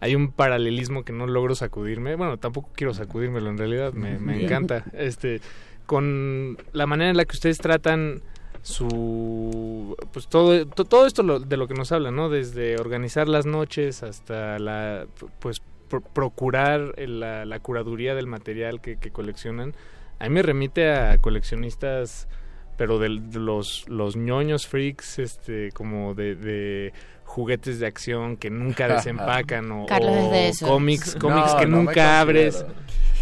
[0.00, 2.14] hay un paralelismo que no logro sacudirme.
[2.14, 4.84] Bueno, tampoco quiero sacudírmelo en realidad, me, me encanta.
[4.92, 5.40] Este,
[5.86, 8.20] con la manera en la que ustedes tratan
[8.62, 13.28] su pues todo to- todo esto lo- de lo que nos hablan no desde organizar
[13.28, 15.06] las noches hasta la
[15.38, 15.62] pues
[16.00, 19.74] pro- procurar el- la, la curaduría del material que, que coleccionan
[20.18, 22.28] a mí me remite a coleccionistas
[22.76, 26.92] pero de, de los, los ñoños freaks, este, como de, de
[27.24, 32.64] juguetes de acción que nunca desempacan o, de cómics, cómics No, que no nunca abres.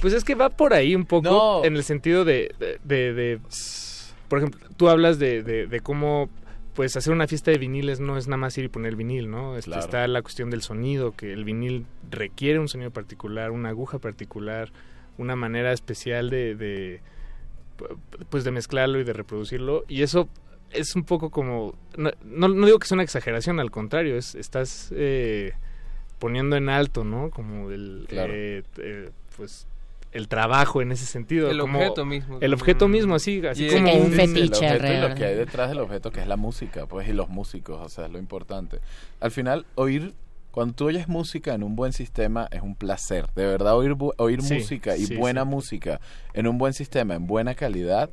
[0.00, 1.64] Pues es que va por ahí un poco No.
[1.66, 3.40] en el sentido de, de, de- de-
[4.28, 6.30] por ejemplo, tú hablas de, de, de cómo
[6.74, 9.56] pues hacer una fiesta de viniles no es nada más ir y poner vinil, ¿no?
[9.56, 9.84] Este, Claro.
[9.84, 14.70] Está la cuestión del sonido, que el vinil requiere un sonido particular, una aguja particular,
[15.18, 17.00] una manera especial de, de
[17.78, 17.98] pu-
[18.30, 20.28] pues de mezclarlo y de reproducirlo y eso
[20.70, 24.34] es un poco como no, no, no digo que sea una exageración al contrario es
[24.34, 25.52] estás eh,
[26.18, 28.32] poniendo en alto no como el Claro.
[28.34, 29.66] eh, eh, pues
[30.12, 33.70] el trabajo en ese sentido El como- objeto mismo, el objeto mismo así así Y
[33.70, 36.36] como un fetiche el objeto y lo que hay detrás del objeto, que es la
[36.36, 38.80] música, pues, y los músicos, o sea, es lo importante.
[39.20, 40.14] Al final, oír,
[40.50, 43.26] cuando tú oyes música en un buen sistema, es un placer.
[43.34, 45.48] De verdad, oír, oír Sí, música y sí, buena sí.
[45.48, 46.00] música
[46.34, 48.10] en un buen sistema, en buena calidad,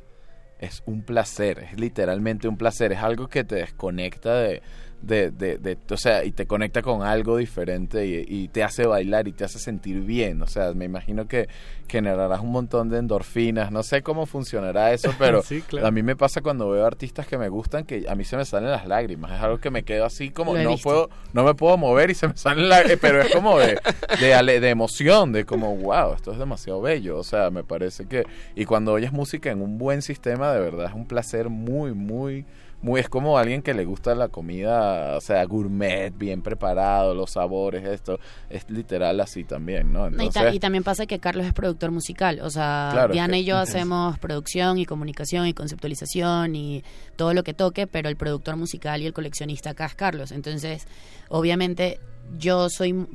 [0.58, 4.62] es un placer, es literalmente un placer, es algo que te desconecta de,
[5.02, 8.86] de, de, de- o sea, y te conecta con algo diferente y, y te hace
[8.86, 11.48] bailar y te hace sentir bien, o sea, me imagino que
[11.88, 15.86] generarás un montón de endorfinas, no sé cómo funcionará eso, pero Sí, claro.
[15.86, 18.44] a mí me pasa cuando veo artistas que me gustan que a mí se me
[18.44, 20.82] salen las lágrimas, es algo que me quedo así como no visto.
[20.84, 23.78] puedo no me puedo mover y se me salen lágrimas, pero es como de
[24.20, 28.06] de, ale- de emoción, de como wow, esto es demasiado bello, o sea, me parece
[28.06, 28.24] que
[28.54, 32.44] y cuando oyes música en un buen sistema de verdad es un placer muy muy
[32.82, 37.32] muy es como alguien que le gusta la comida, o sea, gourmet, bien preparado, los
[37.32, 40.08] sabores, esto es literal así también, ¿no?
[40.08, 43.12] No, y, ta- Entonces, y también pasa que Carlos es productor musical, o sea, Claro,
[43.12, 46.82] es Diana que- y yo hacemos producción y comunicación y conceptualización y
[47.16, 50.32] todo lo que toque, pero el productor musical y el coleccionista acá es Carlos.
[50.32, 50.86] Entonces,
[51.28, 52.00] obviamente,
[52.38, 53.06] yo soy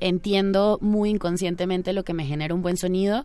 [0.00, 3.24] entiendo muy inconscientemente lo que me genera un buen sonido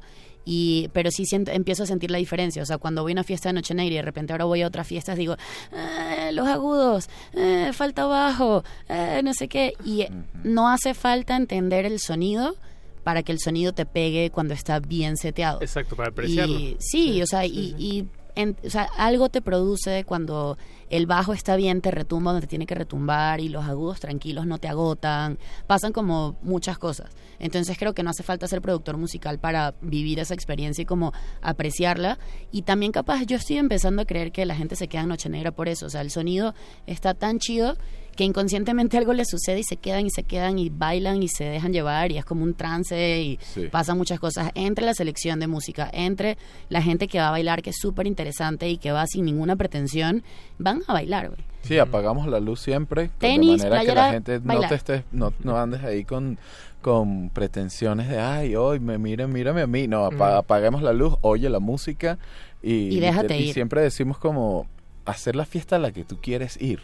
[0.50, 2.64] y pero sí siento, empiezo a sentir la diferencia.
[2.64, 4.62] O sea cuando voy a una fiesta de noche negra y de repente ahora voy
[4.62, 5.36] a otras fiestas digo
[5.74, 10.12] "Ah, los agudos eh, falta bajo eh, no sé qué y eh,
[10.46, 12.56] no hace falta entender el sonido
[13.04, 15.62] para que el sonido te pegue cuando está bien seteado.
[15.62, 16.58] Exacto para apreciarlo.
[16.60, 18.06] Y, sí, o sea, y, y
[18.38, 20.58] en- o sea, algo te produce cuando
[20.90, 24.46] el bajo está bien, te retumba donde te tiene que retumbar y los agudos tranquilos
[24.46, 25.38] no te agotan.
[25.68, 27.10] Pasan como muchas cosas.
[27.40, 31.12] Entonces creo que no hace falta ser productor musical para vivir esa experiencia y como
[31.42, 32.20] apreciarla.
[32.52, 35.30] Y también capaz yo estoy empezando a creer que la gente se queda en Noche
[35.30, 35.88] Negra por eso.
[35.88, 36.54] O sea, el sonido
[36.86, 37.76] está tan chido
[38.18, 41.46] que inconscientemente algo les sucede y se quedan y se quedan y bailan y se
[41.46, 43.68] dejan llevar y es como un trance y Sí.
[43.72, 46.38] pasan muchas cosas entre la selección de música, entre
[46.68, 49.56] la gente que va a bailar, que es súper interesante y que va sin ninguna
[49.56, 50.24] pretensión,
[50.58, 51.40] van a bailar, güey.
[51.62, 53.10] Sí, apagamos la luz siempre.
[53.20, 56.38] Tenis, de manera que la gente no te estés, no, no andes ahí con,
[56.82, 59.88] con pretensiones de, ay, hoy me miren, mírame a mí.
[59.88, 60.22] No, Mm.
[60.22, 62.18] apaguemos la luz, oye la música
[62.64, 63.54] y, Y déjate y ir.
[63.54, 64.66] siempre decimos como
[65.06, 66.80] hacer la fiesta a la que tú quieres ir.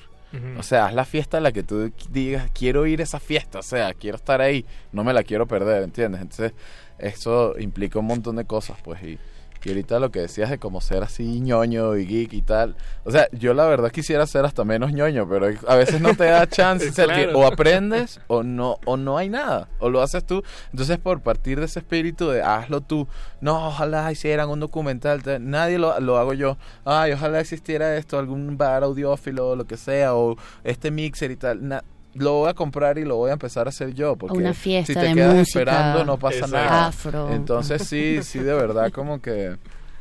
[0.57, 3.59] O sea, haz la fiesta a la que tú digas, quiero ir a esa fiesta,
[3.59, 6.21] o sea, quiero estar ahí, no me la quiero perder, ¿entiendes?
[6.21, 6.53] Entonces,
[6.97, 9.19] eso implica un montón de cosas, pues, y,
[9.65, 13.11] y ahorita lo que decías de como ser así ñoño y geek y tal, o
[13.11, 16.47] sea, yo la verdad quisiera ser hasta menos ñoño, pero a veces no te da
[16.47, 17.39] chance, o sea, que Claro.
[17.39, 21.59] o aprendes o no, o no hay nada, o lo haces tú, entonces por partir
[21.59, 23.07] de ese espíritu de hazlo tú,
[23.41, 28.57] no, ojalá hicieran un documental, nadie lo, lo hago yo, ay, ojalá existiera esto, algún
[28.57, 31.83] bar audiófilo o lo que sea, o este mixer y tal, na-
[32.15, 34.93] lo voy a comprar y lo voy a empezar a hacer yo, porque Una fiesta
[34.93, 36.55] si te de quedas música, esperando no pasa Exacto.
[36.57, 36.87] nada.
[36.87, 37.31] afro.
[37.33, 39.57] Entonces sí, sí, de verdad como que...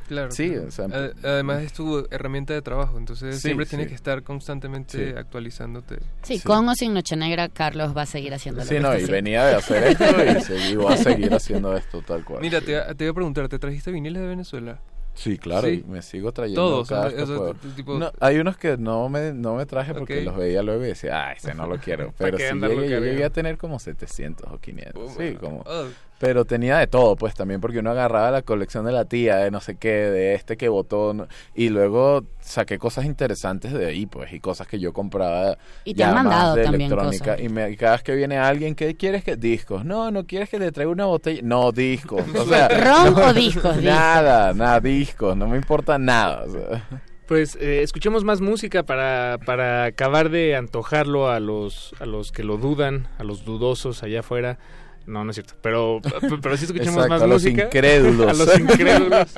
[0.09, 0.31] Claro.
[0.31, 0.67] Sí, claro.
[0.69, 3.89] o sea, Ade- Además es tu herramienta de trabajo, entonces Sí, siempre tienes sí.
[3.91, 5.17] que estar constantemente Sí.
[5.17, 6.01] actualizándote.
[6.23, 6.41] Sí, Sí.
[6.45, 9.07] con o sin Noche Negra, Carlos va a seguir haciendo Sí, lo no, que y
[9.07, 12.43] venía de hacer esto y, seguí, voy a seguir haciendo esto tal cual.
[12.43, 14.81] Mira, te, te iba a preguntar, ¿te trajiste viniles de Venezuela?
[15.15, 15.85] Sí, claro, Sí.
[15.87, 19.33] y me sigo trayendo Todos, cada o sea, tipo- No, hay unos que no me,
[19.33, 22.13] no me traje porque los veía luego y decía, ah, ese no lo quiero.
[22.19, 24.95] ¿Para Pero sí llegué, yo llegué a tener como 700 o 500.
[24.97, 25.63] Oh, sí, como...
[25.67, 25.85] Oh,
[26.23, 29.51] Pero tenía de todo, pues también, porque uno agarraba la colección de la tía, de
[29.51, 34.07] no sé qué, de este que votó, no- y luego saqué cosas interesantes de ahí,
[34.07, 37.25] pues, y cosas que yo compraba Y te ya han mandado de también electrónica.
[37.33, 37.41] cosas.
[37.41, 39.35] Y, me- y cada vez que viene alguien, ¿qué quieres que?
[39.35, 39.85] Discos.
[39.85, 41.41] No, no quieres que le traiga una botella.
[41.43, 42.23] No, discos.
[42.39, 43.75] O sea, ¿Ron no- o discos?
[43.79, 43.83] Discos.
[43.83, 45.37] Nada, nada, discos.
[45.37, 46.45] No me importa nada.
[46.47, 46.89] o sea.
[47.27, 52.45] Pues eh, escuchemos más música para, para acabar de antojarlo a los, a los que
[52.45, 54.59] lo dudan, a los dudosos allá afuera.
[55.07, 55.55] No, no es cierto.
[55.63, 56.01] Pero,
[56.43, 58.29] pero sí escuchemos Exacto, más a los incrédulos.
[58.29, 59.29] a los incrédulos.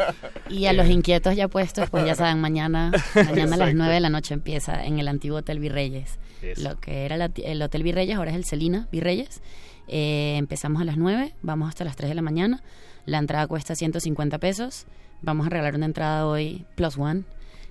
[0.50, 3.74] Y a los inquietos ya puestos, pues ya saben, mañana, mañana a las Exacto.
[3.76, 6.18] 9 de la noche empieza en el antiguo Hotel Virreyes.
[6.42, 6.68] Eso.
[6.68, 9.40] Lo que era la- el Hotel Virreyes, ahora es el Celina Virreyes.
[9.88, 12.62] Eh, empezamos a las 9, vamos hasta las 3 de la mañana.
[13.06, 14.86] La entrada cuesta 150 pesos.
[15.22, 17.22] Vamos a regalar una entrada hoy plus one.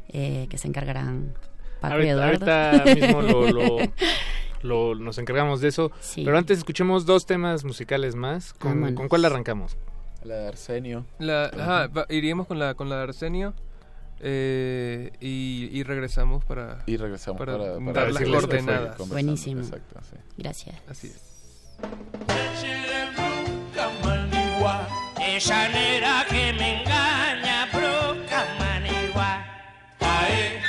[0.10, 1.34] eh, que se encargarán
[1.82, 2.80] Paco y Ahorita, Eduardo.
[2.84, 3.78] ahorita mismo lo, lo-
[4.64, 5.92] lo- nos encargamos de eso.
[6.16, 8.54] Pero antes escuchemos dos temas musicales más.
[8.54, 8.96] ¿Con.
[8.96, 9.78] ¿con cuál arrancamos?
[10.24, 11.06] La de Arsenio.
[11.20, 13.54] La, ajá, va- iríamos con la, con la de Arsenio
[14.22, 18.32] eh, y, y regresamos para, Y regresamos para- para dar las decirles qué fue
[18.64, 19.08] coordenadas.
[19.10, 19.62] Buenísimo.
[19.62, 20.16] Exacto, sí.
[20.38, 20.76] Gracias.
[20.90, 21.22] Así es.
[25.36, 29.44] Esa nera que me engaña, broca manigua.
[30.00, 30.62] Ae.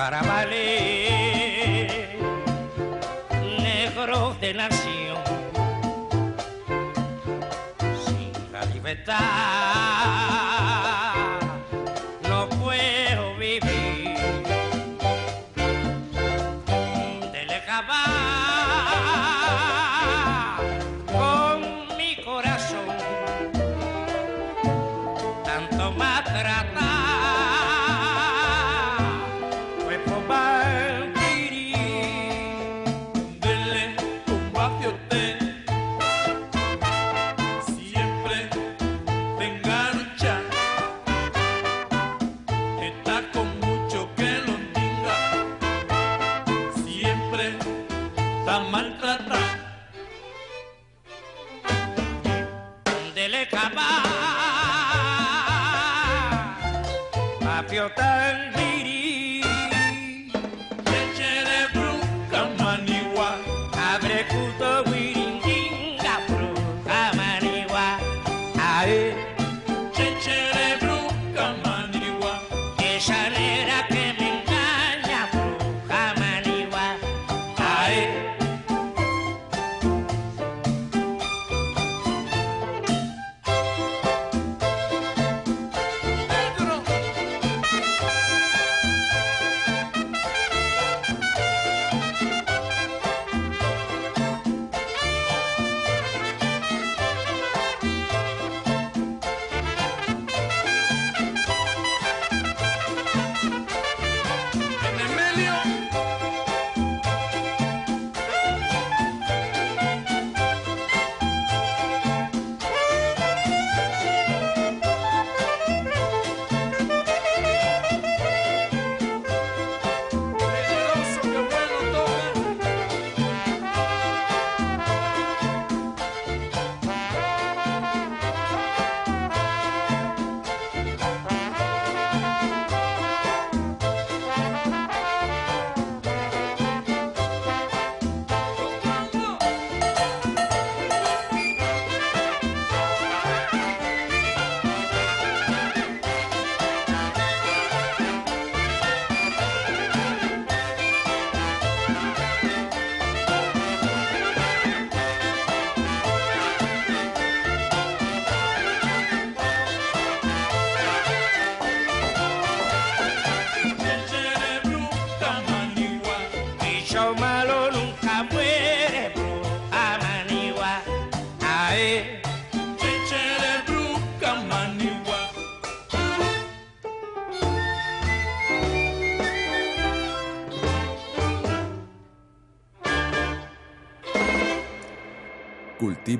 [0.00, 0.29] Son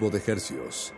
[0.09, 0.95] De ejercios.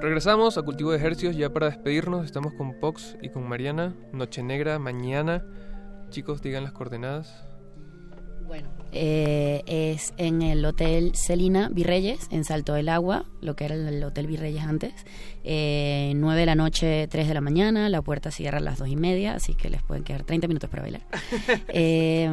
[0.00, 2.26] Regresamos a Cultivo de Ejercios ya para despedirnos.
[2.26, 3.94] Estamos con Pox y con Mariana.
[4.12, 5.46] Noche Negra, mañana.
[6.10, 7.51] Chicos, digan las coordenadas.
[8.94, 14.04] Eh, es en el Hotel Celina Virreyes, en Salto del Agua, lo que era el
[14.04, 14.92] Hotel Virreyes antes.
[15.44, 18.88] Eh, 9 de la noche, 3 de la mañana, la puerta cierra a las 2
[18.88, 21.02] y media, así que les pueden quedar 30 minutos para bailar.
[21.74, 22.28] Eh,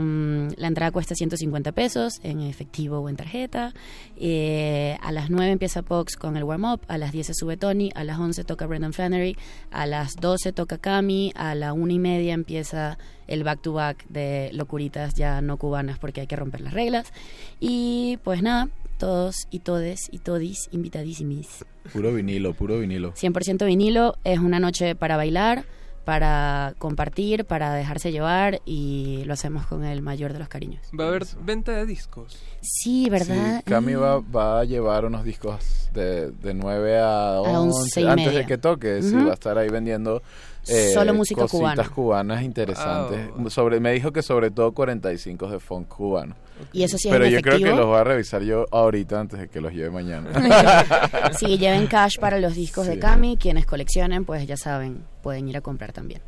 [0.58, 3.74] la entrada cuesta 150 pesos en efectivo o en tarjeta.
[4.18, 7.90] Eh, a las 9 empieza Pox con el warm-up, a las 10 se sube Tony,
[7.96, 9.38] a las 11 toca Brendan Flannery,
[9.72, 12.98] a las 12 toca Cami, a la 1 y media empieza
[13.30, 17.14] el back-to-back de locuritas ya no cubanas porque hay que romper las reglas.
[17.60, 21.66] Y pues nada, todos y todes y todis invitadísimis.
[21.94, 23.14] Puro vinilo, puro vinilo.
[23.14, 25.64] 100% vinilo, es una noche para bailar,
[26.06, 30.82] para compartir, para dejarse llevar y lo hacemos con el mayor de los cariños.
[31.00, 32.38] Va a haber venta de discos.
[32.62, 33.58] Sí, ¿verdad?
[33.58, 38.06] Sí, Cami va, va a llevar unos discos de, de 9 a 11, 11 y
[38.08, 38.40] antes media.
[38.40, 39.02] de que toque.
[39.04, 39.26] Sí, Ujú.
[39.26, 40.24] va a estar ahí vendiendo
[40.68, 41.60] eh, Solo música cositas
[41.90, 41.90] cubana.
[41.90, 43.30] cubanas interesantes.
[43.54, 46.36] Sobre, me dijo que sobre todo 45 de funk cubano.
[46.74, 49.40] Y eso sí es Pero yo creo que los voy a revisar yo ahorita antes
[49.40, 50.30] de que los lleve mañana.
[51.40, 53.00] sí, lleven cash para los discos de.
[53.00, 53.38] Cami.
[53.38, 56.22] Quienes coleccionen, pues ya saben, pueden ir a comprar también.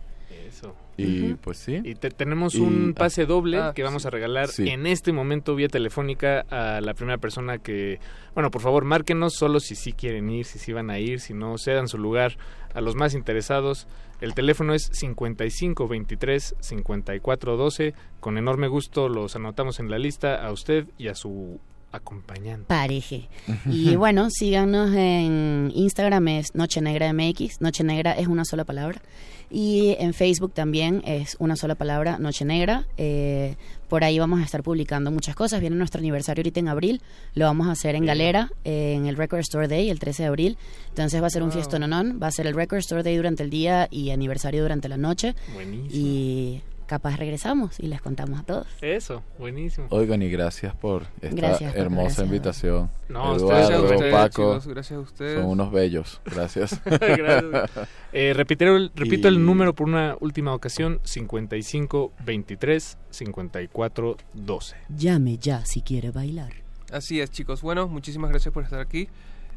[0.48, 0.74] Eso.
[0.98, 1.82] Y pues sí.
[1.84, 4.08] Y te- tenemos Y- un pase doble Ah, que vamos sí.
[4.08, 4.68] a regalar Sí.
[4.70, 8.00] en este momento vía telefónica a la primera persona que,
[8.36, 11.34] bueno, por favor, márquenos solo si sí quieren ir, si sí van a ir, si
[11.34, 12.38] no, cedan su lugar
[12.74, 13.88] a los más interesados.
[14.22, 17.94] El teléfono es 5523 5412.
[18.20, 21.60] Con enorme gusto los anotamos en la lista a usted y a su
[21.92, 22.66] acompañante.
[22.68, 23.28] Pareje.
[23.66, 27.62] Y bueno, síganos en Instagram es Noche Negra MX.
[27.62, 29.02] Noche Negra es una sola palabra.
[29.50, 32.86] Y en Facebook también es una sola palabra, Noche Negra.
[32.98, 33.56] Eh,
[33.92, 35.60] por ahí vamos a estar publicando muchas cosas.
[35.60, 37.02] Viene nuestro aniversario ahorita en abril.
[37.36, 40.28] Lo vamos a hacer en Galera, eh, en el Record Store Day, el 13 de
[40.30, 40.58] abril.
[40.88, 41.56] Entonces va a ser un Wow.
[41.58, 42.18] fiestononón.
[42.24, 45.36] Va a ser el Record Store Day durante el día y aniversario durante la noche.
[45.54, 45.90] Buenísimo.
[45.94, 46.62] Y
[46.92, 48.68] capaz regresamos y les contamos a todos.
[48.82, 49.88] Eso, buenísimo.
[49.92, 52.26] Oigan, y gracias por esta Gracias hermosa gracias.
[52.28, 52.92] invitación.
[53.08, 55.40] No, ustedes- Eduardo, Gracias a ustedes, Paco, chicos, gracias a ustedes.
[55.42, 56.22] son unos bellos.
[56.26, 56.82] Gracias.
[56.86, 57.70] Gracias.
[58.12, 64.76] Eh, repito Y- el número por una última ocasión, 55 23 54 12.
[64.90, 66.52] Llame ya si quiere bailar.
[66.92, 67.62] Así es, chicos.
[67.62, 69.08] Bueno, muchísimas gracias por estar aquí.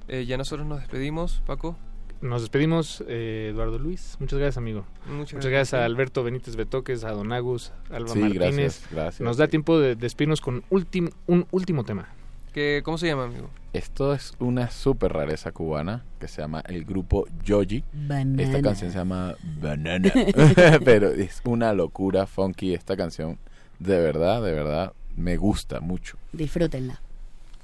[0.07, 1.77] Eh, ya nosotros nos despedimos, Paco.
[2.21, 4.17] Nos despedimos, eh, Eduardo Luis.
[4.19, 4.87] Muchas gracias, amigo.
[5.07, 5.81] Muchas gracias, gracias.
[5.81, 8.51] a Alberto Benítez Betoques, a Don Agus, a Alba Sí, Martínez.
[8.51, 9.21] gracias, gracias.
[9.21, 12.09] Nos da tiempo de despedirnos con ultim- un último tema.
[12.55, 13.51] ¿Qué, ¿Cómo se llama, amigo?
[13.73, 17.83] Esto es una super rareza cubana que se llama el grupo Yoji.
[17.93, 18.43] Banana.
[18.43, 20.11] Esta canción se llama Banana.
[20.85, 23.39] Pero es una locura funky esta canción.
[23.81, 26.17] De verdad, de verdad, me gusta mucho.
[26.33, 27.03] Disfrútenla.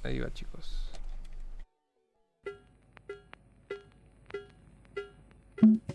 [0.03, 0.80] Ahí va, chicos.
[5.63, 5.90] Mm-hmm.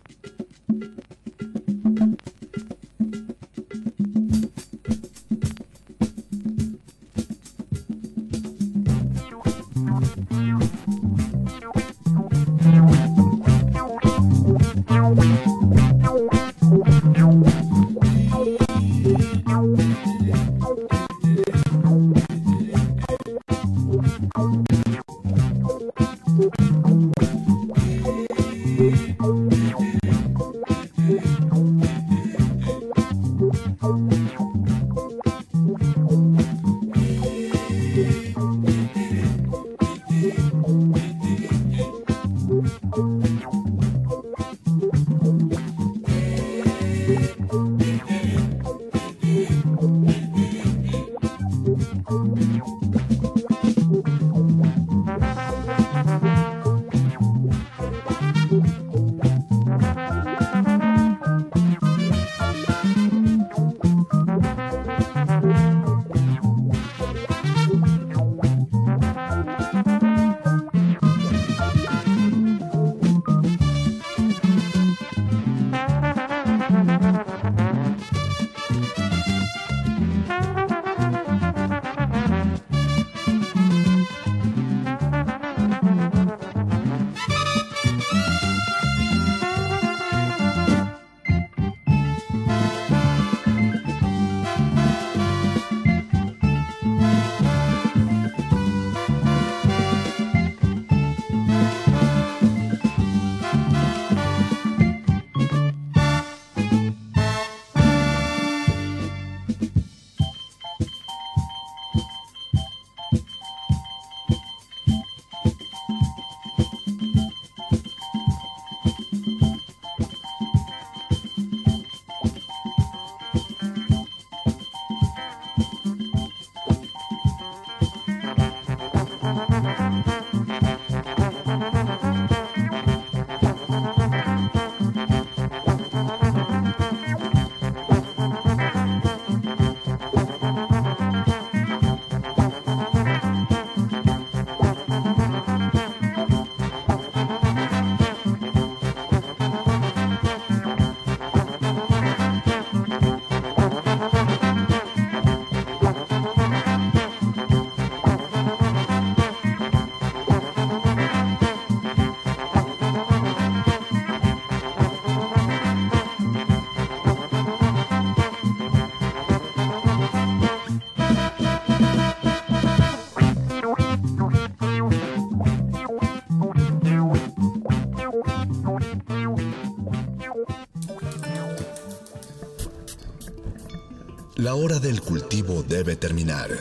[184.46, 186.52] La hora del cultivo debe terminar.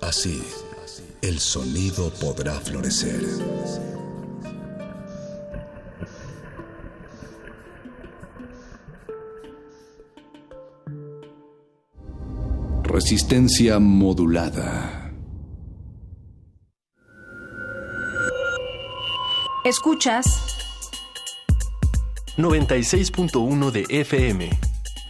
[0.00, 0.42] Así,
[1.20, 3.20] el sonido podrá florecer.
[12.84, 15.12] Resistencia modulada.
[19.66, 20.24] Escuchas
[22.38, 24.65] 96.1 de FM.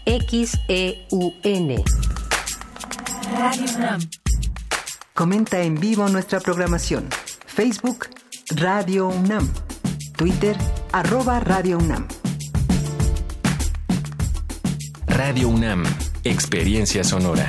[0.07, 1.85] XEUN.
[3.37, 4.01] Radio UNAM.
[5.15, 7.09] Comenta en vivo nuestra programación.
[7.47, 8.07] Facebook
[8.55, 9.53] Radio UNAM.
[10.17, 10.57] Twitter
[10.93, 12.07] arroba Radio UNAM.
[15.09, 15.83] Radio UNAM.
[16.23, 17.49] Experiencia sonora.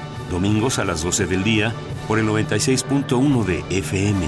[0.31, 1.73] domingos a las 12 del día
[2.07, 4.27] por el 96.1 de FM.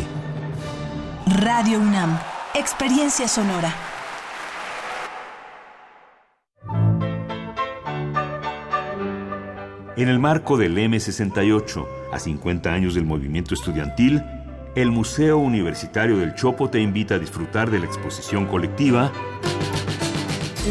[1.41, 2.19] Radio UNAM,
[2.53, 3.73] experiencia sonora.
[9.95, 14.23] En el marco del M68, a 50 años del movimiento estudiantil,
[14.75, 19.11] el Museo Universitario del Chopo te invita a disfrutar de la exposición colectiva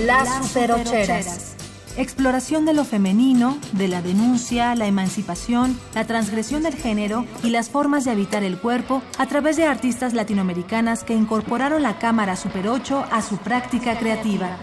[0.04, 1.51] Las superocheras.
[1.98, 7.68] Exploración de lo femenino, de la denuncia, la emancipación, la transgresión del género y las
[7.68, 12.68] formas de habitar el cuerpo a través de artistas latinoamericanas que incorporaron la cámara Super
[12.68, 14.56] 8 a su práctica creativa.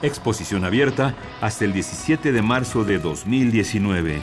[0.00, 4.22] Exposición abierta hasta el 17 de marzo de 2019.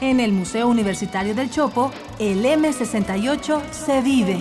[0.00, 1.90] En el Museo Universitario del Chopo,
[2.20, 4.40] el M68 se vive.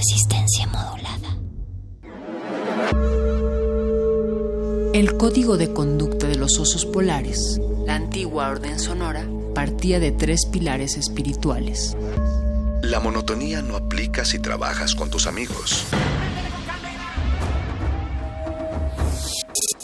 [0.00, 1.36] Resistencia modulada.
[4.94, 10.46] El código de conducta de los osos polares, la antigua orden sonora, partía de tres
[10.46, 11.98] pilares espirituales.
[12.80, 15.84] La monotonía no aplica si trabajas con tus amigos.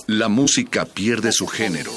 [0.06, 1.92] La música pierde su género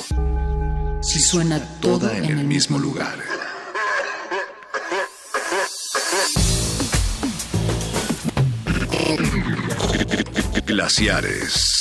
[1.01, 3.38] Si suena todo toda en el mismo lugar.
[10.65, 11.78] Glaciares.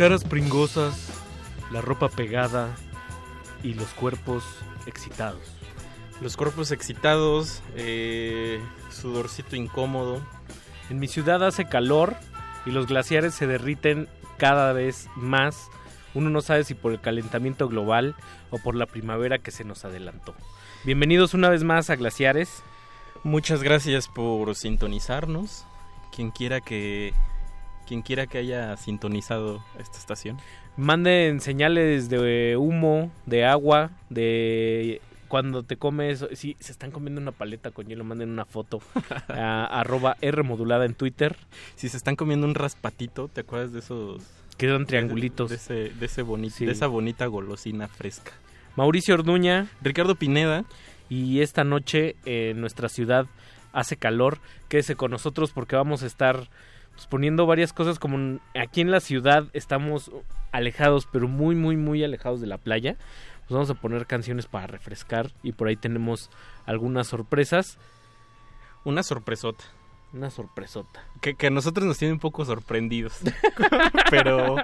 [0.00, 1.12] Caras pringosas,
[1.70, 2.74] la ropa pegada
[3.62, 4.42] y los cuerpos
[4.86, 5.42] excitados.
[6.22, 10.22] Los cuerpos excitados, eh, sudorcito incómodo.
[10.88, 12.16] En mi ciudad hace calor
[12.64, 14.08] y los glaciares se derriten
[14.38, 15.68] cada vez más.
[16.14, 18.16] Uno no sabe si por el calentamiento global
[18.48, 20.34] o por la primavera que se nos adelantó.
[20.82, 22.62] Bienvenidos una vez más a Glaciares.
[23.22, 25.66] Muchas gracias por sintonizarnos.
[26.10, 27.12] Quien quiera que
[27.90, 30.38] quien quiera que haya sintonizado esta estación.
[30.76, 37.32] Manden señales de humo, de agua, de cuando te comes, si se están comiendo una
[37.32, 38.78] paleta con hielo, manden una foto
[39.28, 41.36] a arroba R modulada en Twitter.
[41.74, 44.22] Si se están comiendo un raspatito, ¿te acuerdas de esos?
[44.56, 45.50] Quedan triangulitos.
[45.50, 46.66] De, ese, de, ese bonito, Sí.
[46.66, 48.30] de esa bonita golosina fresca.
[48.76, 49.66] Mauricio Orduña.
[49.82, 50.64] Ricardo Pineda.
[51.08, 53.26] Y esta noche en nuestra ciudad
[53.72, 54.38] hace calor,
[54.68, 56.48] quédese con nosotros porque vamos a estar
[57.00, 60.10] pues, poniendo varias cosas como aquí en la ciudad estamos
[60.52, 62.96] alejados, pero muy, muy, muy alejados de la playa.
[63.38, 66.28] Pues vamos a poner canciones para refrescar y por ahí tenemos
[66.66, 67.78] algunas sorpresas.
[68.84, 69.64] Una sorpresota.
[70.12, 71.00] Una sorpresota.
[71.22, 73.18] Que, que a nosotros nos tiene un poco sorprendidos.
[74.10, 74.56] pero.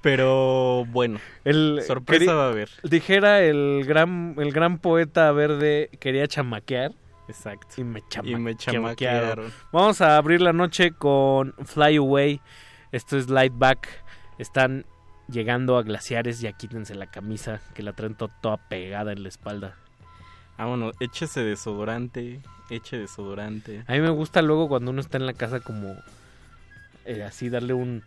[0.00, 1.18] Pero bueno.
[1.44, 2.70] El, sorpresa va a haber.
[2.84, 6.92] Dijera el gran, el gran poeta verde, quería chamaquear.
[7.28, 7.74] Exacto.
[7.80, 9.52] Y me, chama- Y me chamaquearon.
[9.72, 12.40] Vamos a abrir la noche con Fly Away.
[12.92, 13.88] Esto es Light Back.
[14.38, 14.86] Están
[15.28, 16.40] llegando a glaciares.
[16.40, 19.76] Ya quítense la camisa que la traen to- toda pegada en la espalda.
[20.56, 22.40] Ah, bueno, échese desodorante.
[22.70, 23.84] Eche desodorante.
[23.86, 25.94] A mí me gusta luego cuando uno está en la casa como
[27.04, 28.02] eh, así darle un,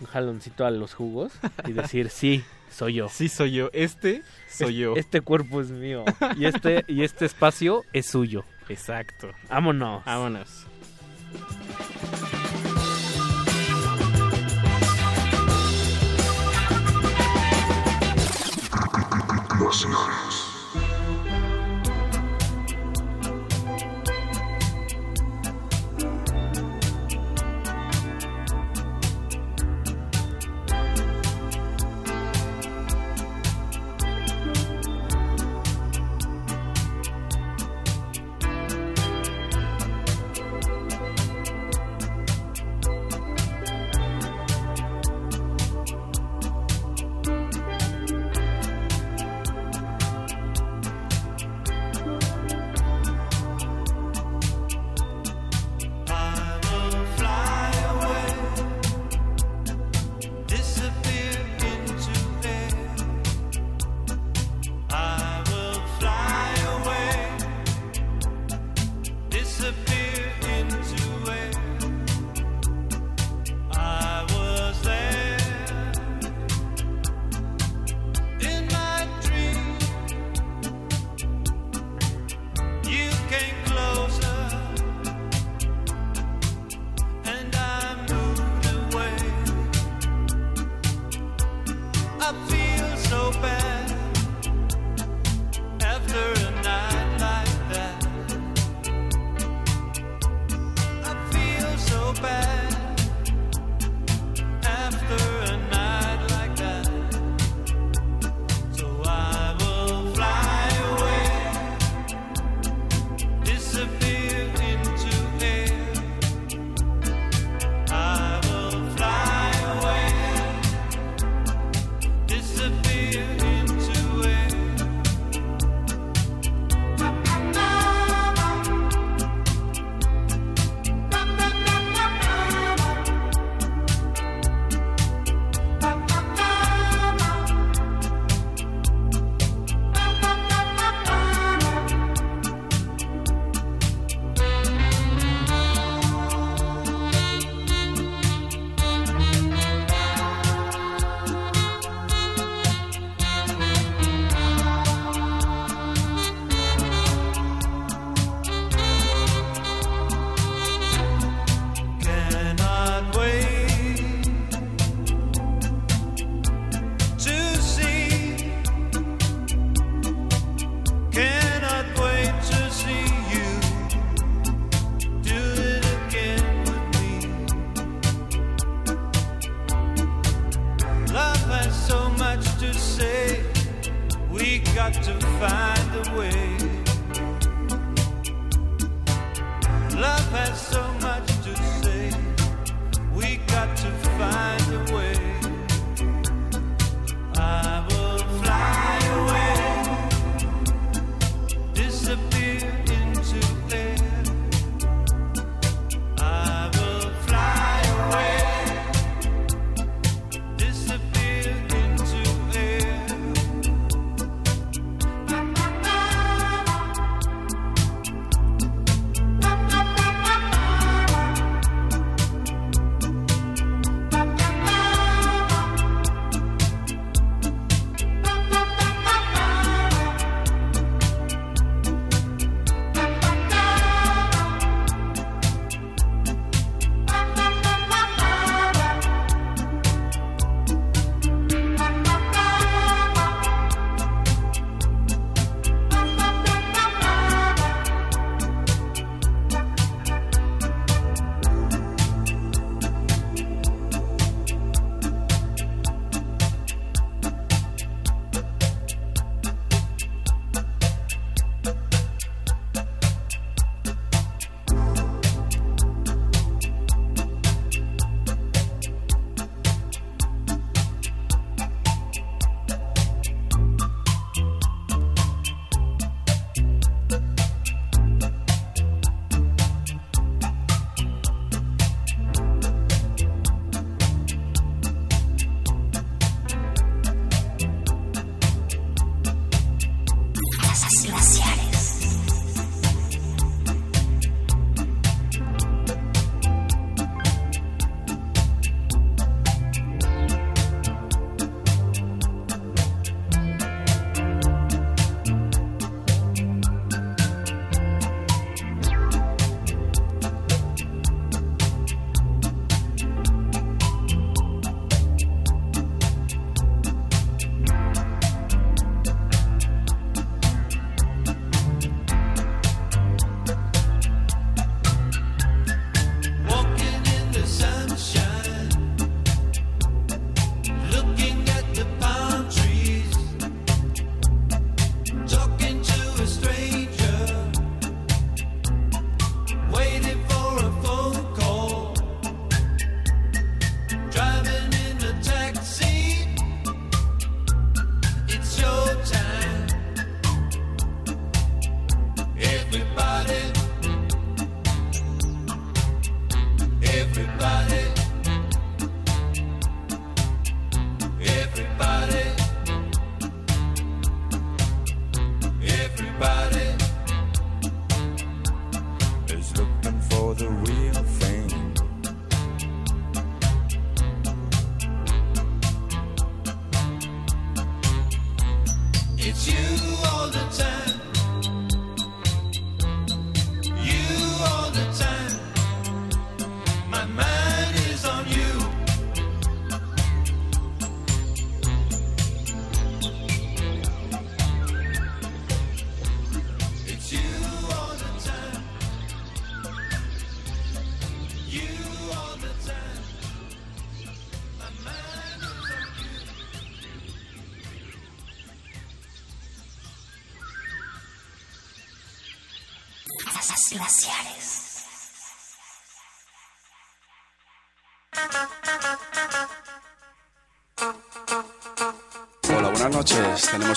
[0.00, 1.32] un jaloncito a los jugos
[1.66, 3.08] y decir sí, soy yo.
[3.08, 3.70] Sí, soy yo.
[3.72, 4.94] Este soy Es- yo.
[4.96, 6.04] Este cuerpo es mío
[6.36, 8.44] y este y este espacio es suyo.
[8.68, 9.30] Exacto.
[9.48, 10.04] Vámonos.
[10.04, 10.66] Vámonos.
[19.60, 20.39] You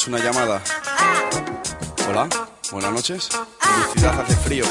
[0.07, 0.59] Una llamada.
[2.09, 2.27] Hola,
[2.71, 3.29] buenas noches.
[3.61, 4.65] Mi ciudad hace frío.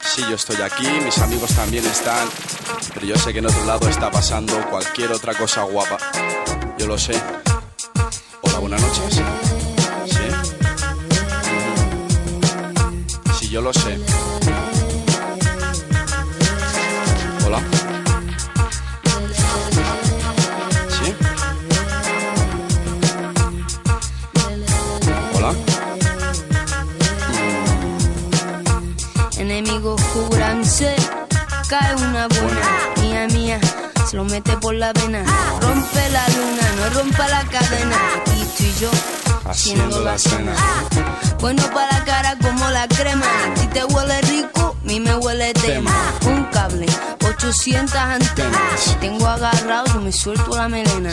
[0.00, 2.26] Sí, yo estoy aquí, mis amigos también están.
[2.94, 5.98] Pero yo sé que en otro lado está pasando cualquier otra cosa guapa.
[6.78, 7.22] Yo lo sé.
[39.68, 40.54] Haciendo la cena.
[41.40, 45.14] Bueno para la cara como la crema, a ti te huele rico, a mí me
[45.16, 45.90] huele tema,
[46.24, 46.86] un cable,
[47.22, 51.12] 800 antenas, tengo agarrado, yo me suelto la melena,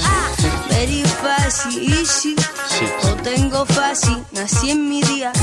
[0.70, 2.34] very fácil, easy,
[3.04, 5.34] lo tengo fácil, nací en mi día,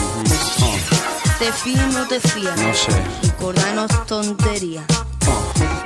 [1.39, 3.05] te fías no te fías, No sé.
[3.25, 4.85] recordanos tontería.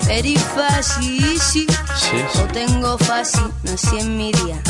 [0.07, 1.67] Very fácil, easy,
[2.37, 4.63] lo tengo fácil, nací en mi día.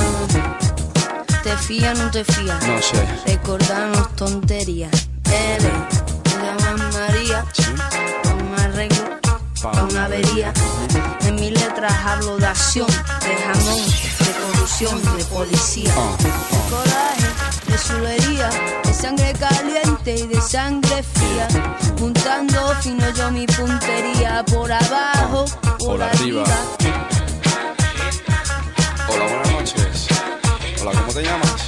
[1.47, 3.07] Te fías no te fías, No sé.
[3.25, 4.89] recordanos tontería.
[5.31, 7.45] Eres, te llamas María,
[8.25, 9.05] pa' un arreglo,
[9.63, 10.53] pa' una avería.
[11.21, 15.95] En mis letras hablo de acción, de jamón, de corrupción, de policía.
[16.19, 16.31] De
[16.69, 17.29] coraje,
[17.69, 18.51] de chulería,
[18.83, 21.47] de sangre caliente y de sangre fría.
[21.97, 25.45] Juntando fino yo mi puntería, por abajo,
[25.79, 26.45] por, Por arriba.
[29.09, 29.86] Hola, buenas noches.
[30.89, 31.66] Hola, ¿cómo te llamas?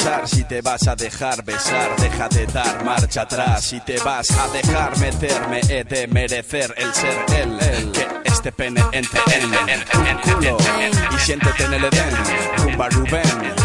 [0.00, 3.64] Pensar si te vas a dejar besar, deja de dar marcha atrás.
[3.64, 7.92] Si te vas a dejar meterme, he de merecer el ser él.
[7.92, 10.56] Que este pene entre en, tu culo
[11.14, 12.16] y siéntete en el Edén.
[12.58, 13.60] Rumba Rubén.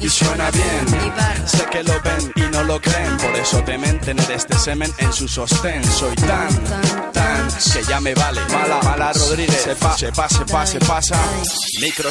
[0.00, 4.30] Y suena bien, sé que lo ven y no lo creen, por eso deben tener
[4.30, 5.84] este semen en su sostén.
[5.84, 6.48] Soy tan,
[7.12, 8.40] tan, que ya me vale.
[8.52, 11.18] Mala, mala Rodríguez, se pa, se pa, se pa, se pasa.
[11.80, 12.08] Micro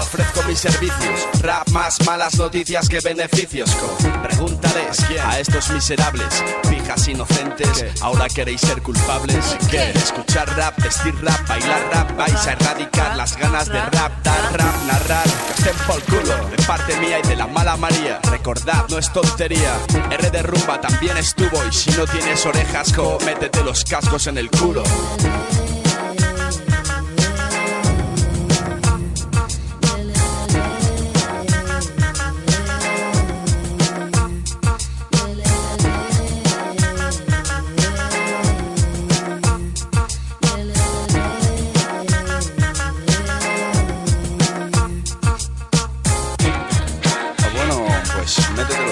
[0.00, 1.28] ofrezco mis servicios.
[1.42, 3.70] Rap más malas noticias que beneficios.
[3.76, 3.96] Co.
[4.22, 6.28] Pregúntales a estos miserables,
[6.68, 9.56] fijas inocentes, ahora queréis ser culpables.
[9.70, 9.90] ¿Qué?
[9.92, 14.74] Escuchar rap, vestir rap, bailar rap, vais a erradicar las ganas de rap, dar rap,
[14.86, 16.48] narrar, que estén por culo.
[16.50, 19.78] De parte mía y de la mala María, recordad, no es tontería.
[20.10, 24.36] R de rumba también estuvo y si no tienes orejas, co, métete los cascos en
[24.36, 24.82] el culo.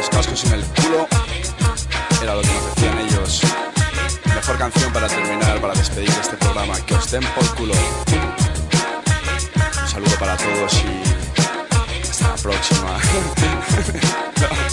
[0.05, 1.07] Los cascos en el culo.
[2.23, 3.41] Era lo que nos decían ellos.
[4.35, 6.79] Mejor canción para terminar, para despedir de este programa.
[6.87, 7.75] Que os den por culo.
[9.83, 12.99] Un saludo para todos y hasta la próxima.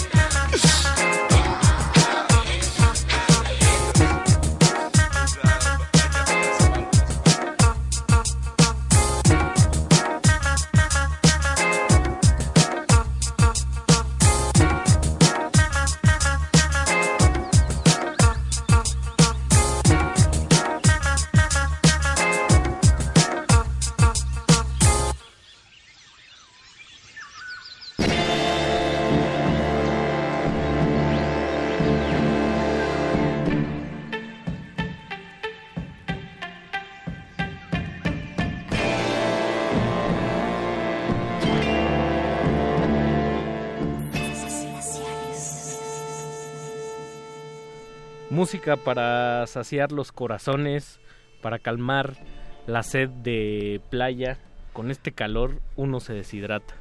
[48.52, 51.00] música para saciar los corazones,
[51.40, 52.18] para calmar
[52.66, 54.36] la sed de playa.
[54.74, 56.74] Con este calor uno se deshidrata.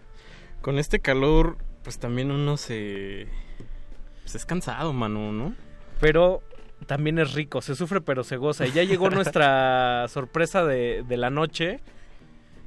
[0.62, 3.30] Con este calor, pues también uno se...
[4.22, 5.56] Pues es cansado, mano, ¿no?
[6.02, 6.44] Pero
[6.88, 8.68] también es rico, se sufre pero se goza.
[8.68, 11.80] Y ya llegó nuestra sorpresa de, de la noche,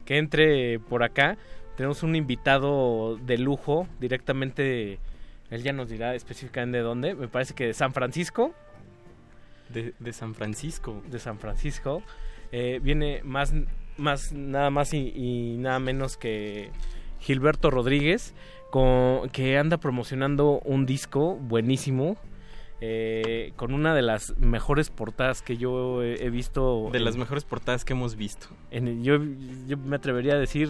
[0.06, 1.36] que entre por acá.
[1.76, 4.98] Tenemos un invitado de lujo, directamente,
[5.50, 8.54] él ya nos dirá específicamente de dónde, me parece que de San Francisco.
[9.74, 11.02] De, de San Francisco.
[11.10, 12.02] De San Francisco.
[12.52, 13.52] Eh, viene más,
[13.98, 16.70] más, nada más y, y nada menos que
[17.20, 18.34] Gilberto Rodríguez,
[18.70, 22.16] con, que anda promocionando un disco buenísimo.
[22.80, 26.88] eh, con una de las mejores portadas que yo he, he visto.
[26.92, 28.48] De en- las mejores portadas que hemos visto.
[28.70, 29.16] en- yo,
[29.66, 30.68] yo me atrevería a decir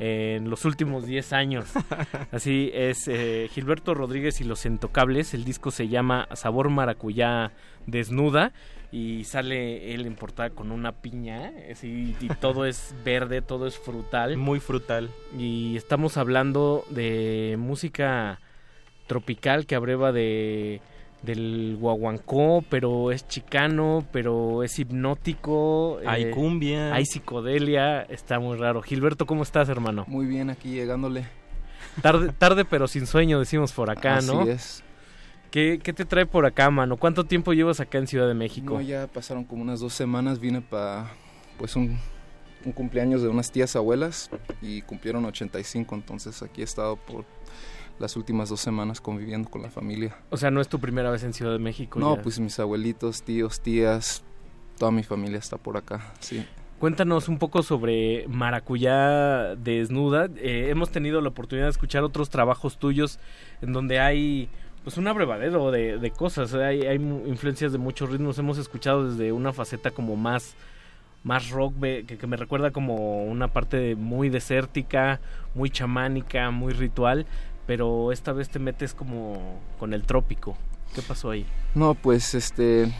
[0.00, 1.66] en los últimos 10 años.
[2.32, 5.34] Así es, eh, Gilberto Rodríguez y los Intocables.
[5.34, 7.52] El disco se llama Sabor Maracuyá
[7.86, 8.52] Desnuda
[8.90, 11.52] y sale él en portada con una piña.
[11.70, 14.38] así, y todo es verde, todo es frutal.
[14.38, 15.10] Muy frutal.
[15.38, 18.40] Y estamos hablando de música
[19.06, 20.80] tropical que abreva de
[21.22, 25.98] del guaguancó, pero es chicano, pero es hipnótico.
[26.06, 26.94] Hay eh, cumbia.
[26.94, 28.82] Hay psicodelia, está muy raro.
[28.82, 30.04] Gilberto, ¿cómo estás, hermano?
[30.08, 31.26] Muy bien, aquí llegándole.
[32.02, 34.42] Tarde, tarde pero sin sueño, decimos por acá, Así ¿no?
[34.42, 34.82] es.
[35.50, 36.96] ¿Qué, ¿Qué te trae por acá, mano?
[36.96, 38.74] ¿Cuánto tiempo llevas acá en Ciudad de México?
[38.74, 41.10] No, ya pasaron como unas dos semanas, vine para
[41.58, 41.98] pues un,
[42.64, 44.30] un cumpleaños de unas tías abuelas
[44.62, 47.24] y cumplieron 85, entonces aquí he estado por
[48.00, 50.16] las últimas dos semanas conviviendo con la familia.
[50.30, 52.00] O sea, no es tu primera vez en Ciudad de México.
[52.00, 52.22] No, ya.
[52.22, 54.24] pues mis abuelitos, tíos, tías,
[54.78, 56.44] toda mi familia está por acá, sí.
[56.80, 60.30] Cuéntanos un poco sobre Maracuyá Desnuda.
[60.38, 63.18] Eh, hemos tenido la oportunidad de escuchar otros trabajos tuyos
[63.60, 64.48] en donde hay
[64.82, 66.54] pues un abrevadero de, de cosas.
[66.54, 66.80] Hay,
[67.26, 68.38] influencias de muchos ritmos.
[68.38, 70.54] Hemos escuchado desde una faceta como más
[71.22, 75.20] más rock que me recuerda como una parte muy desértica,
[75.54, 77.26] muy chamánica, muy ritual,
[77.70, 80.56] pero esta vez te metes como con el trópico.
[80.92, 81.46] ¿Qué pasó ahí?
[81.76, 82.92] No, pues este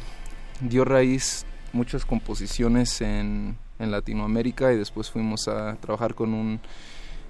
[0.61, 6.61] dio raíz muchas composiciones en, en Latinoamérica y después fuimos a trabajar con un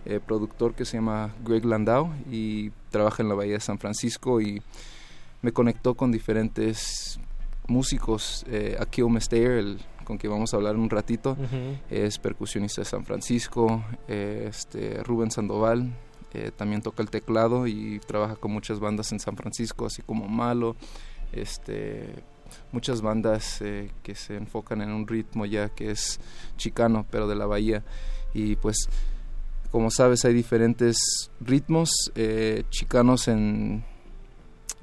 [0.04, 4.42] eh, productor que se llama Greg Landau y trabaja en la Bahía de San Francisco
[4.42, 4.60] y
[5.40, 7.18] me conectó con diferentes
[7.68, 8.44] músicos.
[8.50, 11.38] Eh, Akio Mestayer, el con quien vamos a hablar un ratito,
[11.88, 13.82] es percusionista de San Francisco.
[14.08, 15.90] eh, este Rubén Sandoval
[16.32, 20.28] eh, también toca el teclado y trabaja con muchas bandas en San Francisco, así como
[20.28, 20.76] Malo,
[21.32, 22.22] este
[22.72, 26.20] muchas bandas eh, que se enfocan en un ritmo ya que es
[26.56, 27.84] chicano, pero de la bahía.
[28.34, 28.88] Y pues,
[29.70, 33.84] como sabes, hay diferentes ritmos eh, chicanos en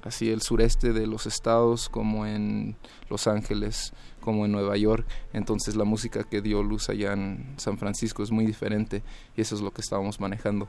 [0.04, 2.78] así el sureste de los estados, como en
[3.10, 5.06] Los Ángeles, como en Nueva York.
[5.34, 9.04] Entonces la música que dio luz allá en San Francisco es muy diferente
[9.36, 10.68] y eso es lo que estábamos manejando.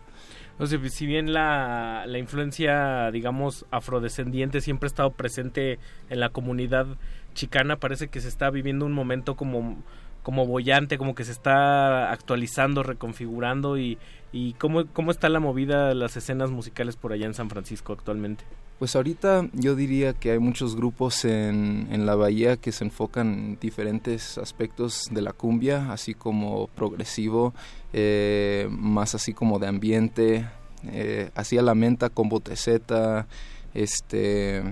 [0.59, 5.79] O sea, si bien la, la influencia, digamos, afrodescendiente siempre ha estado presente
[6.11, 6.87] en la comunidad
[7.35, 9.83] chicana, parece que se está viviendo un momento como,
[10.23, 13.99] como bollante, como que se está actualizando, reconfigurando y,
[14.33, 17.93] y cómo, cómo está la movida de las escenas musicales por allá en San Francisco
[17.93, 18.45] actualmente.
[18.79, 23.35] Pues ahorita yo diría que hay muchos grupos en, en la bahía que se enfocan
[23.35, 27.55] en diferentes aspectos de la cumbia, así como progresivo,
[27.93, 30.49] eh, más así como de ambiente,
[30.93, 33.27] eh, así a la menta con boteceta,
[33.75, 34.63] este,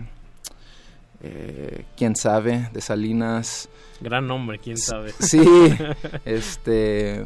[1.23, 3.68] eh, quién sabe, de Salinas.
[4.01, 5.15] Gran nombre, quién sabe.
[5.18, 5.41] Sí,
[6.25, 7.25] este,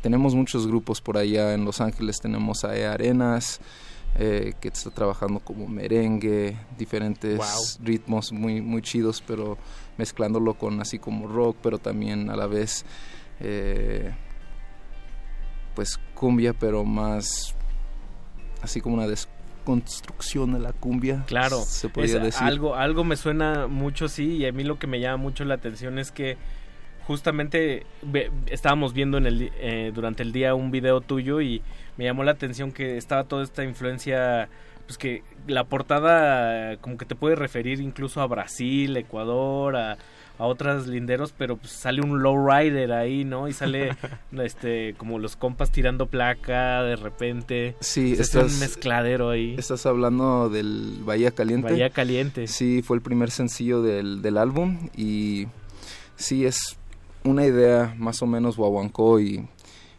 [0.00, 3.60] tenemos muchos grupos por allá en Los Ángeles, tenemos a E Arenas,
[4.16, 7.84] eh, que está trabajando como merengue, diferentes Wow.
[7.86, 9.56] ritmos muy, muy chidos, pero
[9.96, 12.84] mezclándolo con así como rock, pero también a la vez,
[13.40, 14.12] eh,
[15.74, 17.54] pues cumbia, pero más
[18.60, 21.24] así como una desconstrucción de la cumbia.
[21.26, 22.46] Claro, se podría es decir.
[22.46, 25.54] algo algo me suena mucho sí y a mí lo que me llama mucho la
[25.54, 26.36] atención es que
[27.06, 31.62] justamente ve- estábamos viendo en el eh, durante el día un video tuyo y
[31.96, 34.48] me llamó la atención que estaba toda esta influencia
[34.86, 39.98] pues que la portada como que te puede referir incluso a Brasil, Ecuador, a,
[40.38, 43.48] a otras linderos, pero pues sale un lowrider ahí, ¿no?
[43.48, 43.96] Y sale
[44.32, 47.76] este como los compas tirando placa de repente.
[47.80, 49.54] Sí, Se hace un mezcladero ahí.
[49.56, 51.70] Estás hablando del Bahía Caliente.
[51.70, 52.46] Bahía Caliente.
[52.46, 55.46] Sí, fue el primer sencillo del, del álbum y
[56.16, 56.76] sí es
[57.24, 59.46] una idea más o menos guaguancó y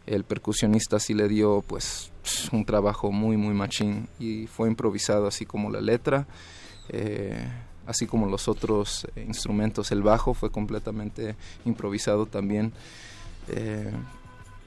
[0.05, 2.11] el percusionista sí le dio pues
[2.51, 6.27] un trabajo muy muy machín y fue improvisado así como la letra.
[6.89, 7.47] Eh,
[7.85, 9.91] así como los otros instrumentos.
[9.91, 12.73] El bajo fue completamente improvisado también.
[13.49, 13.91] Eh,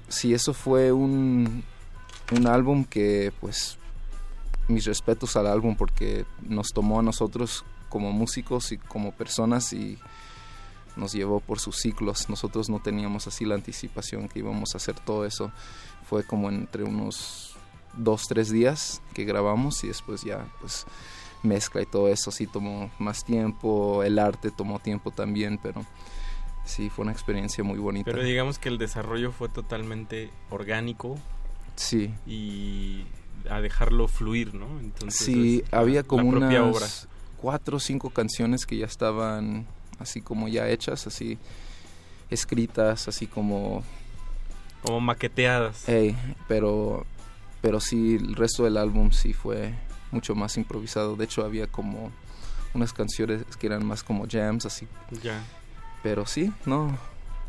[0.09, 1.65] sí, eso fue un,
[2.33, 3.79] un álbum que pues
[4.69, 9.99] mis respetos al álbum porque nos tomó a nosotros como músicos y como personas y
[10.97, 12.29] nos llevó por sus ciclos.
[12.29, 15.53] Nosotros no teníamos así la anticipación que íbamos a hacer todo eso.
[16.09, 17.55] Fue como entre unos
[17.97, 20.87] dos, tres días que grabamos y después ya pues
[21.43, 25.85] mezcla y todo eso sí tomó más tiempo, el arte tomó tiempo también, pero
[26.65, 28.11] sí fue una experiencia muy bonita.
[28.11, 31.17] Pero digamos que el desarrollo fue totalmente orgánico.
[31.77, 32.13] Sí.
[32.27, 33.05] Y
[33.51, 34.81] a dejarlo fluir, ¿no?
[34.81, 36.87] Entonces, sí, es la- había como unas obra.
[37.41, 39.67] cuatro o cinco canciones que ya estaban
[39.99, 41.39] así como ya hechas, así
[42.31, 43.85] escritas, así como
[44.83, 45.89] Como maqueteadas.
[46.49, 47.07] Pero,
[47.61, 49.75] pero sí, el resto del álbum sí fue
[50.11, 51.17] mucho más improvisado.
[51.17, 52.13] De hecho, había como
[52.75, 54.87] unas canciones que eran más como jams, así.
[55.23, 55.43] Ya.
[56.03, 56.97] Pero sí, no,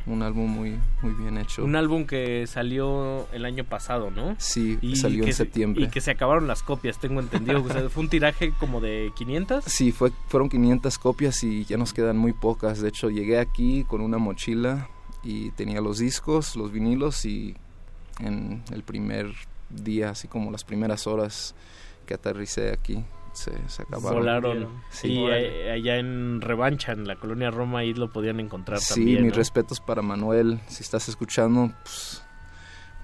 [0.08, 1.64] un álbum muy, muy bien hecho.
[1.66, 4.36] Un álbum que salió el año pasado, ¿no?
[4.40, 5.84] Sí, salió que en se- septiembre.
[5.84, 7.61] Y que se acabaron las copias, tengo entendido.
[7.64, 9.66] O sea, fue un tiraje como de 500.
[9.66, 12.80] Sí, fue, fueron 500 copias y ya nos quedan muy pocas.
[12.82, 14.90] De hecho, llegué aquí con una mochila
[15.24, 17.56] y tenía los discos, los vinilos y
[18.19, 19.34] en el primer
[19.69, 21.53] día, así como las primeras horas
[22.06, 23.03] que aterricé aquí,
[23.38, 24.19] se, se acabaron.
[24.19, 24.67] Volaron.
[24.90, 25.14] Sí.
[25.14, 25.27] y
[25.69, 29.24] allá en Revancha, en la colonia Roma, ahí lo podían encontrar Sí, también.
[29.24, 29.38] mis ¿no?
[29.38, 30.59] respetos para Manuel.
[30.67, 32.24] Si estás escuchando, pues,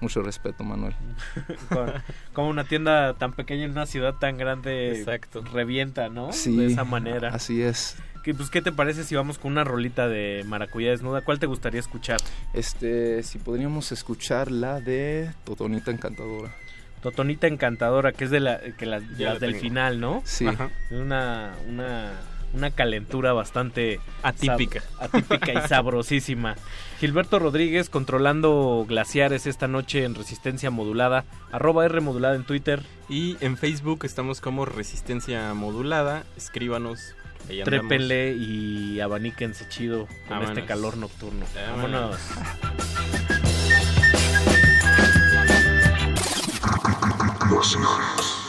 [0.00, 0.94] mucho respeto, Manuel.
[1.70, 1.92] Como-
[2.32, 5.42] Como una tienda tan pequeña en una ciudad tan grande Exacto.
[5.52, 6.32] revienta, ¿no?
[6.32, 7.28] Sí, De esa manera.
[7.30, 7.96] Así es.
[8.22, 11.20] ¿Qué, pues, ¿Qué te parece si vamos con una rolita de Maracuyá Desnuda?
[11.20, 12.18] ¿Cuál te gustaría escuchar?
[12.54, 16.50] Este, si podríamos escuchar la de Totonita Encantadora.
[17.04, 19.60] Totonita Encantadora, que es de, la, que las, del tengo.
[19.60, 20.22] final, ¿no?
[20.24, 20.46] Sí.
[20.48, 20.70] Ajá.
[20.90, 22.12] Una, una,
[22.54, 24.82] una calentura bastante Atípica.
[24.98, 26.56] atípica y sabrosísima.
[27.00, 31.24] Gilberto Rodríguez controlando glaciares esta noche en resistencia modulada.
[31.52, 32.82] Arroba R modulada en Twitter.
[33.10, 36.24] Y en Facebook estamos como Resistencia Modulada.
[36.38, 37.14] Escríbanos.
[37.64, 40.56] Trépenle y abaníquense chido con Vámonos.
[40.56, 41.44] este calor nocturno.
[41.54, 42.18] Vámonos.
[42.34, 43.43] Vámonos.
[47.46, 48.43] Thank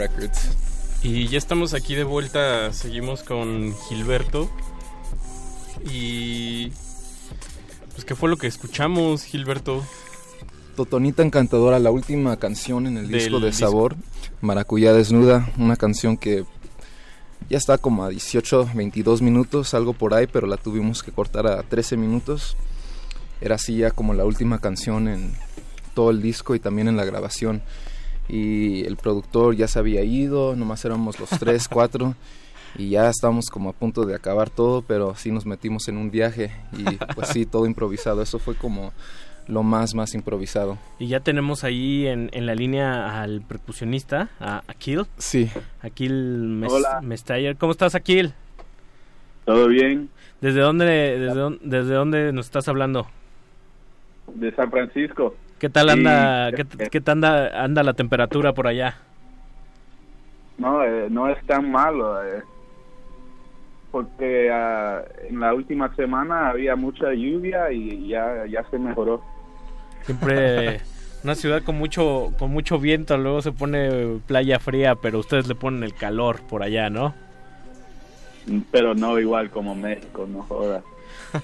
[0.00, 0.56] Records.
[1.02, 4.50] Y ya estamos aquí de vuelta, seguimos con Gilberto.
[5.84, 6.72] Y...
[7.92, 9.84] Pues, ¿qué fue lo que escuchamos, Gilberto?
[10.74, 13.66] Totonita Encantadora, la última canción en el Del disco de disco.
[13.66, 13.96] Sabor,
[14.40, 16.44] Maracuyá Desnuda, una canción que
[17.50, 21.46] ya está como a 18, 22 minutos, algo por ahí, pero la tuvimos que cortar
[21.46, 22.56] a 13 minutos.
[23.40, 25.34] Era así ya como la última canción en
[25.94, 27.62] todo el disco y también en la grabación.
[28.30, 32.14] Y el productor ya se había ido, nomás éramos los tres, cuatro,
[32.76, 36.10] y ya estábamos como a punto de acabar todo, pero sí nos metimos en un
[36.10, 36.84] viaje y
[37.14, 38.22] pues sí, todo improvisado.
[38.22, 38.92] Eso fue como
[39.48, 40.78] lo más, más improvisado.
[41.00, 45.06] Y ya tenemos ahí en, en la línea al percusionista, a Akil.
[45.18, 45.50] Sí.
[45.82, 47.00] Akil Mes- Hola.
[47.02, 47.56] Mestayer.
[47.56, 48.32] ¿Cómo estás, Akil?
[49.44, 50.08] ¿Todo bien?
[50.40, 53.08] ¿Desde dónde, desde, dónde- desde dónde nos estás hablando?
[54.32, 55.34] De San Francisco.
[55.60, 56.50] ¿Qué tal anda,
[56.90, 58.96] qué tal anda, anda la temperatura por allá?
[60.58, 62.22] No, eh, no es tan malo.
[62.24, 62.42] eh,
[63.90, 69.22] porque ah, en la última semana había mucha lluvia y ya, ya se mejoró.
[70.02, 70.80] Siempre
[71.24, 75.54] una ciudad con mucho, con mucho viento, luego se pone playa fría, pero ustedes le
[75.54, 77.14] ponen el calor por allá, ¿no?
[78.70, 80.82] Pero no igual como México, no jodas.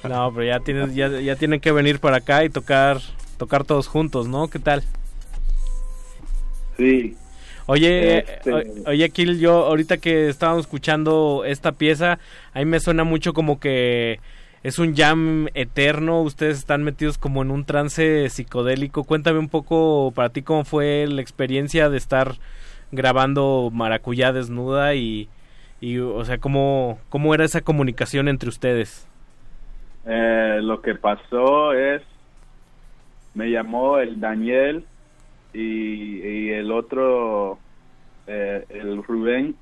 [0.09, 2.99] No, pero ya tienes, ya, ya tienen que venir para acá y tocar,
[3.37, 4.49] tocar todos juntos, ¿no?
[4.49, 4.83] ¿Qué tal?
[6.77, 7.17] Sí.
[7.67, 12.19] Oye, Este- o- oye, Kill, yo ahorita que estábamos escuchando esta pieza,
[12.53, 14.21] a mí me suena mucho como que
[14.63, 19.05] es un jam eterno, ustedes están metidos como en un trance psicodélico.
[19.05, 22.35] Cuéntame un poco para ti cómo fue la experiencia de estar
[22.93, 25.29] grabando Maracuyá desnuda y,
[25.81, 29.07] y o sea, cómo, cómo era esa comunicación entre ustedes.
[30.07, 32.03] Eh, lo que pasó es,
[33.37, 34.87] me llamó el Daniel
[35.53, 37.59] y, y el otro,
[38.27, 39.55] eh, el Rubén,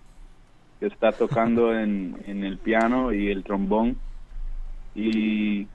[0.79, 3.99] que está tocando en, en el piano y el trombón.
[4.95, 5.67] Y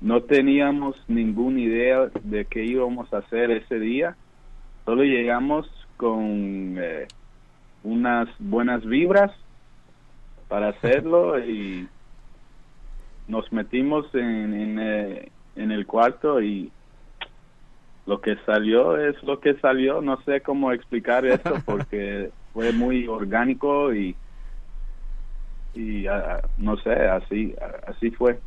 [0.00, 4.16] no teníamos ninguna idea de qué íbamos a hacer ese día.
[4.84, 7.08] Solo llegamos con eh,
[7.82, 9.32] unas buenas vibras
[10.46, 11.88] para hacerlo y
[13.26, 16.70] nos metimos en, en, eh, en el cuarto y
[18.06, 20.00] lo que salió es lo que salió.
[20.00, 24.14] No sé cómo explicar esto porque fue muy orgánico y,
[25.74, 27.54] y ah, no sé, así,
[27.86, 28.38] así fue.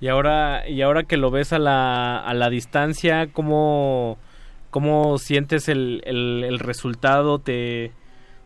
[0.00, 4.18] Y ahora, y ahora que lo ves a la, a la distancia, ¿cómo,
[4.70, 7.38] cómo sientes el, el, el resultado?
[7.38, 7.90] ¿Te,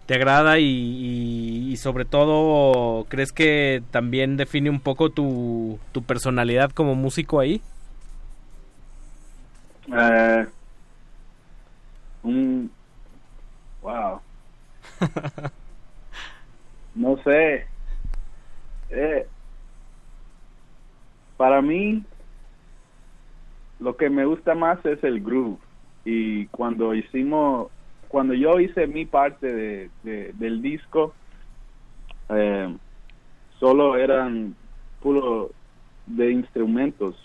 [0.06, 6.02] te agrada y, y- y sobre todo crees que también define un poco tu, tu
[6.02, 7.60] personalidad como músico ahí?
[9.92, 10.46] Eh,
[12.22, 12.70] un
[13.80, 14.22] wow.
[17.04, 17.70] No sé.
[18.88, 19.28] Eh,
[21.36, 22.04] para mí
[23.78, 25.60] lo que me gusta más es el groove.
[26.04, 27.70] Y cuando hicimos
[28.08, 31.14] cuando yo hice mi parte de, de- del disco
[32.28, 32.76] eh,
[33.58, 34.56] solo eran
[35.00, 35.54] puro
[36.06, 37.16] de instrumentos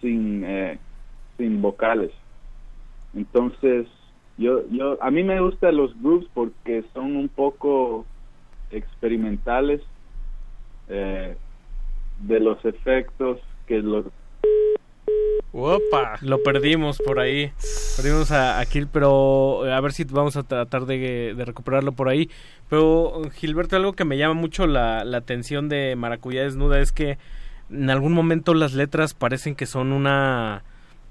[0.00, 0.80] sin eh,
[1.36, 2.10] sin vocales
[3.14, 3.86] entonces
[4.38, 8.04] yo yo a mí me gustan los grooves porque son un poco
[8.70, 9.80] experimentales
[10.88, 11.36] eh,
[12.20, 14.06] de los efectos que los
[15.58, 16.18] ¡Opa!
[16.20, 17.50] Lo perdimos por ahí.
[17.96, 21.92] Perdimos a, a Gil, pero eh, a ver si vamos a tratar de, de recuperarlo
[21.92, 22.28] por ahí.
[22.68, 27.16] Pero, Gilberto, algo que me llama mucho la, la atención de Maracuyá Desnuda es que
[27.70, 30.62] en algún momento las letras parecen que son una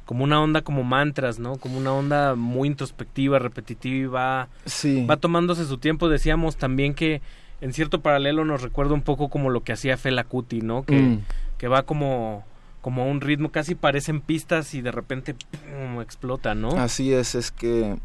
[0.06, 1.58] como una onda como mantras, ¿no?
[1.58, 4.48] Como una onda muy introspectiva, repetitiva.
[4.66, 5.06] Sí.
[5.06, 6.10] Va tomándose su tiempo.
[6.10, 7.22] Decíamos también que
[7.62, 10.84] en cierto paralelo nos recuerda un poco como lo que hacía Fela Kuti, ¿no?
[10.84, 11.22] Que, Mm.
[11.58, 12.44] que va como
[12.82, 16.02] como a un ritmo, casi parecen pistas y de repente ¡pum!
[16.02, 16.70] explota, ¿no?
[16.78, 17.98] Así es, es que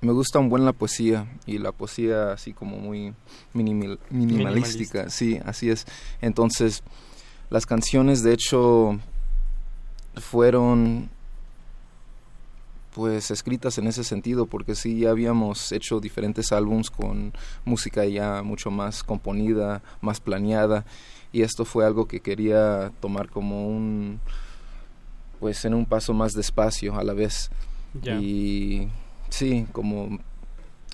[0.00, 3.12] me gusta un buen la poesía y la poesía así como muy
[3.52, 5.86] minimal- minimalística, sí, así es.
[6.22, 6.82] Entonces,
[7.50, 8.98] las canciones de hecho
[10.16, 11.08] fueron
[12.94, 17.32] pues escritas en ese sentido porque sí ya habíamos hecho diferentes álbums con
[17.64, 20.84] música ya mucho más componida, más planeada
[21.32, 24.20] y esto fue algo que quería tomar como un
[25.40, 27.50] pues en un paso más despacio a la vez
[28.02, 28.16] Ya.
[28.20, 28.88] y
[29.30, 30.18] sí como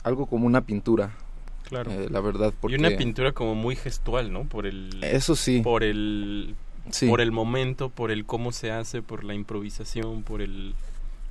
[0.04, 1.16] algo como una pintura
[1.64, 1.90] Claro.
[1.90, 4.44] eh, la verdad porque Y una pintura como muy gestual, ¿no?
[4.44, 5.60] Por el Eso sí.
[5.62, 6.54] por el
[6.90, 7.08] Sí.
[7.08, 10.74] por el momento, por el cómo se hace, por la improvisación, por el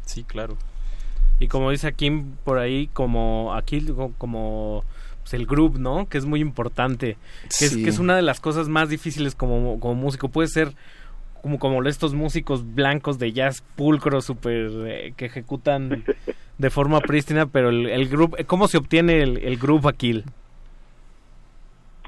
[0.06, 0.56] Sí, claro.
[1.40, 4.84] Y como dice Kim por ahí, como aquí co- como
[5.22, 6.08] pues, el groove, ¿no?
[6.08, 7.18] Que es muy importante.
[7.60, 7.84] Que, es, Sí.
[7.84, 10.30] que es una de las cosas más difíciles como, como músico.
[10.30, 10.74] Puede ser
[11.42, 16.04] como, como estos músicos blancos de jazz pulcro, super eh, que ejecutan
[16.58, 20.24] de forma prístina, pero el, el groove, ¿cómo se obtiene el, el groove aquí?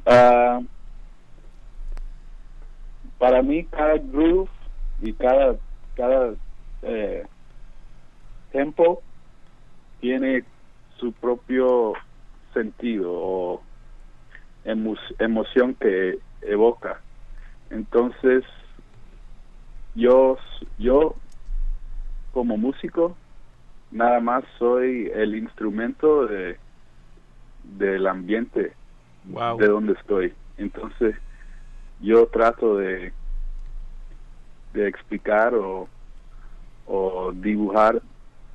[0.05, 0.59] Ah,
[3.19, 4.49] para mí cada groove
[5.01, 5.55] y cada
[5.95, 6.33] cada
[6.81, 7.25] eh,
[8.51, 9.03] tempo
[9.99, 10.43] tiene
[10.97, 11.93] su propio
[12.53, 13.61] sentido o
[14.65, 17.01] emo- emoción que evoca
[17.69, 18.43] entonces
[19.95, 20.37] yo
[20.77, 21.15] yo
[22.33, 23.15] como músico
[23.91, 26.57] nada más soy el instrumento de
[27.63, 28.73] del ambiente
[29.25, 29.57] Wow.
[29.59, 31.13] de donde estoy entonces
[31.99, 33.13] yo trato de
[34.73, 35.89] de explicar o
[36.85, 38.01] o dibujar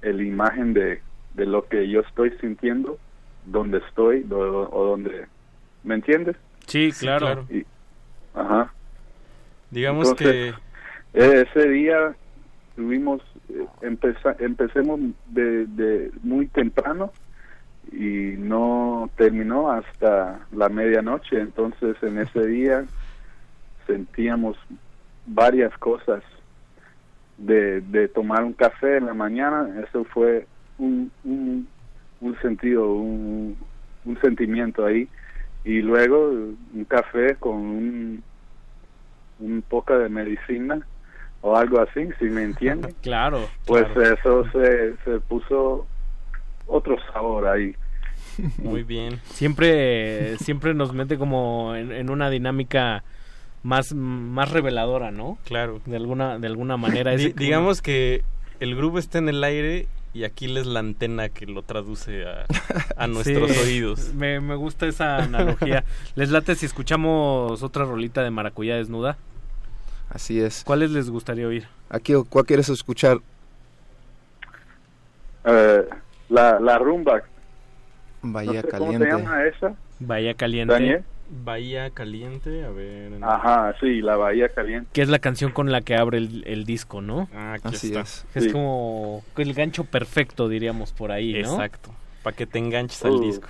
[0.00, 2.98] la imagen de, de lo que yo estoy sintiendo
[3.44, 5.26] donde estoy do- o donde
[5.82, 6.36] ¿me entiendes?
[6.66, 7.46] Sí, claro.
[7.50, 7.64] Y-
[8.34, 8.74] ajá
[9.70, 10.54] Digamos Entonces,
[11.14, 12.16] eh, ese día
[12.76, 17.12] tuvimos eh, empeza- empecemos de, de muy temprano
[17.92, 22.84] y no terminó hasta la medianoche entonces en ese día
[23.86, 24.56] sentíamos
[25.26, 26.22] varias cosas
[27.38, 30.46] de, de tomar un café en la mañana eso fue
[30.78, 31.66] un, un,
[32.20, 33.56] un sentido un,
[34.04, 35.08] un sentimiento ahí
[35.64, 38.22] y luego un café con un
[39.40, 40.86] un poco de medicina
[41.40, 42.94] o algo así, si me entiende.
[43.02, 43.48] Claro.
[43.66, 44.14] Pues claro.
[44.14, 45.86] eso se, se puso
[46.66, 47.76] otro sabor ahí.
[48.58, 49.20] Muy bien.
[49.24, 53.04] Siempre, siempre nos mete como en, en una dinámica
[53.64, 55.38] más, más reveladora, ¿no?
[55.44, 55.80] Claro.
[55.86, 57.16] De alguna, de alguna manera.
[57.16, 58.22] Digamos que
[58.60, 62.44] el grupo está en el aire y aquí es la antena que lo traduce a,
[62.96, 64.12] a nuestros Sí, oídos.
[64.14, 65.82] Me, me gusta esa analogía.
[66.14, 69.16] ¿Les late si escuchamos otra rolita de Maracuyá Desnuda?
[70.10, 70.62] Así es.
[70.64, 71.66] ¿Cuáles les gustaría oír?
[71.88, 73.18] Aquí, ¿cuál quieres escuchar?
[75.44, 75.84] Eh,
[76.28, 77.22] la, la rumba.
[78.22, 79.08] Bahía no sé Caliente.
[79.10, 79.74] ¿Cómo se llama esa?
[80.00, 80.72] Bahía Caliente.
[80.74, 81.04] Daniel.
[81.30, 83.12] Bahía Caliente, a ver.
[83.14, 84.88] en- Ajá, sí, la Bahía Caliente.
[84.92, 87.28] Que es la canción con la que abre el, el disco, ¿no?
[87.34, 88.00] Ah, aquí Así está.
[88.02, 88.26] es.
[88.34, 88.50] Es Sí.
[88.52, 91.38] como el gancho perfecto, diríamos, por ahí, ¿no?
[91.54, 91.90] Exacto.
[92.22, 93.20] Para que te enganches al Uh.
[93.22, 93.48] disco.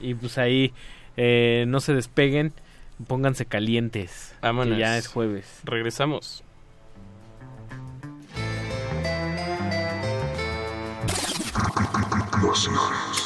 [0.00, 0.72] Y pues ahí
[1.16, 2.52] eh, no se despeguen,
[3.06, 4.34] pónganse calientes.
[4.40, 4.78] que Vámonos.
[4.78, 5.60] ya es jueves.
[5.64, 6.42] Regresamos.
[12.42, 13.25] Little,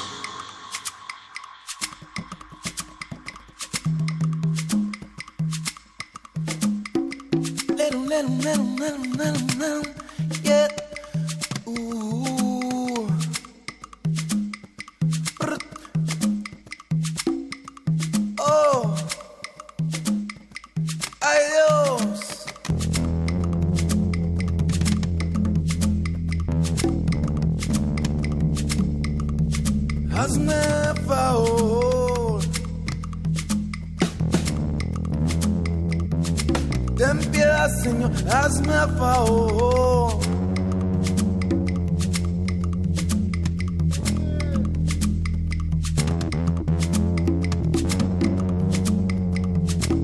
[8.29, 9.93] metal, metal, metal, metal, metal,
[10.43, 10.69] yeah.
[11.69, 12.10] Ooh.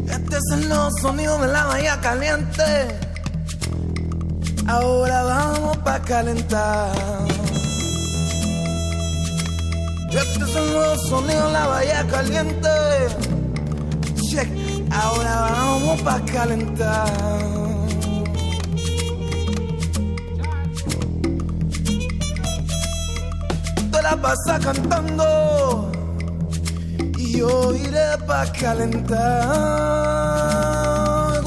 [0.09, 2.63] Este es el nuevo sonido de la bahía caliente.
[4.67, 6.91] Ahora vamos pa' calentar.
[10.11, 12.69] Este es el nuevo sonido de la bahía caliente.
[14.31, 14.49] Check.
[14.91, 17.66] Ahora vamos pa' calentar.
[24.11, 25.91] La pasa cantando
[27.19, 29.17] y yo iré pa' calentar.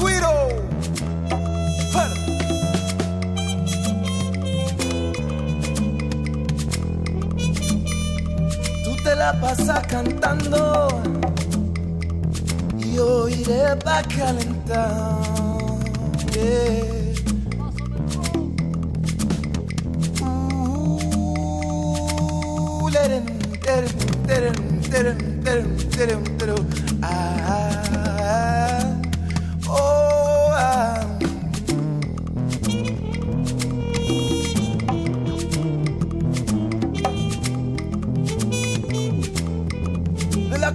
[0.00, 0.34] Guiro.
[1.92, 2.16] Fuera.
[8.84, 10.88] Tú te la pasas cantando
[12.78, 15.30] y yo iré pa' calentar.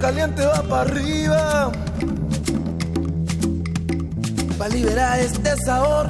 [0.06, 1.72] Caliente va para arriba.
[4.56, 6.06] Para liberar este sabor.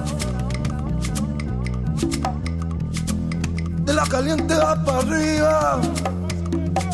[3.87, 5.81] De la caliente va para arriba.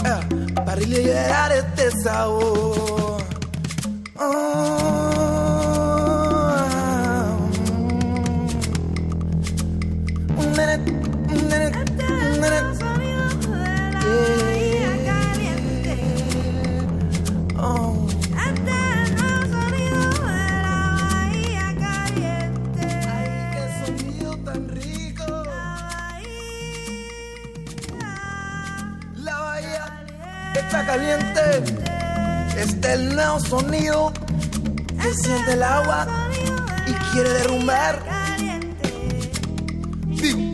[0.05, 2.82] Eh, para liberar este sabor.
[37.13, 38.03] Quiere derrumbar.
[40.07, 40.53] Digo,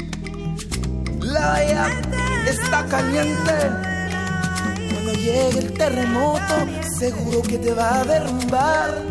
[1.21, 2.01] La bahía
[2.47, 3.55] está caliente.
[4.93, 6.67] Cuando llegue el terremoto,
[6.99, 9.08] seguro que te va a derrumbar.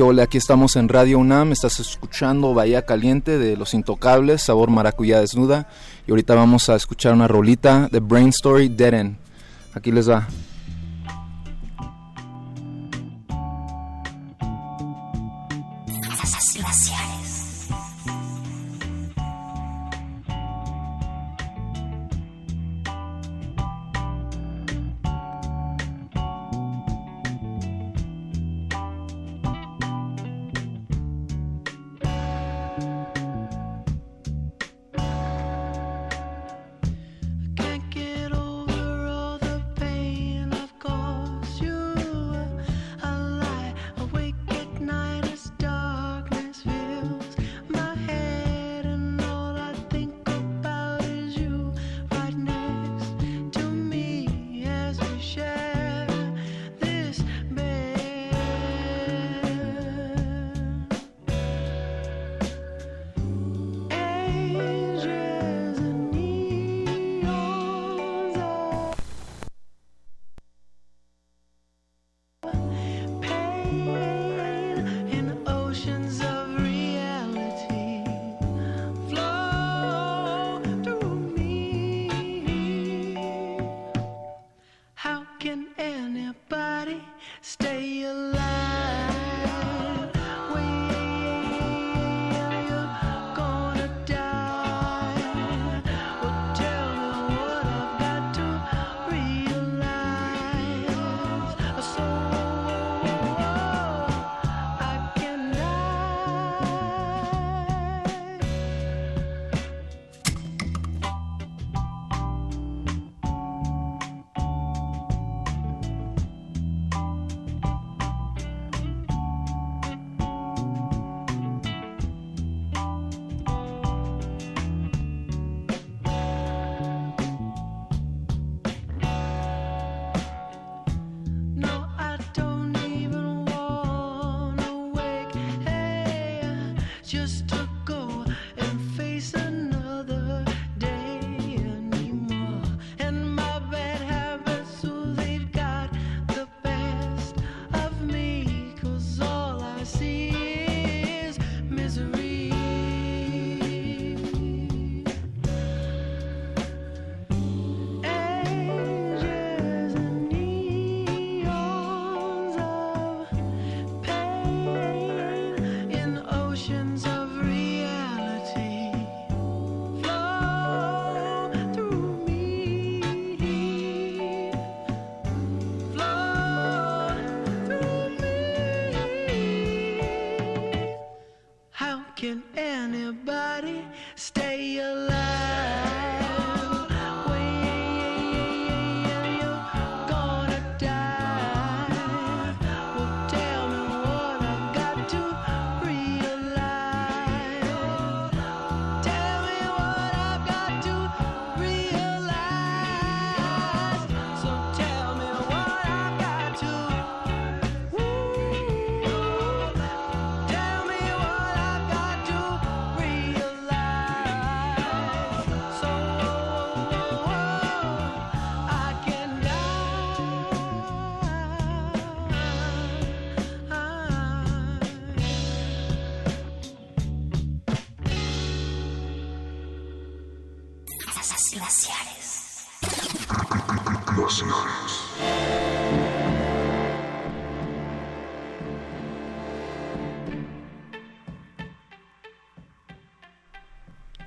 [0.00, 5.20] Hola, aquí estamos en Radio UNAM, estás escuchando Bahía Caliente de Los Intocables, sabor maracuyá
[5.20, 5.68] desnuda.
[6.08, 9.16] Y ahorita vamos a escuchar una rolita de Brain Story Dead End.
[9.72, 10.26] Aquí les va.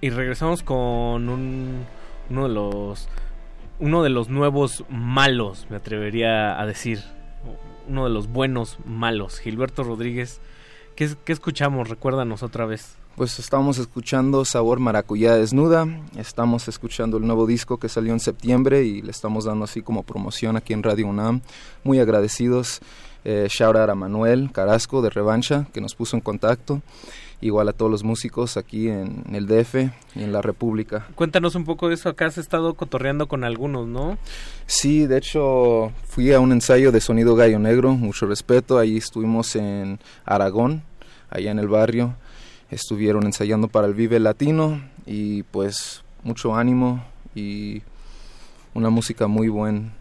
[0.07, 1.85] Y regresamos con un,
[2.29, 3.09] uno de los
[3.77, 7.03] uno de los nuevos malos, me atrevería a decir.
[7.89, 10.39] Uno de los buenos malos, Gilberto Rodríguez.
[10.95, 11.89] ¿Qué, qué escuchamos?
[11.89, 12.95] Recuérdanos otra vez.
[13.17, 18.83] Pues estamos escuchando Sabor Maracuyá Desnuda, estamos escuchando el nuevo disco que salió en septiembre
[18.83, 21.41] y le estamos dando así como promoción aquí en Radio UNAM.
[21.83, 22.79] Muy agradecidos.
[23.25, 26.81] Eh, shout out a Manuel Carasco de Revancha que nos puso en contacto.
[27.39, 29.75] Igual a todos los músicos aquí en el DF
[30.15, 31.07] y en la República.
[31.13, 32.09] Cuéntanos un poco de eso.
[32.09, 34.17] Acá has estado cotorreando con algunos, ¿no?
[34.65, 38.79] Sí, de hecho fui a un ensayo de Sonido Gallo Negro, mucho respeto.
[38.79, 40.81] Ahí estuvimos en Aragón,
[41.29, 42.15] allá en el barrio.
[42.71, 47.03] Estuvieron ensayando para el Vive Latino y pues mucho ánimo
[47.35, 47.83] y
[48.73, 49.91] una música muy buen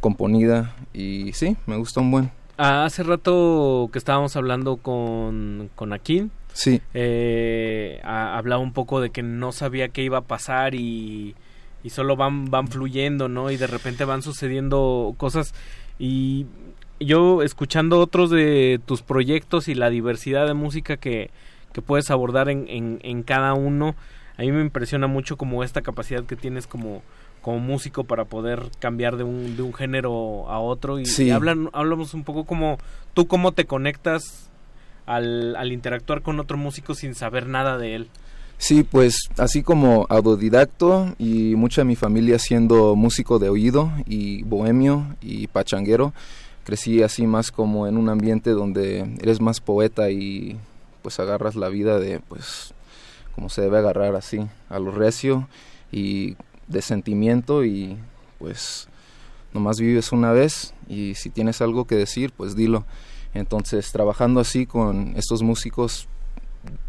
[0.00, 2.30] componida y sí, me gustó un buen.
[2.58, 6.30] Ah, hace rato que estábamos hablando con, con Akin,
[6.62, 6.80] Sí.
[6.94, 11.34] eh, a- hablaba un poco de que no sabía qué iba a pasar y,
[11.82, 13.50] y solo van, van fluyendo, ¿no?
[13.50, 15.54] Y de repente van sucediendo cosas.
[15.98, 16.46] Y
[16.98, 21.30] yo escuchando otros de tus proyectos y la diversidad de música que,
[21.72, 23.94] que puedes abordar en, en, en cada uno,
[24.36, 27.02] a mí me impresiona mucho como esta capacidad que tienes como
[27.42, 31.24] como músico para poder cambiar de un, de un género a otro y, Sí.
[31.24, 32.76] y hablan, hablamos un poco como
[33.14, 34.49] tú cómo te conectas
[35.10, 38.08] al, interactuar con otro músico sin saber nada de él.
[38.58, 44.42] Sí, pues así como autodidacto y mucha de mi familia siendo músico de oído y
[44.42, 46.12] bohemio y pachanguero,
[46.64, 50.58] crecí así más como en un ambiente donde eres más poeta y
[51.02, 52.74] pues agarras la vida de pues
[53.34, 55.48] como se debe agarrar así, a lo recio
[55.90, 56.36] y
[56.68, 57.96] de sentimiento y
[58.38, 58.88] pues
[59.54, 62.84] nomás vives una vez y si tienes algo que decir pues dilo.
[63.34, 66.08] Entonces trabajando así con estos músicos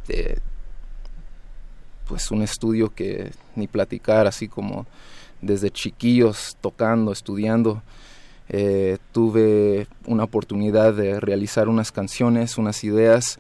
[0.08, 0.40] de
[2.08, 4.86] pues un estudio que ni platicar, así como
[5.42, 7.82] desde chiquillos tocando, estudiando.
[8.50, 13.40] Eh, tuve una oportunidad de realizar unas canciones, unas ideas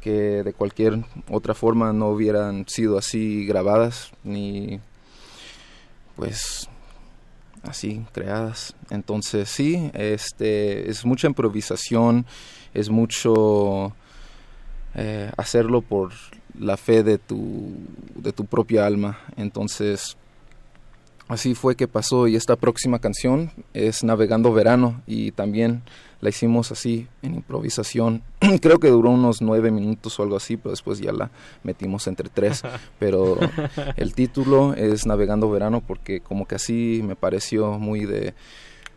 [0.00, 4.80] que de cualquier otra forma no hubieran sido así grabadas ni
[6.16, 6.68] pues
[7.62, 8.74] así creadas.
[8.90, 12.26] Entonces sí, este es mucha improvisación,
[12.74, 13.94] es mucho
[14.94, 16.12] eh, hacerlo por
[16.58, 17.72] la fe de tu,
[18.14, 19.18] de tu propia alma.
[19.36, 20.16] Entonces,
[21.28, 25.82] así fue que pasó y esta próxima canción es Navegando Verano y también
[26.20, 28.22] la hicimos así en improvisación.
[28.60, 31.30] Creo que duró unos nueve minutos o algo así, pero después ya la
[31.62, 32.62] metimos entre tres.
[32.98, 33.38] Pero
[33.96, 38.34] el título es Navegando Verano porque como que así me pareció muy de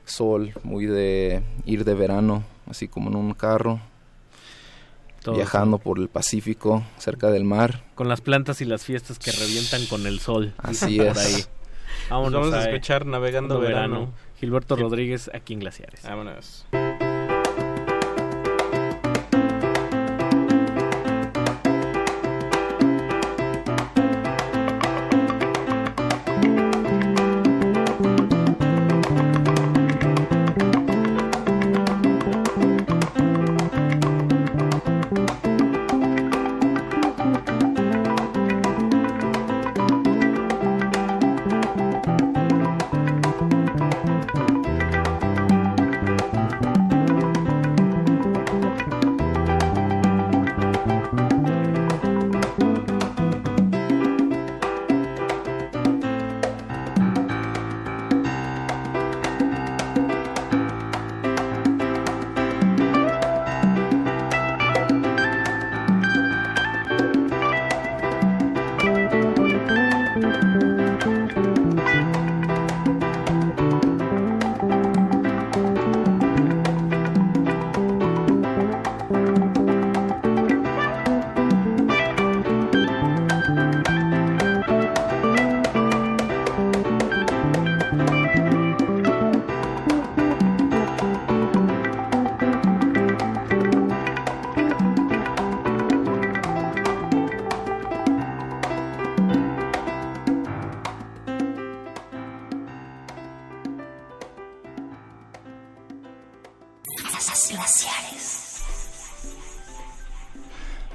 [0.05, 3.79] sol, muy de ir de verano, así como en un carro
[5.21, 7.83] Todo viajando por el Pacífico, cerca del mar.
[7.95, 10.53] Con las plantas y las fiestas que revientan con el sol.
[10.57, 11.17] Así por es.
[11.17, 11.43] ahí.
[12.09, 14.11] Vámonos Vamos a a escuchar Navegando Verano.
[14.39, 14.75] Gilberto.
[14.75, 16.03] Rodríguez aquí en Glaciares.
[16.03, 16.65] Vámonos.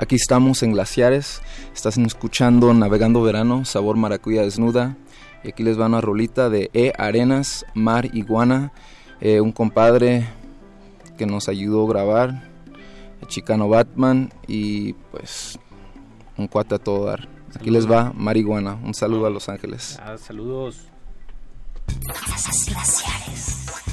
[0.09, 1.43] Aquí estamos en Glaciares,
[1.75, 4.97] estás escuchando Navegando Verano, Sabor Maracuya Desnuda.
[5.45, 8.73] Y aquí les va una rolita de E Arenas, Mar Iguana,
[9.21, 10.27] eh, un compadre
[11.19, 12.49] que nos ayudó a grabar,
[13.21, 15.59] el Chicano Batman y pues
[16.39, 17.29] un cuate a todo dar.
[17.55, 18.77] Aquí les va Marihuana.
[18.83, 20.01] Un saludo a Los Ángeles.
[20.03, 20.87] Ah, saludos.
[22.87, 23.88] Soy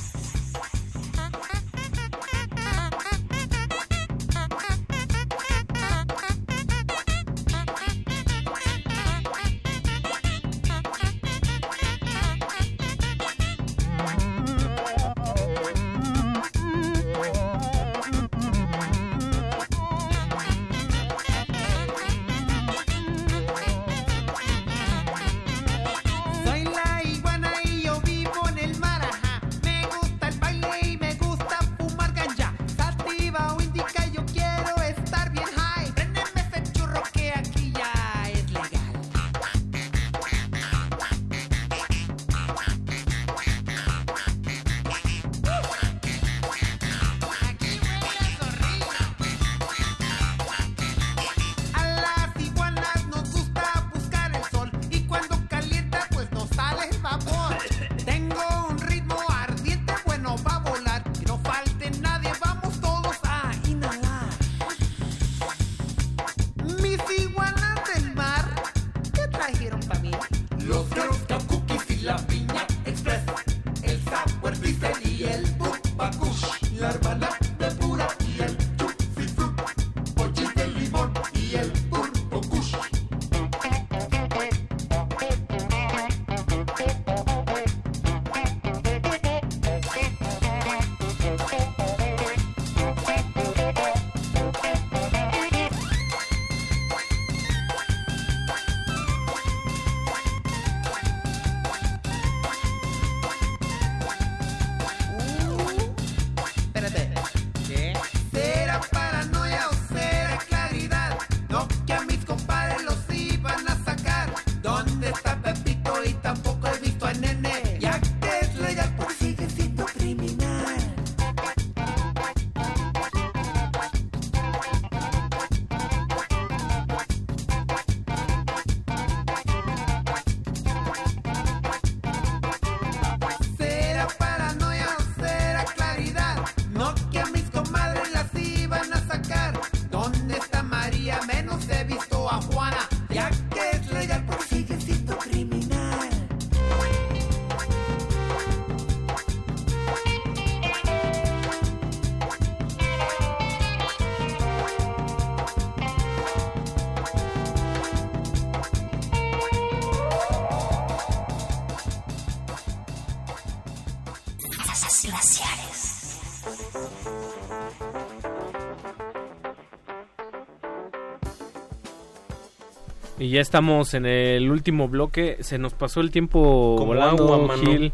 [173.36, 175.38] ya estamos en el último bloque.
[175.42, 177.62] Se nos pasó el tiempo Como volando, agua, mano.
[177.64, 177.92] Gil.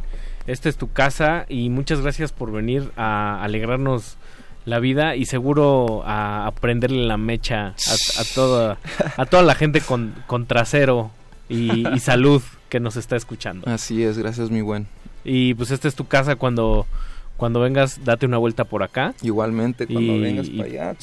[0.47, 4.17] Esta es tu casa y muchas gracias por venir a alegrarnos
[4.65, 7.71] la vida y seguro a, a prenderle la mecha a,
[8.21, 8.77] a toda
[9.17, 11.11] a toda la gente con, con trasero
[11.49, 13.69] y, y salud que nos está escuchando.
[13.69, 14.87] Así es, gracias mi buen.
[15.23, 16.85] Y pues esta es tu casa cuando
[17.37, 19.13] cuando vengas date una vuelta por acá.
[19.21, 20.95] Igualmente, cuando Y- vengas y- para allá,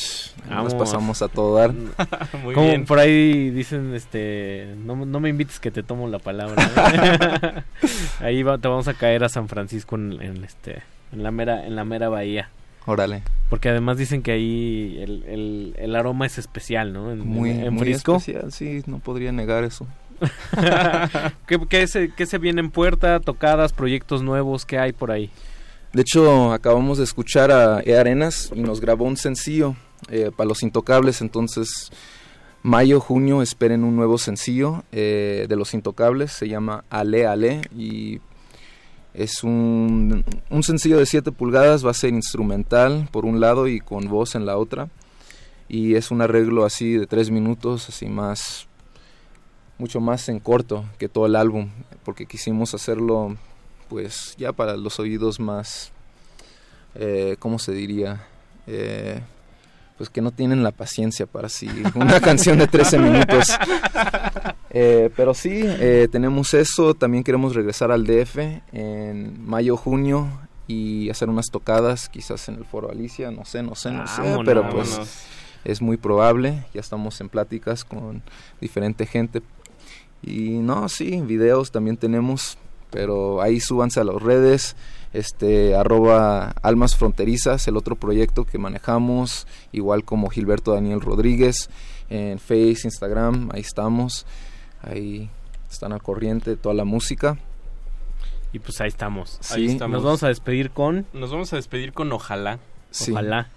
[0.48, 0.88] ahí nos Vamos.
[0.88, 1.72] pasamos a todo dar.
[2.42, 2.84] Muy Como bien.
[2.84, 7.64] por ahí dicen, este, no, no me invites que te tomo la palabra.
[8.20, 11.66] ahí va- te vamos a caer a San Francisco en, en, este, en la mera,
[11.66, 12.50] en la mera bahía.
[12.86, 13.22] Órale.
[13.50, 17.12] Porque además dicen que ahí el, el, el aroma es especial, ¿no?
[17.12, 18.16] En, Muy, en, en muy Frisco.
[18.16, 19.86] especial, sí, no podría negar eso.
[21.46, 23.20] ¿Qué, qué se, qué se viene en puerta?
[23.20, 25.30] Tocadas, proyectos nuevos, ¿qué hay por ahí?
[25.92, 29.74] De hecho, acabamos de escuchar a E Arenas y nos grabó un sencillo
[30.08, 31.90] eh, para los Intocables, entonces
[32.62, 38.20] mayo, junio esperen un nuevo sencillo eh, de los Intocables, se llama Ale Ale y
[39.14, 43.80] es un, un sencillo de 7 pulgadas, va a ser instrumental por un lado y
[43.80, 44.88] con voz en la otra
[45.68, 48.66] y es un arreglo así de 3 minutos, así más,
[49.76, 51.68] mucho más en corto que todo el álbum,
[52.04, 53.36] porque quisimos hacerlo
[53.88, 55.92] pues ya para los oídos más,
[56.94, 58.26] eh, ¿cómo se diría?
[58.66, 59.20] Eh,
[59.98, 63.48] pues que no tienen la paciencia para así una canción de 13 minutos.
[64.70, 66.94] Eh, pero sí, eh, tenemos eso.
[66.94, 68.38] También queremos regresar al DF
[68.72, 70.28] en mayo, junio
[70.68, 74.20] y hacer unas tocadas, quizás en el Foro Alicia, no sé, no sé, no sé,
[74.20, 75.22] Vámonos, pero pues vámonos.
[75.64, 76.64] es muy probable.
[76.72, 78.22] Ya estamos en pláticas con
[78.60, 79.42] diferente gente
[80.22, 82.56] Y no, sí, videos también tenemos,
[82.90, 84.76] pero ahí súbanse a las redes,
[85.12, 91.70] este, arroba Almas Fronterizas, el otro proyecto que manejamos, igual como Gilberto Daniel Rodríguez,
[92.10, 94.26] en Face, Instagram, ahí estamos,
[94.82, 95.28] ahí
[95.70, 97.36] están al corriente de toda la música.
[98.52, 99.36] Y pues ahí estamos.
[99.40, 99.54] Sí.
[99.54, 99.96] Ahí estamos.
[99.96, 101.04] Nos vamos a despedir con...
[101.12, 102.58] Nos vamos a despedir con Ojalá.
[102.90, 103.12] Sí.
[103.12, 103.48] Ojalá.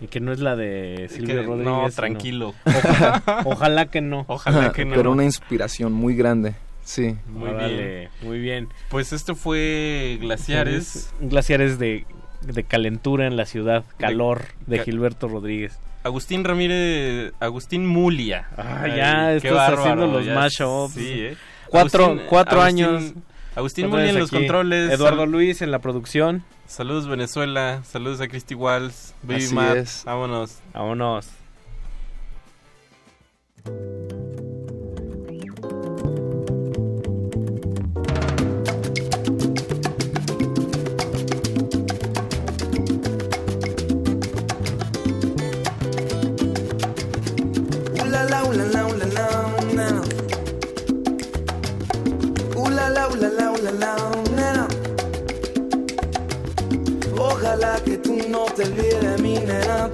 [0.00, 1.64] Y que no es la de Silvio Que- Rodríguez.
[1.66, 2.54] no, sino- tranquilo.
[2.64, 4.24] Ojalá, ojalá que no.
[4.28, 4.94] Ojalá que no.
[4.94, 6.54] Pero una inspiración muy grande,
[6.88, 7.14] sí.
[7.28, 8.10] Muy Órale, bien.
[8.22, 8.68] Muy bien.
[8.88, 11.12] Pues esto fue Glaciares.
[11.20, 12.06] Glaciares de,
[12.42, 13.84] de calentura en la ciudad.
[13.98, 15.78] Calor de, Gilberto Rodríguez.
[16.04, 18.48] Agustín Ramírez, Agustín Mulia.
[18.56, 20.94] Ah, Ay, ya qué estás bárbaro, haciendo los mashups.
[20.94, 21.36] Sí, ¿eh?
[21.68, 23.12] Cuatro, Agustín- cuatro Agustín- años.
[23.54, 24.38] Agustín Mulia en los aquí.
[24.38, 24.90] controles.
[24.90, 26.44] Eduardo Sal- Luis en la producción.
[26.66, 30.02] Saludos Venezuela, saludos a Christy Walls, Baby Así Matt, es.
[30.04, 30.58] vámonos.
[30.74, 31.28] Vámonos.
[53.72, 53.96] La,
[54.34, 54.68] nena.
[57.18, 59.90] Ojalá que tú no te olvides de mí, nena.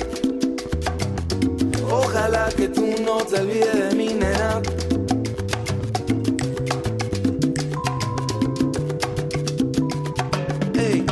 [1.90, 4.62] Ojalá que tú no te olvides de mí, nena.
[10.74, 11.04] Hey.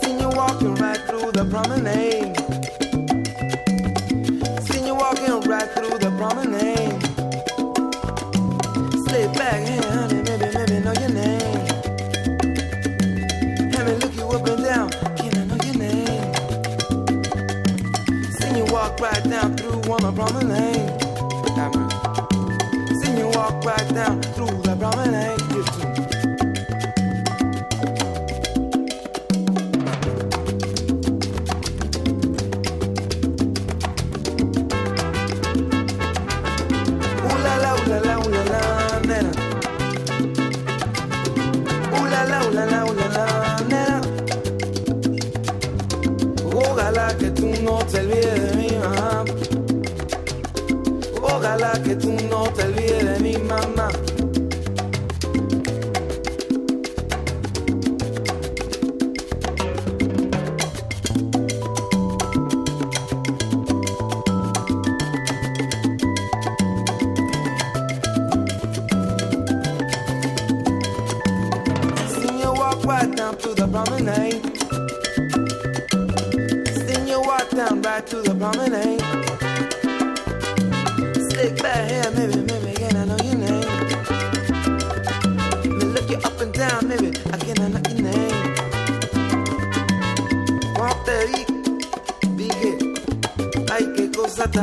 [0.00, 2.05] Seen you walking right through the promenade.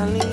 [0.06, 0.33] Cosa